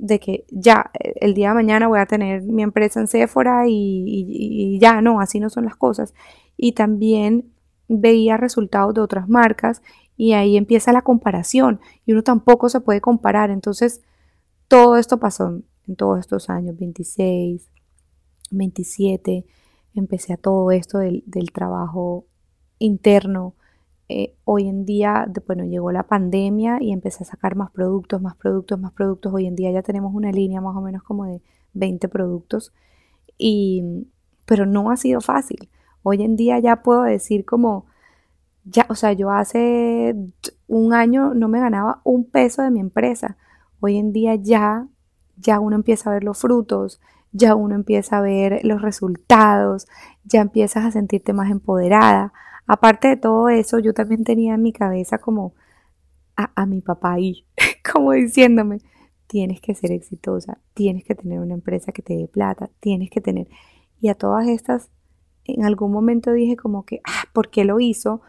de 0.00 0.18
que 0.18 0.44
ya 0.50 0.90
el 0.94 1.34
día 1.34 1.50
de 1.50 1.54
mañana 1.54 1.88
voy 1.88 2.00
a 2.00 2.06
tener 2.06 2.42
mi 2.42 2.62
empresa 2.62 3.00
en 3.00 3.06
Sephora 3.06 3.64
y, 3.66 4.78
ya 4.80 5.02
no, 5.02 5.20
así 5.20 5.40
no 5.40 5.50
son 5.50 5.66
las 5.66 5.76
cosas. 5.76 6.14
Y 6.56 6.72
también 6.72 7.52
veía 7.88 8.36
resultados 8.36 8.94
de 8.94 9.00
otras 9.02 9.28
marcas 9.28 9.82
y 10.16 10.32
ahí 10.32 10.56
empieza 10.56 10.92
la 10.92 11.02
comparación 11.02 11.80
y 12.06 12.12
uno 12.12 12.22
tampoco 12.22 12.68
se 12.68 12.80
puede 12.80 13.00
comparar. 13.00 13.50
Entonces, 13.50 14.00
todo 14.68 14.96
esto 14.96 15.18
pasó 15.18 15.62
en 15.86 15.96
todos 15.96 16.20
estos 16.20 16.48
años, 16.48 16.78
26, 16.78 17.68
27, 18.50 19.44
empecé 19.94 20.32
a 20.32 20.36
todo 20.36 20.70
esto 20.70 20.98
del, 20.98 21.24
trabajo 21.52 22.26
interno. 22.78 23.54
Eh, 24.12 24.34
hoy 24.44 24.66
en 24.66 24.84
día, 24.84 25.30
bueno, 25.46 25.64
llegó 25.64 25.92
la 25.92 26.02
pandemia 26.02 26.78
y 26.80 26.90
empecé 26.90 27.22
a 27.22 27.26
sacar 27.28 27.54
más 27.54 27.70
productos, 27.70 28.20
más 28.20 28.34
productos, 28.34 28.76
más 28.76 28.90
productos. 28.90 29.32
Hoy 29.32 29.46
en 29.46 29.54
día 29.54 29.70
ya 29.70 29.82
tenemos 29.82 30.12
una 30.12 30.32
línea 30.32 30.60
más 30.60 30.74
o 30.76 30.80
menos 30.80 31.04
como 31.04 31.26
de 31.26 31.40
20 31.74 32.08
productos, 32.08 32.72
y, 33.38 34.08
pero 34.46 34.66
no 34.66 34.90
ha 34.90 34.96
sido 34.96 35.20
fácil. 35.20 35.68
Hoy 36.02 36.24
en 36.24 36.34
día 36.34 36.58
ya 36.58 36.82
puedo 36.82 37.04
decir 37.04 37.44
como, 37.44 37.86
ya, 38.64 38.84
o 38.88 38.96
sea, 38.96 39.12
yo 39.12 39.30
hace 39.30 40.16
un 40.66 40.92
año 40.92 41.32
no 41.34 41.46
me 41.46 41.60
ganaba 41.60 42.00
un 42.02 42.24
peso 42.24 42.62
de 42.62 42.72
mi 42.72 42.80
empresa. 42.80 43.36
Hoy 43.78 43.96
en 43.96 44.12
día 44.12 44.34
ya, 44.34 44.88
ya 45.36 45.60
uno 45.60 45.76
empieza 45.76 46.10
a 46.10 46.14
ver 46.14 46.24
los 46.24 46.36
frutos, 46.36 47.00
ya 47.30 47.54
uno 47.54 47.76
empieza 47.76 48.18
a 48.18 48.22
ver 48.22 48.64
los 48.64 48.82
resultados, 48.82 49.86
ya 50.24 50.40
empiezas 50.40 50.84
a 50.84 50.90
sentirte 50.90 51.32
más 51.32 51.48
empoderada, 51.48 52.32
aparte 52.70 53.08
de 53.08 53.16
todo 53.16 53.48
eso, 53.48 53.80
yo 53.80 53.92
también 53.92 54.22
tenía 54.22 54.54
en 54.54 54.62
mi 54.62 54.72
cabeza 54.72 55.18
como 55.18 55.54
a, 56.36 56.66
mi 56.66 56.80
papá 56.80 57.14
ahí, 57.14 57.44
como 57.92 58.12
diciéndome, 58.12 58.78
tienes 59.26 59.60
que 59.60 59.74
ser 59.74 59.90
exitosa, 59.90 60.58
tienes 60.72 61.04
que 61.04 61.16
tener 61.16 61.40
una 61.40 61.54
empresa 61.54 61.90
que 61.90 62.00
te 62.00 62.16
dé 62.16 62.28
plata, 62.28 62.70
tienes 62.78 63.10
que 63.10 63.20
tener... 63.20 63.48
Y 64.00 64.08
a 64.08 64.14
todas 64.14 64.46
estas, 64.46 64.88
en 65.44 65.64
algún 65.64 65.90
momento 65.90 66.32
dije 66.32 66.56
como 66.56 66.84
que, 66.86 67.00
ah, 67.04 67.24
¿por 67.32 67.50
qué 67.50 67.64
lo 67.64 67.80
hizo? 67.80 68.22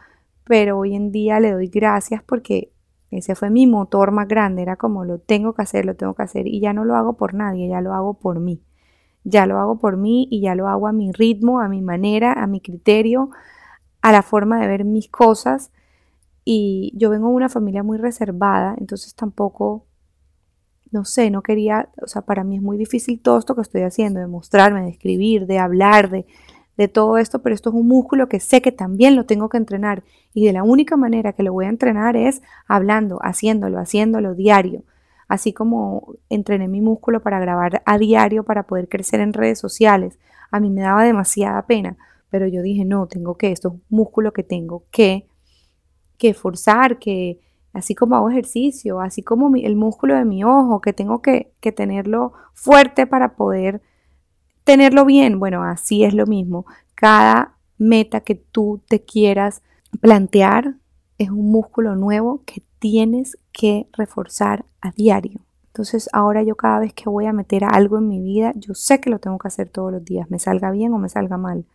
Pero 0.44 0.80
hoy 0.80 0.96
en 0.96 1.12
día 1.12 1.40
le 1.40 1.52
doy 1.52 1.68
gracias 1.68 2.24
porque 2.24 2.74
ese 3.12 3.36
fue 3.36 3.52
mi 3.52 3.68
motor 3.68 4.12
más 4.12 4.28
grande, 4.28 4.64
era 4.64 4.76
como 4.76 5.06
lo 5.06 5.20
tengo 5.20 5.54
que 5.54 5.62
hacer, 5.62 5.86
lo 5.86 5.96
tengo 5.96 6.16
que 6.16 6.24
hacer 6.24 6.48
y 6.48 6.60
ya 6.60 6.74
no 6.74 6.84
lo 6.84 6.96
hago 6.96 7.14
por 7.14 7.36
nadie, 7.36 7.70
ya 7.70 7.80
lo 7.80 7.94
hago 7.94 8.16
por 8.16 8.40
mí. 8.40 8.64
Ya 9.24 9.46
lo 9.46 9.60
hago 9.60 9.78
por 9.78 9.98
mí 9.98 10.28
y 10.32 10.42
ya 10.42 10.56
lo 10.56 10.68
hago 10.68 10.88
a 10.88 10.94
mi 10.94 11.12
ritmo, 11.12 11.60
a 11.60 11.70
mi 11.70 11.82
manera, 11.82 12.34
a 12.34 12.48
mi 12.48 12.60
criterio, 12.60 13.30
a 14.02 14.12
la 14.12 14.22
forma 14.22 14.60
de 14.60 14.68
ver 14.68 14.86
mis 14.86 15.10
cosas. 15.10 15.72
Y 16.44 16.94
yo 16.96 17.10
vengo 17.10 17.30
de 17.30 17.36
una 17.36 17.50
familia 17.50 17.84
muy 17.84 17.98
reservada, 17.98 18.76
entonces 18.80 19.14
tampoco, 19.14 19.86
no 20.92 21.06
sé, 21.06 21.30
no 21.30 21.44
quería, 21.44 21.90
o 22.02 22.08
sea, 22.08 22.24
para 22.24 22.44
mí 22.44 22.56
es 22.58 22.62
muy 22.62 22.78
difícil 22.78 23.22
todo 23.22 23.38
esto 23.38 23.56
que 23.56 23.62
estoy 23.62 23.82
haciendo, 23.82 24.20
de 24.20 24.28
mostrarme, 24.28 24.82
de 24.82 24.90
escribir, 24.90 25.46
de 25.46 25.60
hablar, 25.60 26.10
de, 26.10 26.26
de 26.78 26.88
todo 26.88 27.18
esto, 27.18 27.42
pero 27.42 27.54
esto 27.54 27.70
es 27.70 27.76
un 27.76 27.88
músculo 27.88 28.28
que 28.28 28.40
sé 28.40 28.62
que 28.62 28.72
también 28.72 29.16
lo 29.16 29.26
tengo 29.26 29.50
que 29.50 29.58
entrenar 29.58 30.04
y 30.34 30.46
de 30.46 30.54
la 30.54 30.64
única 30.64 30.98
manera 30.98 31.34
que 31.34 31.44
lo 31.44 31.54
voy 31.54 31.66
a 31.66 31.70
entrenar 31.70 32.16
es 32.16 32.42
hablando, 32.68 33.20
haciéndolo, 33.22 33.80
haciéndolo 33.80 34.34
diario. 34.34 34.84
Así 35.28 35.54
como 35.54 36.16
entrené 36.30 36.68
mi 36.68 36.82
músculo 36.82 37.22
para 37.22 37.40
grabar 37.40 37.82
a 37.86 37.98
diario 37.98 38.44
para 38.44 38.64
poder 38.64 38.90
crecer 38.90 39.22
en 39.22 39.32
redes 39.32 39.60
sociales. 39.60 40.20
A 40.50 40.60
mí 40.60 40.70
me 40.70 40.82
daba 40.82 41.04
demasiada 41.04 41.62
pena, 41.68 41.98
pero 42.32 42.48
yo 42.48 42.64
dije, 42.64 42.86
no, 42.86 43.08
tengo 43.08 43.38
que, 43.38 43.52
esto 43.52 43.68
es 43.68 43.74
un 43.76 43.84
músculo 43.90 44.32
que 44.32 44.42
tengo 44.42 44.86
que, 44.90 45.28
que 46.18 46.34
forzar, 46.34 46.98
que 46.98 47.40
así 47.74 47.94
como 47.94 48.16
hago 48.16 48.30
ejercicio, 48.30 49.02
así 49.02 49.22
como 49.22 49.54
el 49.56 49.76
músculo 49.76 50.16
de 50.16 50.26
mi 50.26 50.44
ojo, 50.44 50.80
que 50.80 50.94
tengo 50.94 51.22
que, 51.22 51.52
que 51.60 51.74
tenerlo 51.74 52.34
fuerte 52.54 53.06
para 53.06 53.36
poder 53.36 53.82
tenerlo 54.64 55.06
bien. 55.06 55.40
Bueno, 55.40 55.62
así 55.64 56.04
es 56.06 56.14
lo 56.14 56.26
mismo. 56.26 56.66
Cada 56.96 57.58
meta 57.78 58.22
que 58.22 58.36
tú 58.36 58.82
te 58.88 59.04
quieras 59.04 59.62
plantear 60.00 60.76
es 61.18 61.30
un 61.30 61.52
músculo 61.52 61.96
nuevo 61.96 62.44
que 62.46 62.64
tienes 62.80 63.38
que 63.52 63.88
reforzar 63.94 64.66
a 64.80 64.92
diario. 64.92 65.42
Entonces 65.68 66.10
ahora 66.14 66.44
yo 66.44 66.56
cada 66.56 66.80
vez 66.80 66.94
que 66.94 67.10
voy 67.10 67.26
a 67.26 67.34
meter 67.34 67.64
algo 67.64 67.98
en 67.98 68.08
mi 68.08 68.22
vida, 68.22 68.54
yo 68.56 68.74
sé 68.74 69.02
que 69.02 69.10
lo 69.10 69.20
tengo 69.20 69.38
que 69.38 69.48
hacer 69.48 69.70
todos 69.70 69.92
los 69.92 70.04
días, 70.04 70.30
me 70.30 70.40
salga 70.40 70.72
bien 70.72 70.94
o 70.94 70.98
me 70.98 71.10
salga 71.10 71.38
mal. 71.38 71.66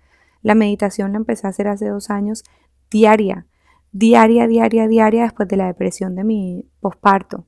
La 0.46 0.54
meditación 0.54 1.10
la 1.10 1.18
empecé 1.18 1.48
a 1.48 1.50
hacer 1.50 1.66
hace 1.66 1.88
dos 1.88 2.08
años 2.08 2.44
diaria, 2.88 3.48
diaria, 3.90 4.46
diaria, 4.46 4.86
diaria 4.86 5.22
después 5.24 5.48
de 5.48 5.56
la 5.56 5.66
depresión 5.66 6.14
de 6.14 6.22
mi 6.22 6.64
posparto. 6.78 7.46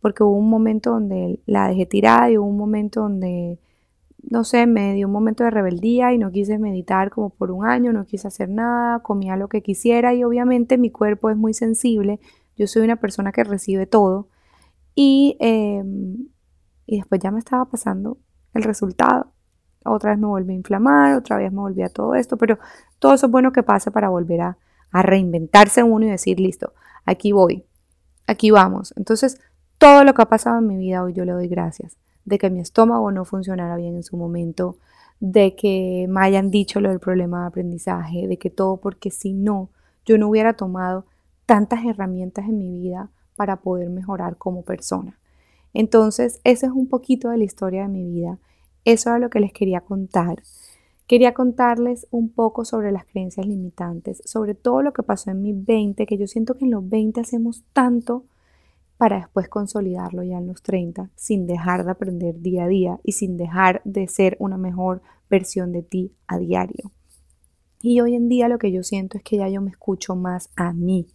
Porque 0.00 0.22
hubo 0.22 0.36
un 0.36 0.48
momento 0.48 0.92
donde 0.92 1.40
la 1.44 1.66
dejé 1.66 1.86
tirada 1.86 2.30
y 2.30 2.38
hubo 2.38 2.46
un 2.46 2.56
momento 2.56 3.00
donde 3.00 3.58
no 4.22 4.44
sé, 4.44 4.68
me 4.68 4.94
dio 4.94 5.08
un 5.08 5.12
momento 5.12 5.42
de 5.42 5.50
rebeldía 5.50 6.12
y 6.12 6.18
no 6.18 6.30
quise 6.30 6.56
meditar 6.60 7.10
como 7.10 7.30
por 7.30 7.50
un 7.50 7.66
año, 7.66 7.92
no 7.92 8.06
quise 8.06 8.28
hacer 8.28 8.48
nada, 8.48 9.00
comía 9.00 9.34
lo 9.36 9.48
que 9.48 9.60
quisiera 9.60 10.14
y 10.14 10.22
obviamente 10.22 10.78
mi 10.78 10.92
cuerpo 10.92 11.30
es 11.30 11.36
muy 11.36 11.52
sensible, 11.52 12.20
yo 12.56 12.68
soy 12.68 12.82
una 12.82 12.96
persona 12.96 13.32
que 13.32 13.42
recibe 13.42 13.86
todo 13.86 14.28
y, 14.94 15.36
em, 15.40 16.28
y 16.86 16.98
después 16.98 17.20
ya 17.20 17.32
me 17.32 17.40
estaba 17.40 17.64
pasando 17.64 18.18
el 18.54 18.62
resultado. 18.62 19.32
Otra 19.84 20.10
vez 20.10 20.18
me 20.18 20.26
volví 20.26 20.52
a 20.52 20.56
inflamar, 20.56 21.16
otra 21.16 21.36
vez 21.36 21.50
me 21.52 21.60
volví 21.60 21.82
a 21.82 21.88
todo 21.88 22.14
esto, 22.14 22.36
pero 22.36 22.58
todo 22.98 23.14
eso 23.14 23.26
es 23.26 23.32
bueno 23.32 23.52
que 23.52 23.62
pase 23.62 23.90
para 23.90 24.08
volver 24.08 24.40
a, 24.42 24.58
a 24.90 25.02
reinventarse 25.02 25.82
uno 25.82 26.06
y 26.06 26.10
decir, 26.10 26.38
listo, 26.38 26.72
aquí 27.06 27.32
voy, 27.32 27.64
aquí 28.26 28.50
vamos. 28.50 28.92
Entonces, 28.96 29.40
todo 29.78 30.04
lo 30.04 30.12
que 30.14 30.22
ha 30.22 30.26
pasado 30.26 30.58
en 30.58 30.66
mi 30.66 30.76
vida 30.76 31.02
hoy 31.02 31.14
yo 31.14 31.24
le 31.24 31.32
doy 31.32 31.48
gracias 31.48 31.96
de 32.24 32.38
que 32.38 32.50
mi 32.50 32.60
estómago 32.60 33.10
no 33.10 33.24
funcionara 33.24 33.76
bien 33.76 33.96
en 33.96 34.02
su 34.02 34.16
momento, 34.16 34.76
de 35.18 35.54
que 35.54 36.06
me 36.08 36.20
hayan 36.20 36.50
dicho 36.50 36.80
lo 36.80 36.88
del 36.88 37.00
problema 37.00 37.42
de 37.42 37.46
aprendizaje, 37.48 38.26
de 38.26 38.38
que 38.38 38.50
todo, 38.50 38.78
porque 38.78 39.10
si 39.10 39.32
no, 39.32 39.70
yo 40.04 40.18
no 40.18 40.28
hubiera 40.28 40.54
tomado 40.54 41.06
tantas 41.46 41.84
herramientas 41.84 42.46
en 42.46 42.58
mi 42.58 42.70
vida 42.70 43.10
para 43.36 43.56
poder 43.56 43.90
mejorar 43.90 44.36
como 44.36 44.62
persona. 44.62 45.18
Entonces, 45.74 46.40
eso 46.44 46.66
es 46.66 46.72
un 46.72 46.88
poquito 46.88 47.30
de 47.30 47.38
la 47.38 47.44
historia 47.44 47.82
de 47.82 47.88
mi 47.88 48.04
vida. 48.04 48.38
Eso 48.84 49.10
era 49.10 49.18
lo 49.18 49.30
que 49.30 49.40
les 49.40 49.52
quería 49.52 49.80
contar. 49.80 50.42
Quería 51.06 51.34
contarles 51.34 52.06
un 52.10 52.30
poco 52.30 52.64
sobre 52.64 52.92
las 52.92 53.04
creencias 53.04 53.46
limitantes, 53.46 54.22
sobre 54.24 54.54
todo 54.54 54.82
lo 54.82 54.92
que 54.92 55.02
pasó 55.02 55.30
en 55.30 55.42
mis 55.42 55.64
20, 55.64 56.06
que 56.06 56.16
yo 56.16 56.26
siento 56.26 56.56
que 56.56 56.64
en 56.64 56.70
los 56.70 56.88
20 56.88 57.20
hacemos 57.20 57.64
tanto 57.72 58.24
para 58.96 59.16
después 59.16 59.48
consolidarlo 59.48 60.22
ya 60.22 60.38
en 60.38 60.46
los 60.46 60.62
30 60.62 61.10
sin 61.16 61.46
dejar 61.46 61.84
de 61.84 61.90
aprender 61.90 62.40
día 62.40 62.64
a 62.64 62.68
día 62.68 63.00
y 63.02 63.12
sin 63.12 63.36
dejar 63.36 63.80
de 63.84 64.06
ser 64.08 64.36
una 64.38 64.58
mejor 64.58 65.02
versión 65.30 65.72
de 65.72 65.82
ti 65.82 66.12
a 66.26 66.38
diario. 66.38 66.92
Y 67.82 68.00
hoy 68.02 68.14
en 68.14 68.28
día 68.28 68.48
lo 68.48 68.58
que 68.58 68.70
yo 68.70 68.82
siento 68.82 69.16
es 69.16 69.24
que 69.24 69.38
ya 69.38 69.48
yo 69.48 69.62
me 69.62 69.70
escucho 69.70 70.14
más 70.16 70.50
a 70.54 70.74
mí, 70.74 71.06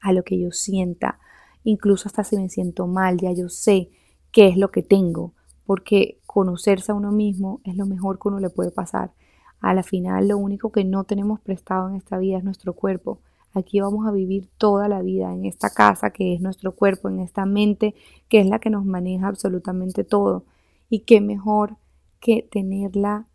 a 0.00 0.12
lo 0.12 0.24
que 0.24 0.40
yo 0.40 0.52
sienta, 0.52 1.18
incluso 1.64 2.08
hasta 2.08 2.24
si 2.24 2.38
me 2.38 2.48
siento 2.48 2.86
mal, 2.86 3.18
ya 3.18 3.32
yo 3.32 3.48
sé 3.50 3.90
qué 4.32 4.48
es 4.48 4.56
lo 4.56 4.70
que 4.70 4.82
tengo, 4.82 5.34
porque 5.66 6.18
conocerse 6.34 6.92
a 6.92 6.94
uno 6.94 7.12
mismo 7.12 7.60
es 7.64 7.76
lo 7.76 7.86
mejor 7.86 8.18
que 8.18 8.28
uno 8.28 8.40
le 8.40 8.50
puede 8.50 8.70
pasar. 8.70 9.12
A 9.60 9.72
la 9.72 9.82
final 9.82 10.28
lo 10.28 10.36
único 10.36 10.72
que 10.72 10.84
no 10.84 11.04
tenemos 11.04 11.40
prestado 11.40 11.88
en 11.88 11.94
esta 11.94 12.18
vida 12.18 12.38
es 12.38 12.44
nuestro 12.44 12.74
cuerpo 12.74 13.20
Aquí 13.54 13.78
vamos 13.80 14.04
a 14.06 14.10
vivir 14.10 14.48
toda 14.58 14.88
la 14.88 15.00
vida 15.00 15.32
en 15.32 15.44
esta 15.44 15.70
casa 15.70 16.10
que 16.10 16.34
es 16.34 16.40
nuestro 16.40 16.74
cuerpo, 16.74 17.08
en 17.08 17.20
esta 17.20 17.46
mente 17.46 17.94
que 18.28 18.40
es 18.40 18.46
la 18.48 18.58
que 18.58 18.68
nos 18.68 18.84
maneja 18.84 19.28
absolutamente 19.28 20.02
todo. 20.02 20.44
Y 20.90 21.00
qué 21.00 21.20
mejor 21.20 21.76
que 22.18 22.48
tenerla 22.50 23.28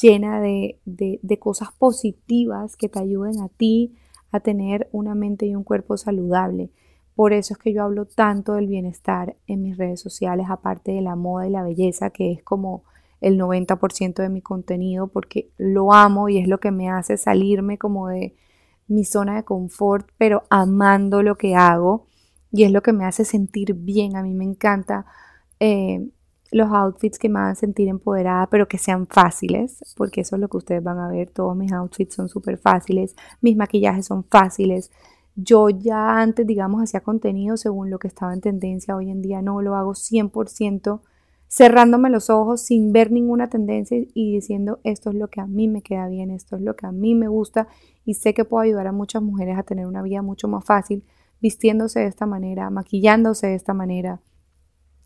llena 0.00 0.40
de, 0.40 0.80
de, 0.84 1.38
cosas 1.38 1.68
positivas 1.78 2.76
que 2.76 2.88
te 2.88 2.98
ayuden 2.98 3.40
a 3.40 3.48
ti 3.48 3.94
a 4.32 4.40
tener 4.40 4.88
una 4.90 5.14
mente 5.14 5.46
y 5.46 5.54
un 5.54 5.62
cuerpo 5.62 5.96
saludable. 5.96 6.70
Por 7.14 7.32
eso 7.32 7.54
es 7.54 7.58
que 7.58 7.72
yo 7.72 7.82
hablo 7.82 8.06
tanto 8.06 8.54
del 8.54 8.66
bienestar 8.66 9.36
en 9.46 9.62
mis 9.62 9.76
redes 9.76 10.00
sociales, 10.00 10.46
aparte 10.48 10.92
de 10.92 11.02
la 11.02 11.16
moda 11.16 11.46
y 11.46 11.50
la 11.50 11.62
belleza, 11.62 12.10
que 12.10 12.32
es 12.32 12.42
como 12.42 12.84
el 13.20 13.38
90% 13.38 14.22
de 14.22 14.28
mi 14.28 14.40
contenido, 14.40 15.08
porque 15.08 15.50
lo 15.58 15.92
amo 15.92 16.28
y 16.28 16.38
es 16.38 16.48
lo 16.48 16.58
que 16.58 16.70
me 16.70 16.88
hace 16.88 17.16
salirme 17.16 17.78
como 17.78 18.08
de, 18.08 18.34
mi 18.92 19.04
zona 19.04 19.36
de 19.36 19.44
confort, 19.44 20.08
pero 20.18 20.44
amando 20.50 21.22
lo 21.22 21.36
que 21.36 21.54
hago 21.54 22.06
y 22.52 22.64
es 22.64 22.70
lo 22.70 22.82
que 22.82 22.92
me 22.92 23.04
hace 23.04 23.24
sentir 23.24 23.74
bien. 23.74 24.16
A 24.16 24.22
mí 24.22 24.34
me 24.34 24.44
encanta 24.44 25.06
eh, 25.58 26.08
los 26.50 26.70
outfits 26.70 27.18
que 27.18 27.28
me 27.28 27.40
hagan 27.40 27.56
sentir 27.56 27.88
empoderada, 27.88 28.46
pero 28.48 28.68
que 28.68 28.78
sean 28.78 29.06
fáciles, 29.06 29.78
porque 29.96 30.20
eso 30.20 30.36
es 30.36 30.40
lo 30.40 30.48
que 30.48 30.58
ustedes 30.58 30.82
van 30.82 30.98
a 30.98 31.08
ver. 31.08 31.30
Todos 31.30 31.56
mis 31.56 31.72
outfits 31.72 32.14
son 32.14 32.28
súper 32.28 32.58
fáciles, 32.58 33.16
mis 33.40 33.56
maquillajes 33.56 34.06
son 34.06 34.24
fáciles. 34.24 34.90
Yo 35.34 35.70
ya 35.70 36.20
antes, 36.20 36.46
digamos, 36.46 36.82
hacía 36.82 37.00
contenido 37.00 37.56
según 37.56 37.90
lo 37.90 37.98
que 37.98 38.08
estaba 38.08 38.34
en 38.34 38.40
tendencia. 38.40 38.96
Hoy 38.96 39.10
en 39.10 39.22
día 39.22 39.40
no 39.42 39.62
lo 39.62 39.76
hago 39.76 39.94
100% 39.94 41.00
cerrándome 41.52 42.08
los 42.08 42.30
ojos 42.30 42.62
sin 42.62 42.94
ver 42.94 43.12
ninguna 43.12 43.50
tendencia 43.50 43.98
y 44.14 44.32
diciendo 44.32 44.80
esto 44.84 45.10
es 45.10 45.16
lo 45.16 45.28
que 45.28 45.42
a 45.42 45.46
mí 45.46 45.68
me 45.68 45.82
queda 45.82 46.08
bien, 46.08 46.30
esto 46.30 46.56
es 46.56 46.62
lo 46.62 46.76
que 46.76 46.86
a 46.86 46.92
mí 46.92 47.14
me 47.14 47.28
gusta 47.28 47.68
y 48.06 48.14
sé 48.14 48.32
que 48.32 48.46
puedo 48.46 48.62
ayudar 48.62 48.86
a 48.86 48.92
muchas 48.92 49.22
mujeres 49.22 49.58
a 49.58 49.62
tener 49.62 49.86
una 49.86 50.00
vida 50.00 50.22
mucho 50.22 50.48
más 50.48 50.64
fácil 50.64 51.04
vistiéndose 51.42 52.00
de 52.00 52.06
esta 52.06 52.24
manera, 52.24 52.70
maquillándose 52.70 53.48
de 53.48 53.54
esta 53.56 53.74
manera, 53.74 54.22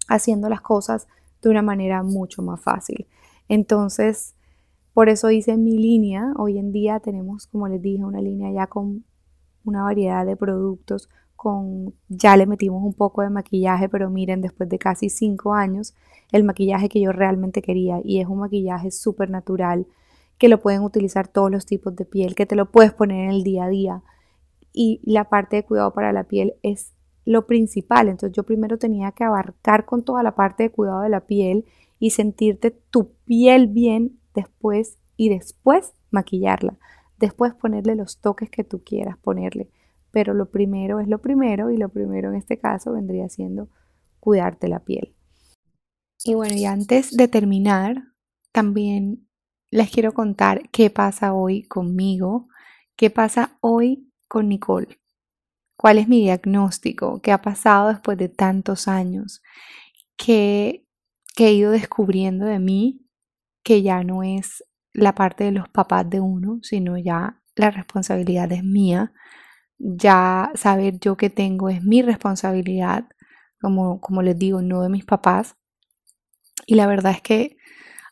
haciendo 0.06 0.48
las 0.48 0.60
cosas 0.60 1.08
de 1.42 1.48
una 1.48 1.62
manera 1.62 2.04
mucho 2.04 2.42
más 2.42 2.60
fácil. 2.60 3.08
Entonces, 3.48 4.36
por 4.92 5.08
eso 5.08 5.32
hice 5.32 5.56
mi 5.56 5.76
línea. 5.76 6.32
Hoy 6.36 6.58
en 6.58 6.70
día 6.70 7.00
tenemos, 7.00 7.48
como 7.48 7.66
les 7.66 7.82
dije, 7.82 8.04
una 8.04 8.20
línea 8.20 8.52
ya 8.52 8.68
con 8.68 9.04
una 9.66 9.82
variedad 9.82 10.24
de 10.24 10.36
productos 10.36 11.08
con, 11.36 11.94
ya 12.08 12.36
le 12.36 12.46
metimos 12.46 12.82
un 12.82 12.94
poco 12.94 13.22
de 13.22 13.30
maquillaje, 13.30 13.88
pero 13.88 14.08
miren, 14.08 14.40
después 14.40 14.68
de 14.68 14.78
casi 14.78 15.10
cinco 15.10 15.52
años, 15.52 15.94
el 16.32 16.44
maquillaje 16.44 16.88
que 16.88 17.00
yo 17.00 17.12
realmente 17.12 17.62
quería 17.62 18.00
y 18.02 18.20
es 18.20 18.26
un 18.26 18.38
maquillaje 18.38 18.90
súper 18.90 19.30
natural 19.30 19.86
que 20.38 20.48
lo 20.48 20.60
pueden 20.60 20.82
utilizar 20.82 21.28
todos 21.28 21.50
los 21.50 21.66
tipos 21.66 21.94
de 21.94 22.04
piel, 22.04 22.34
que 22.34 22.46
te 22.46 22.56
lo 22.56 22.70
puedes 22.70 22.92
poner 22.92 23.24
en 23.24 23.30
el 23.30 23.42
día 23.42 23.64
a 23.64 23.68
día 23.68 24.02
y 24.72 25.00
la 25.04 25.28
parte 25.28 25.56
de 25.56 25.64
cuidado 25.64 25.92
para 25.92 26.12
la 26.12 26.24
piel 26.24 26.54
es 26.62 26.92
lo 27.24 27.46
principal. 27.46 28.08
Entonces 28.08 28.36
yo 28.36 28.44
primero 28.44 28.78
tenía 28.78 29.12
que 29.12 29.24
abarcar 29.24 29.84
con 29.84 30.04
toda 30.04 30.22
la 30.22 30.34
parte 30.34 30.64
de 30.64 30.70
cuidado 30.70 31.00
de 31.00 31.08
la 31.08 31.20
piel 31.20 31.64
y 31.98 32.10
sentirte 32.10 32.70
tu 32.70 33.12
piel 33.24 33.68
bien 33.68 34.18
después 34.34 34.98
y 35.16 35.30
después 35.30 35.94
maquillarla. 36.10 36.76
Después 37.18 37.54
ponerle 37.54 37.94
los 37.94 38.20
toques 38.20 38.50
que 38.50 38.64
tú 38.64 38.82
quieras 38.84 39.16
ponerle 39.18 39.70
pero 40.12 40.32
lo 40.32 40.50
primero 40.50 40.98
es 40.98 41.08
lo 41.08 41.20
primero 41.20 41.70
y 41.70 41.76
lo 41.76 41.90
primero 41.90 42.30
en 42.30 42.36
este 42.36 42.56
caso 42.56 42.92
vendría 42.92 43.28
siendo 43.28 43.68
cuidarte 44.18 44.66
la 44.66 44.80
piel. 44.80 45.14
Y 46.24 46.32
bueno, 46.32 46.54
y 46.54 46.64
antes 46.64 47.14
de 47.14 47.28
terminar, 47.28 48.02
también 48.50 49.28
les 49.70 49.90
quiero 49.90 50.14
contar 50.14 50.70
qué 50.70 50.88
pasa 50.88 51.34
hoy 51.34 51.64
conmigo 51.64 52.48
¿Qué 52.96 53.10
pasa 53.10 53.58
hoy 53.60 54.10
con 54.26 54.48
Nicole? 54.48 54.98
¿Cuál 55.76 55.98
es 55.98 56.08
mi 56.08 56.22
diagnóstico? 56.22 57.20
¿Qué 57.20 57.30
ha 57.30 57.42
pasado 57.42 57.90
después 57.90 58.16
de 58.16 58.30
tantos 58.30 58.88
años? 58.88 59.42
¿Qué, 60.16 60.86
he 61.36 61.52
ido 61.52 61.72
descubriendo 61.72 62.46
de 62.46 62.58
mí? 62.58 63.06
Que 63.62 63.82
ya 63.82 64.02
no 64.02 64.22
es 64.22 64.64
la 64.96 65.14
parte 65.14 65.44
de 65.44 65.52
los 65.52 65.68
papás 65.68 66.08
de 66.08 66.20
uno, 66.20 66.58
sino 66.62 66.96
ya 66.96 67.42
la 67.54 67.70
responsabilidad 67.70 68.50
es 68.52 68.64
mía. 68.64 69.12
Ya 69.78 70.50
saber 70.54 70.98
yo 71.00 71.16
qué 71.16 71.30
tengo 71.30 71.68
es 71.68 71.82
mi 71.82 72.02
responsabilidad, 72.02 73.04
como, 73.60 74.00
como 74.00 74.22
les 74.22 74.38
digo, 74.38 74.62
no 74.62 74.82
de 74.82 74.88
mis 74.88 75.04
papás. 75.04 75.56
Y 76.66 76.76
la 76.76 76.86
verdad 76.86 77.12
es 77.12 77.20
que 77.20 77.56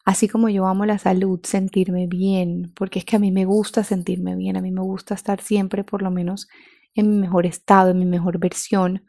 así 0.05 0.29
como 0.29 0.51
yo 0.51 0.67
amo 0.67 0.85
la 0.85 0.99
salud, 0.99 1.41
sentirme 1.43 2.07
bien, 2.07 2.73
porque 2.77 2.99
es 2.99 3.05
que 3.07 3.17
a 3.17 3.19
mí 3.19 3.33
me 3.33 3.47
gusta 3.47 3.83
sentirme 3.83 4.37
bien, 4.37 4.57
a 4.57 4.61
mí 4.61 4.71
me 4.71 4.83
gusta 4.83 5.15
estar 5.15 5.41
siempre 5.41 5.85
por 5.85 6.03
lo 6.03 6.11
menos 6.11 6.49
en 6.95 7.11
mi 7.11 7.17
mejor 7.17 7.47
estado, 7.47 7.91
en 7.91 7.99
mi 7.99 8.05
mejor 8.05 8.39
versión, 8.39 9.07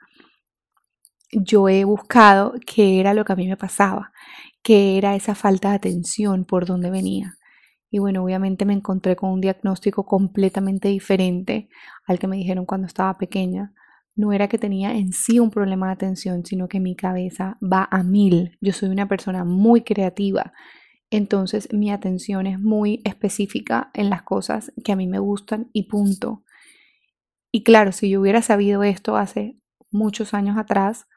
yo 1.32 1.68
he 1.68 1.84
buscado 1.84 2.54
qué 2.66 3.00
era 3.02 3.14
lo 3.14 3.26
que 3.26 3.34
a 3.34 3.36
mí 3.36 3.48
me 3.48 3.58
pasaba, 3.58 4.14
qué 4.64 4.98
era 4.98 5.16
esa 5.16 5.36
falta 5.36 5.72
de 5.72 5.76
atención, 5.76 6.46
por 6.46 6.66
dónde 6.66 6.90
venía. 6.90 7.36
Y 7.96 8.00
bueno, 8.00 8.26
obviamente 8.26 8.66
me 8.66 8.74
encontré 8.74 9.16
con 9.16 9.30
un 9.30 9.40
diagnóstico 9.40 10.06
completamente 10.06 10.90
diferente 10.90 11.70
al 12.06 12.20
que 12.20 12.28
me 12.28 12.36
dijeron 12.36 12.66
cuando 12.66 12.88
estaba 12.88 13.18
pequeña. 13.18 13.74
No 14.18 14.34
era 14.34 14.50
que 14.50 14.58
tenía 14.58 14.92
en 14.92 15.14
sí 15.14 15.40
un 15.40 15.50
problema 15.50 15.88
de 15.88 15.94
atención, 15.94 16.46
sino 16.46 16.68
que 16.68 16.82
mi 16.82 16.98
cabeza 16.98 17.58
va 17.64 17.88
a 17.90 18.04
mil. 18.04 18.58
Yo 18.60 18.74
soy 18.74 18.90
una 18.90 19.08
persona 19.08 19.46
muy 19.46 19.80
creativa, 19.84 20.52
entonces 21.10 21.72
mi 21.72 21.90
atención 21.90 22.48
es 22.48 22.60
muy 22.60 23.00
específica 23.06 23.92
en 23.94 24.10
las 24.10 24.24
cosas 24.24 24.74
que 24.84 24.92
a 24.92 24.98
mí 24.98 25.08
me 25.08 25.20
gustan 25.20 25.70
y 25.72 25.84
punto. 25.84 26.44
Y 27.50 27.64
claro, 27.64 27.94
si 27.94 28.10
yo 28.10 28.20
hubiera 28.20 28.42
sabido 28.42 28.84
esto 28.84 29.16
hace 29.16 29.58
muchos 29.90 30.34
años 30.34 30.58
atrás, 30.58 31.08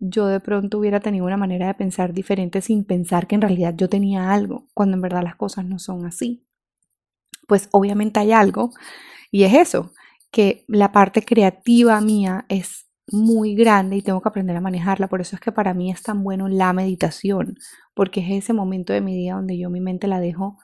yo 0.00 0.26
de 0.26 0.40
pronto 0.40 0.78
hubiera 0.78 1.00
tenido 1.00 1.26
una 1.26 1.36
manera 1.36 1.66
de 1.68 1.74
pensar 1.74 2.12
diferente 2.12 2.62
sin 2.62 2.84
pensar 2.84 3.26
que 3.26 3.36
en 3.36 3.42
realidad 3.42 3.74
yo 3.76 3.88
tenía 3.88 4.32
algo, 4.32 4.66
cuando 4.74 4.96
en 4.96 5.02
verdad 5.02 5.22
las 5.22 5.36
cosas 5.36 5.64
no 5.66 5.78
son 5.78 6.06
así. 6.06 6.44
Pues 7.46 7.68
obviamente 7.72 8.20
hay 8.20 8.32
algo 8.32 8.72
y 9.30 9.44
es 9.44 9.54
eso, 9.54 9.92
que 10.30 10.64
la 10.68 10.92
parte 10.92 11.22
creativa 11.24 12.00
mía 12.00 12.46
es 12.48 12.86
muy 13.12 13.54
grande 13.54 13.96
y 13.96 14.02
tengo 14.02 14.20
que 14.20 14.28
aprender 14.28 14.56
a 14.56 14.60
manejarla. 14.60 15.08
Por 15.08 15.20
eso 15.20 15.36
es 15.36 15.40
que 15.40 15.52
para 15.52 15.74
mí 15.74 15.90
es 15.90 16.02
tan 16.02 16.22
bueno 16.22 16.48
la 16.48 16.72
meditación, 16.72 17.56
porque 17.94 18.20
es 18.20 18.44
ese 18.44 18.52
momento 18.52 18.92
de 18.92 19.00
mi 19.00 19.14
día 19.16 19.34
donde 19.34 19.58
yo 19.58 19.70
mi 19.70 19.80
mente 19.80 20.06
la 20.06 20.20
dejo 20.20 20.58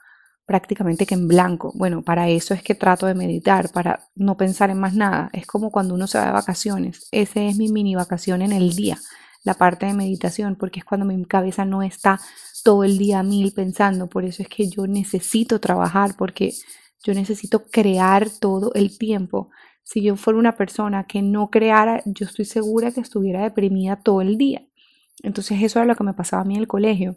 prácticamente 0.45 1.05
que 1.05 1.15
en 1.15 1.27
blanco. 1.27 1.73
Bueno, 1.75 2.01
para 2.03 2.29
eso 2.29 2.53
es 2.53 2.63
que 2.63 2.73
trato 2.73 3.05
de 3.05 3.15
meditar, 3.15 3.69
para 3.71 4.07
no 4.15 4.37
pensar 4.37 4.69
en 4.69 4.79
más 4.79 4.93
nada. 4.95 5.29
Es 5.33 5.45
como 5.45 5.71
cuando 5.71 5.93
uno 5.93 6.07
se 6.07 6.17
va 6.17 6.27
de 6.27 6.31
vacaciones. 6.31 7.07
Ese 7.11 7.49
es 7.49 7.57
mi 7.57 7.69
mini 7.69 7.95
vacación 7.95 8.41
en 8.41 8.53
el 8.53 8.73
día, 8.75 8.97
la 9.47 9.55
parte 9.55 9.87
de 9.87 9.93
meditación, 9.93 10.55
porque 10.55 10.79
es 10.79 10.85
cuando 10.85 11.05
mi 11.05 11.25
cabeza 11.25 11.65
no 11.65 11.81
está 11.81 12.19
todo 12.63 12.83
el 12.83 12.97
día 12.97 13.19
a 13.19 13.23
mil 13.23 13.51
pensando. 13.53 14.07
Por 14.07 14.25
eso 14.25 14.43
es 14.43 14.49
que 14.49 14.69
yo 14.69 14.85
necesito 14.85 15.59
trabajar, 15.59 16.15
porque 16.17 16.53
yo 17.03 17.13
necesito 17.15 17.65
crear 17.65 18.29
todo 18.29 18.71
el 18.75 18.97
tiempo. 18.97 19.49
Si 19.83 20.03
yo 20.03 20.15
fuera 20.17 20.37
una 20.37 20.55
persona 20.55 21.05
que 21.05 21.21
no 21.21 21.49
creara, 21.49 22.03
yo 22.05 22.25
estoy 22.25 22.45
segura 22.45 22.91
que 22.91 23.01
estuviera 23.01 23.41
deprimida 23.41 23.95
todo 24.03 24.21
el 24.21 24.37
día. 24.37 24.67
Entonces 25.23 25.63
eso 25.63 25.79
era 25.79 25.87
lo 25.87 25.95
que 25.95 26.03
me 26.03 26.13
pasaba 26.13 26.43
a 26.43 26.45
mí 26.45 26.55
en 26.55 26.61
el 26.61 26.67
colegio 26.67 27.15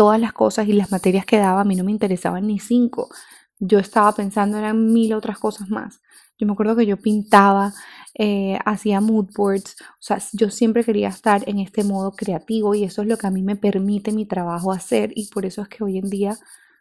todas 0.00 0.18
las 0.18 0.32
cosas 0.32 0.66
y 0.66 0.72
las 0.72 0.90
materias 0.90 1.26
que 1.26 1.36
daba 1.36 1.60
a 1.60 1.64
mí 1.64 1.76
no 1.76 1.84
me 1.84 1.92
interesaban 1.92 2.46
ni 2.46 2.58
cinco. 2.58 3.10
Yo 3.58 3.78
estaba 3.78 4.10
pensando 4.14 4.56
en 4.56 4.92
mil 4.94 5.12
otras 5.12 5.38
cosas 5.38 5.68
más. 5.68 6.00
Yo 6.38 6.46
me 6.46 6.54
acuerdo 6.54 6.74
que 6.74 6.86
yo 6.86 6.96
pintaba, 6.96 7.74
eh, 8.22 8.58
hacía 8.66 9.00
mood 9.00 9.30
boards, 9.34 9.76
o 9.80 10.02
sea, 10.02 10.18
yo 10.34 10.50
siempre 10.50 10.84
quería 10.84 11.08
estar 11.08 11.42
en 11.48 11.58
este 11.58 11.84
modo 11.84 12.12
creativo 12.12 12.74
y 12.74 12.84
eso 12.84 13.00
es 13.00 13.08
lo 13.08 13.16
que 13.16 13.26
a 13.26 13.30
mí 13.30 13.40
me 13.40 13.56
permite 13.56 14.12
mi 14.12 14.26
trabajo 14.26 14.72
hacer 14.72 15.10
y 15.14 15.28
por 15.30 15.46
eso 15.46 15.62
es 15.62 15.68
que 15.68 15.82
hoy 15.82 15.96
en 15.96 16.10
día 16.10 16.36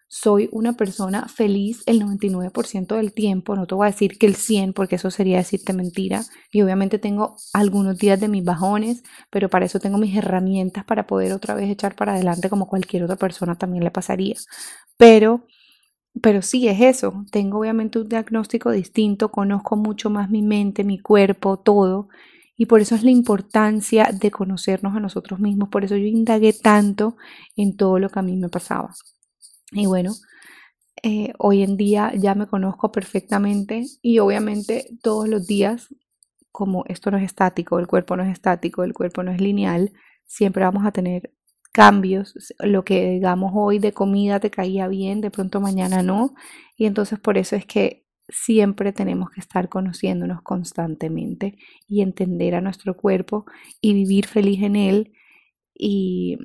soy 0.10 0.50
una 0.52 0.74
persona 0.74 1.30
feliz 1.30 1.82
el 1.86 2.02
99% 2.02 2.98
del 2.98 3.14
tiempo, 3.14 3.56
no 3.56 3.68
te 3.68 3.76
voy 3.76 3.88
a 3.88 3.92
decir 3.92 4.18
que 4.18 4.26
el 4.26 4.36
100 4.36 4.74
porque 4.74 4.96
eso 4.96 5.12
sería 5.12 5.38
decirte 5.38 5.72
mentira. 5.72 6.24
Y 6.52 6.62
obviamente 6.62 7.00
tengo 7.00 7.38
algunos 7.54 7.98
días 7.98 8.20
de 8.20 8.28
mis 8.28 8.44
bajones, 8.44 9.04
pero 9.30 9.50
para 9.50 9.66
eso 9.66 9.80
tengo 9.80 9.98
mis 9.98 10.18
herramientas 10.18 10.84
para 10.84 11.08
poder 11.08 11.32
otra 11.32 11.54
vez 11.56 11.70
echar 11.70 11.96
para 11.96 12.16
adelante 12.16 12.50
como 12.50 12.68
cualquier 12.68 13.04
otra 13.04 13.16
persona 13.16 13.56
también 13.56 13.86
le 13.86 13.92
pasaría. 13.92 14.36
Pero 14.98 15.46
pero 16.22 16.41
sí 16.41 16.68
es 16.68 16.82
eso, 16.82 17.26
tengo 17.32 17.60
obviamente 17.60 17.99
un 17.99 18.10
diagnóstico 18.10 18.72
distinto, 18.72 19.32
conozco 19.32 19.76
mucho 19.76 20.10
más 20.10 20.30
mi 20.30 20.41
mente, 20.41 20.84
mi 20.84 20.99
cuerpo, 20.99 21.57
todo, 21.57 22.10
y 22.57 22.66
por 22.66 22.82
eso 22.82 22.95
es 22.95 23.03
la 23.03 23.12
importancia 23.12 24.10
de 24.12 24.32
conocernos 24.32 24.95
a 24.95 24.99
nosotros 24.99 25.39
mismos, 25.39 25.70
por 25.70 25.86
eso 25.86 25.95
yo 25.95 26.05
indagué 26.05 26.53
tanto 26.53 27.16
en 27.55 27.78
todo 27.78 27.99
lo 27.99 28.10
que 28.10 28.20
a 28.20 28.24
mí 28.24 28.36
me 28.36 28.49
pasaba. 28.49 28.93
Y 29.72 29.86
bueno, 29.86 30.14
eh, 31.03 31.32
hoy 31.38 31.64
en 31.64 31.78
día 31.78 32.12
ya 32.16 32.36
me 32.36 32.47
conozco 32.47 32.91
perfectamente 32.91 33.86
y 34.01 34.20
obviamente 34.20 34.89
todos 35.01 35.30
los 35.30 35.47
días, 35.47 35.88
como 36.51 36.84
esto 36.88 37.12
no 37.12 37.18
es 37.18 37.24
estático, 37.24 37.80
el 37.80 37.88
cuerpo 37.88 38.18
no 38.18 38.24
es 38.24 38.32
estático, 38.32 38.84
el 38.84 38.93
cuerpo 38.93 39.24
no 39.24 39.32
es 39.32 39.39
lineal, 39.39 39.93
siempre 40.26 40.64
vamos 40.66 40.86
a 40.86 40.91
tener 40.91 41.32
cambios. 41.72 42.36
Lo 42.60 42.84
que 42.86 43.12
digamos 43.12 43.52
hoy 43.56 43.80
de 43.80 43.94
comida 43.94 44.40
te 44.40 44.52
caía 44.52 44.88
bien, 44.88 45.22
de 45.22 45.32
pronto 45.32 45.62
mañana 45.62 46.04
no. 46.04 46.34
Y 46.78 46.86
entonces 46.86 47.20
por 47.20 47.38
eso 47.38 47.56
es 47.56 47.66
que 47.66 48.06
siempre 48.30 48.94
tenemos 48.94 49.32
que 49.32 49.42
estar 49.42 49.70
conociéndonos 49.70 50.42
constantemente 50.44 51.58
y 51.88 52.02
entender 52.02 52.56
a 52.56 52.62
nuestro 52.62 52.96
cuerpo 52.96 53.46
y 53.82 53.94
vivir 53.94 54.28
feliz 54.28 54.62
en 54.64 54.76
él 54.76 55.14
y 55.74 56.38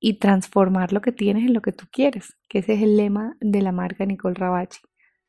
y 0.00 0.14
transformar 0.14 0.92
lo 0.92 1.02
que 1.02 1.12
tienes 1.12 1.44
en 1.44 1.54
lo 1.54 1.60
que 1.60 1.72
tú 1.72 1.84
quieres, 1.92 2.36
que 2.48 2.60
ese 2.60 2.74
es 2.74 2.82
el 2.82 2.96
lema 2.96 3.36
de 3.40 3.60
la 3.62 3.70
marca 3.70 4.06
Nicole 4.06 4.34
Rabachi. 4.34 4.80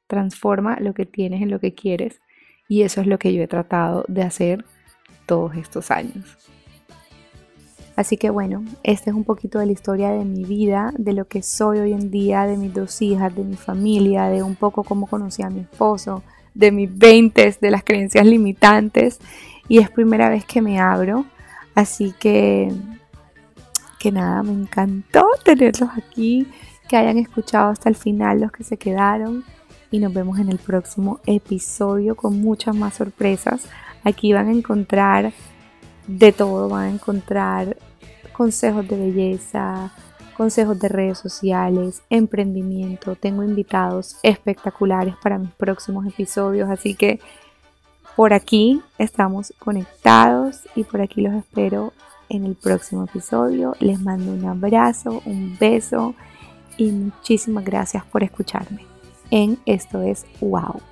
Transforma 0.08 0.80
lo 0.80 0.94
que 0.94 1.06
tienes 1.06 1.42
en 1.42 1.52
lo 1.52 1.60
que 1.60 1.76
quieres 1.76 2.22
y 2.70 2.84
eso 2.84 3.02
es 3.02 3.08
lo 3.08 3.20
que 3.20 3.34
yo 3.34 3.44
he 3.44 3.48
tratado 3.48 4.06
de 4.08 4.24
hacer 4.24 4.66
todos 5.26 5.56
estos 5.56 5.92
años. 5.92 6.38
Así 8.02 8.18
que 8.18 8.32
bueno, 8.32 8.66
esta 8.82 9.12
es 9.12 9.16
un 9.16 9.24
poquito 9.24 9.60
de 9.60 9.68
la 9.68 9.74
historia 9.74 10.10
de 10.10 10.26
mi 10.26 10.44
vida, 10.44 10.92
de 10.98 11.14
lo 11.14 11.26
que 11.26 11.44
soy 11.44 11.78
hoy 11.78 11.94
en 11.94 12.10
día, 12.10 12.48
de 12.48 12.58
mis 12.58 12.74
dos 12.74 13.00
hijas, 13.00 13.36
de 13.36 13.44
mi 13.44 13.56
familia, 13.56 14.24
de 14.24 14.42
un 14.42 14.56
poco 14.56 14.84
cómo 14.84 15.06
conocí 15.06 15.44
a 15.44 15.52
mi 15.52 15.60
esposo, 15.60 16.24
de 16.56 16.72
mis 16.72 16.98
20, 16.98 17.58
de 17.62 17.70
las 17.70 17.84
creencias 17.84 18.26
limitantes. 18.26 19.20
Y 19.68 19.78
es 19.78 19.92
primera 19.92 20.30
vez 20.30 20.46
que 20.46 20.64
me 20.64 20.80
abro, 20.80 21.26
así 21.76 22.12
que 22.20 22.74
que 24.00 24.12
nada, 24.12 24.42
me 24.42 24.54
encantó 24.54 25.28
tenerlos 25.46 25.92
aquí, 25.96 26.48
que 26.90 26.98
hayan 26.98 27.20
escuchado 27.20 27.70
hasta 27.70 27.88
el 27.88 27.96
final 27.96 28.42
los 28.42 28.52
que 28.52 28.64
se 28.64 28.78
quedaron 28.78 29.44
y 29.92 30.00
nos 30.00 30.12
vemos 30.12 30.40
en 30.40 30.50
el 30.50 30.58
próximo 30.58 31.20
episodio 31.28 32.16
con 32.16 32.42
muchas 32.42 32.76
más 32.76 32.96
sorpresas. 32.96 33.68
Aquí 34.04 34.34
van 34.34 34.48
a 34.48 34.54
encontrar 34.54 35.34
de 36.08 36.32
todo, 36.32 36.68
van 36.68 36.86
a 36.86 36.90
encontrar 36.90 37.78
consejos 38.32 38.88
de 38.88 38.98
belleza, 38.98 39.92
consejos 40.38 40.80
de 40.80 40.90
redes 40.90 41.20
sociales, 41.20 42.02
emprendimiento. 42.10 43.16
Tengo 43.16 43.44
invitados 43.44 44.18
espectaculares 44.24 45.16
para 45.22 45.38
mis 45.38 45.52
próximos 45.52 46.06
episodios, 46.08 46.70
así 46.70 46.96
que 46.96 47.20
por 48.16 48.34
aquí 48.34 48.82
estamos 48.98 49.54
conectados 49.60 50.62
y 50.76 50.84
por 50.84 51.02
aquí 51.02 51.22
los 51.22 51.34
espero 51.34 51.94
en 52.30 52.46
el 52.46 52.56
próximo 52.56 53.04
episodio. 53.04 53.76
Les 53.80 54.00
mando 54.00 54.32
un 54.32 54.46
abrazo, 54.46 55.22
un 55.26 55.58
beso 55.60 56.16
y 56.78 56.92
muchísimas 56.92 57.64
gracias 57.64 58.04
por 58.06 58.24
escucharme 58.24 58.86
en 59.32 59.58
Esto 59.66 60.02
es 60.02 60.26
Wow. 60.40 60.91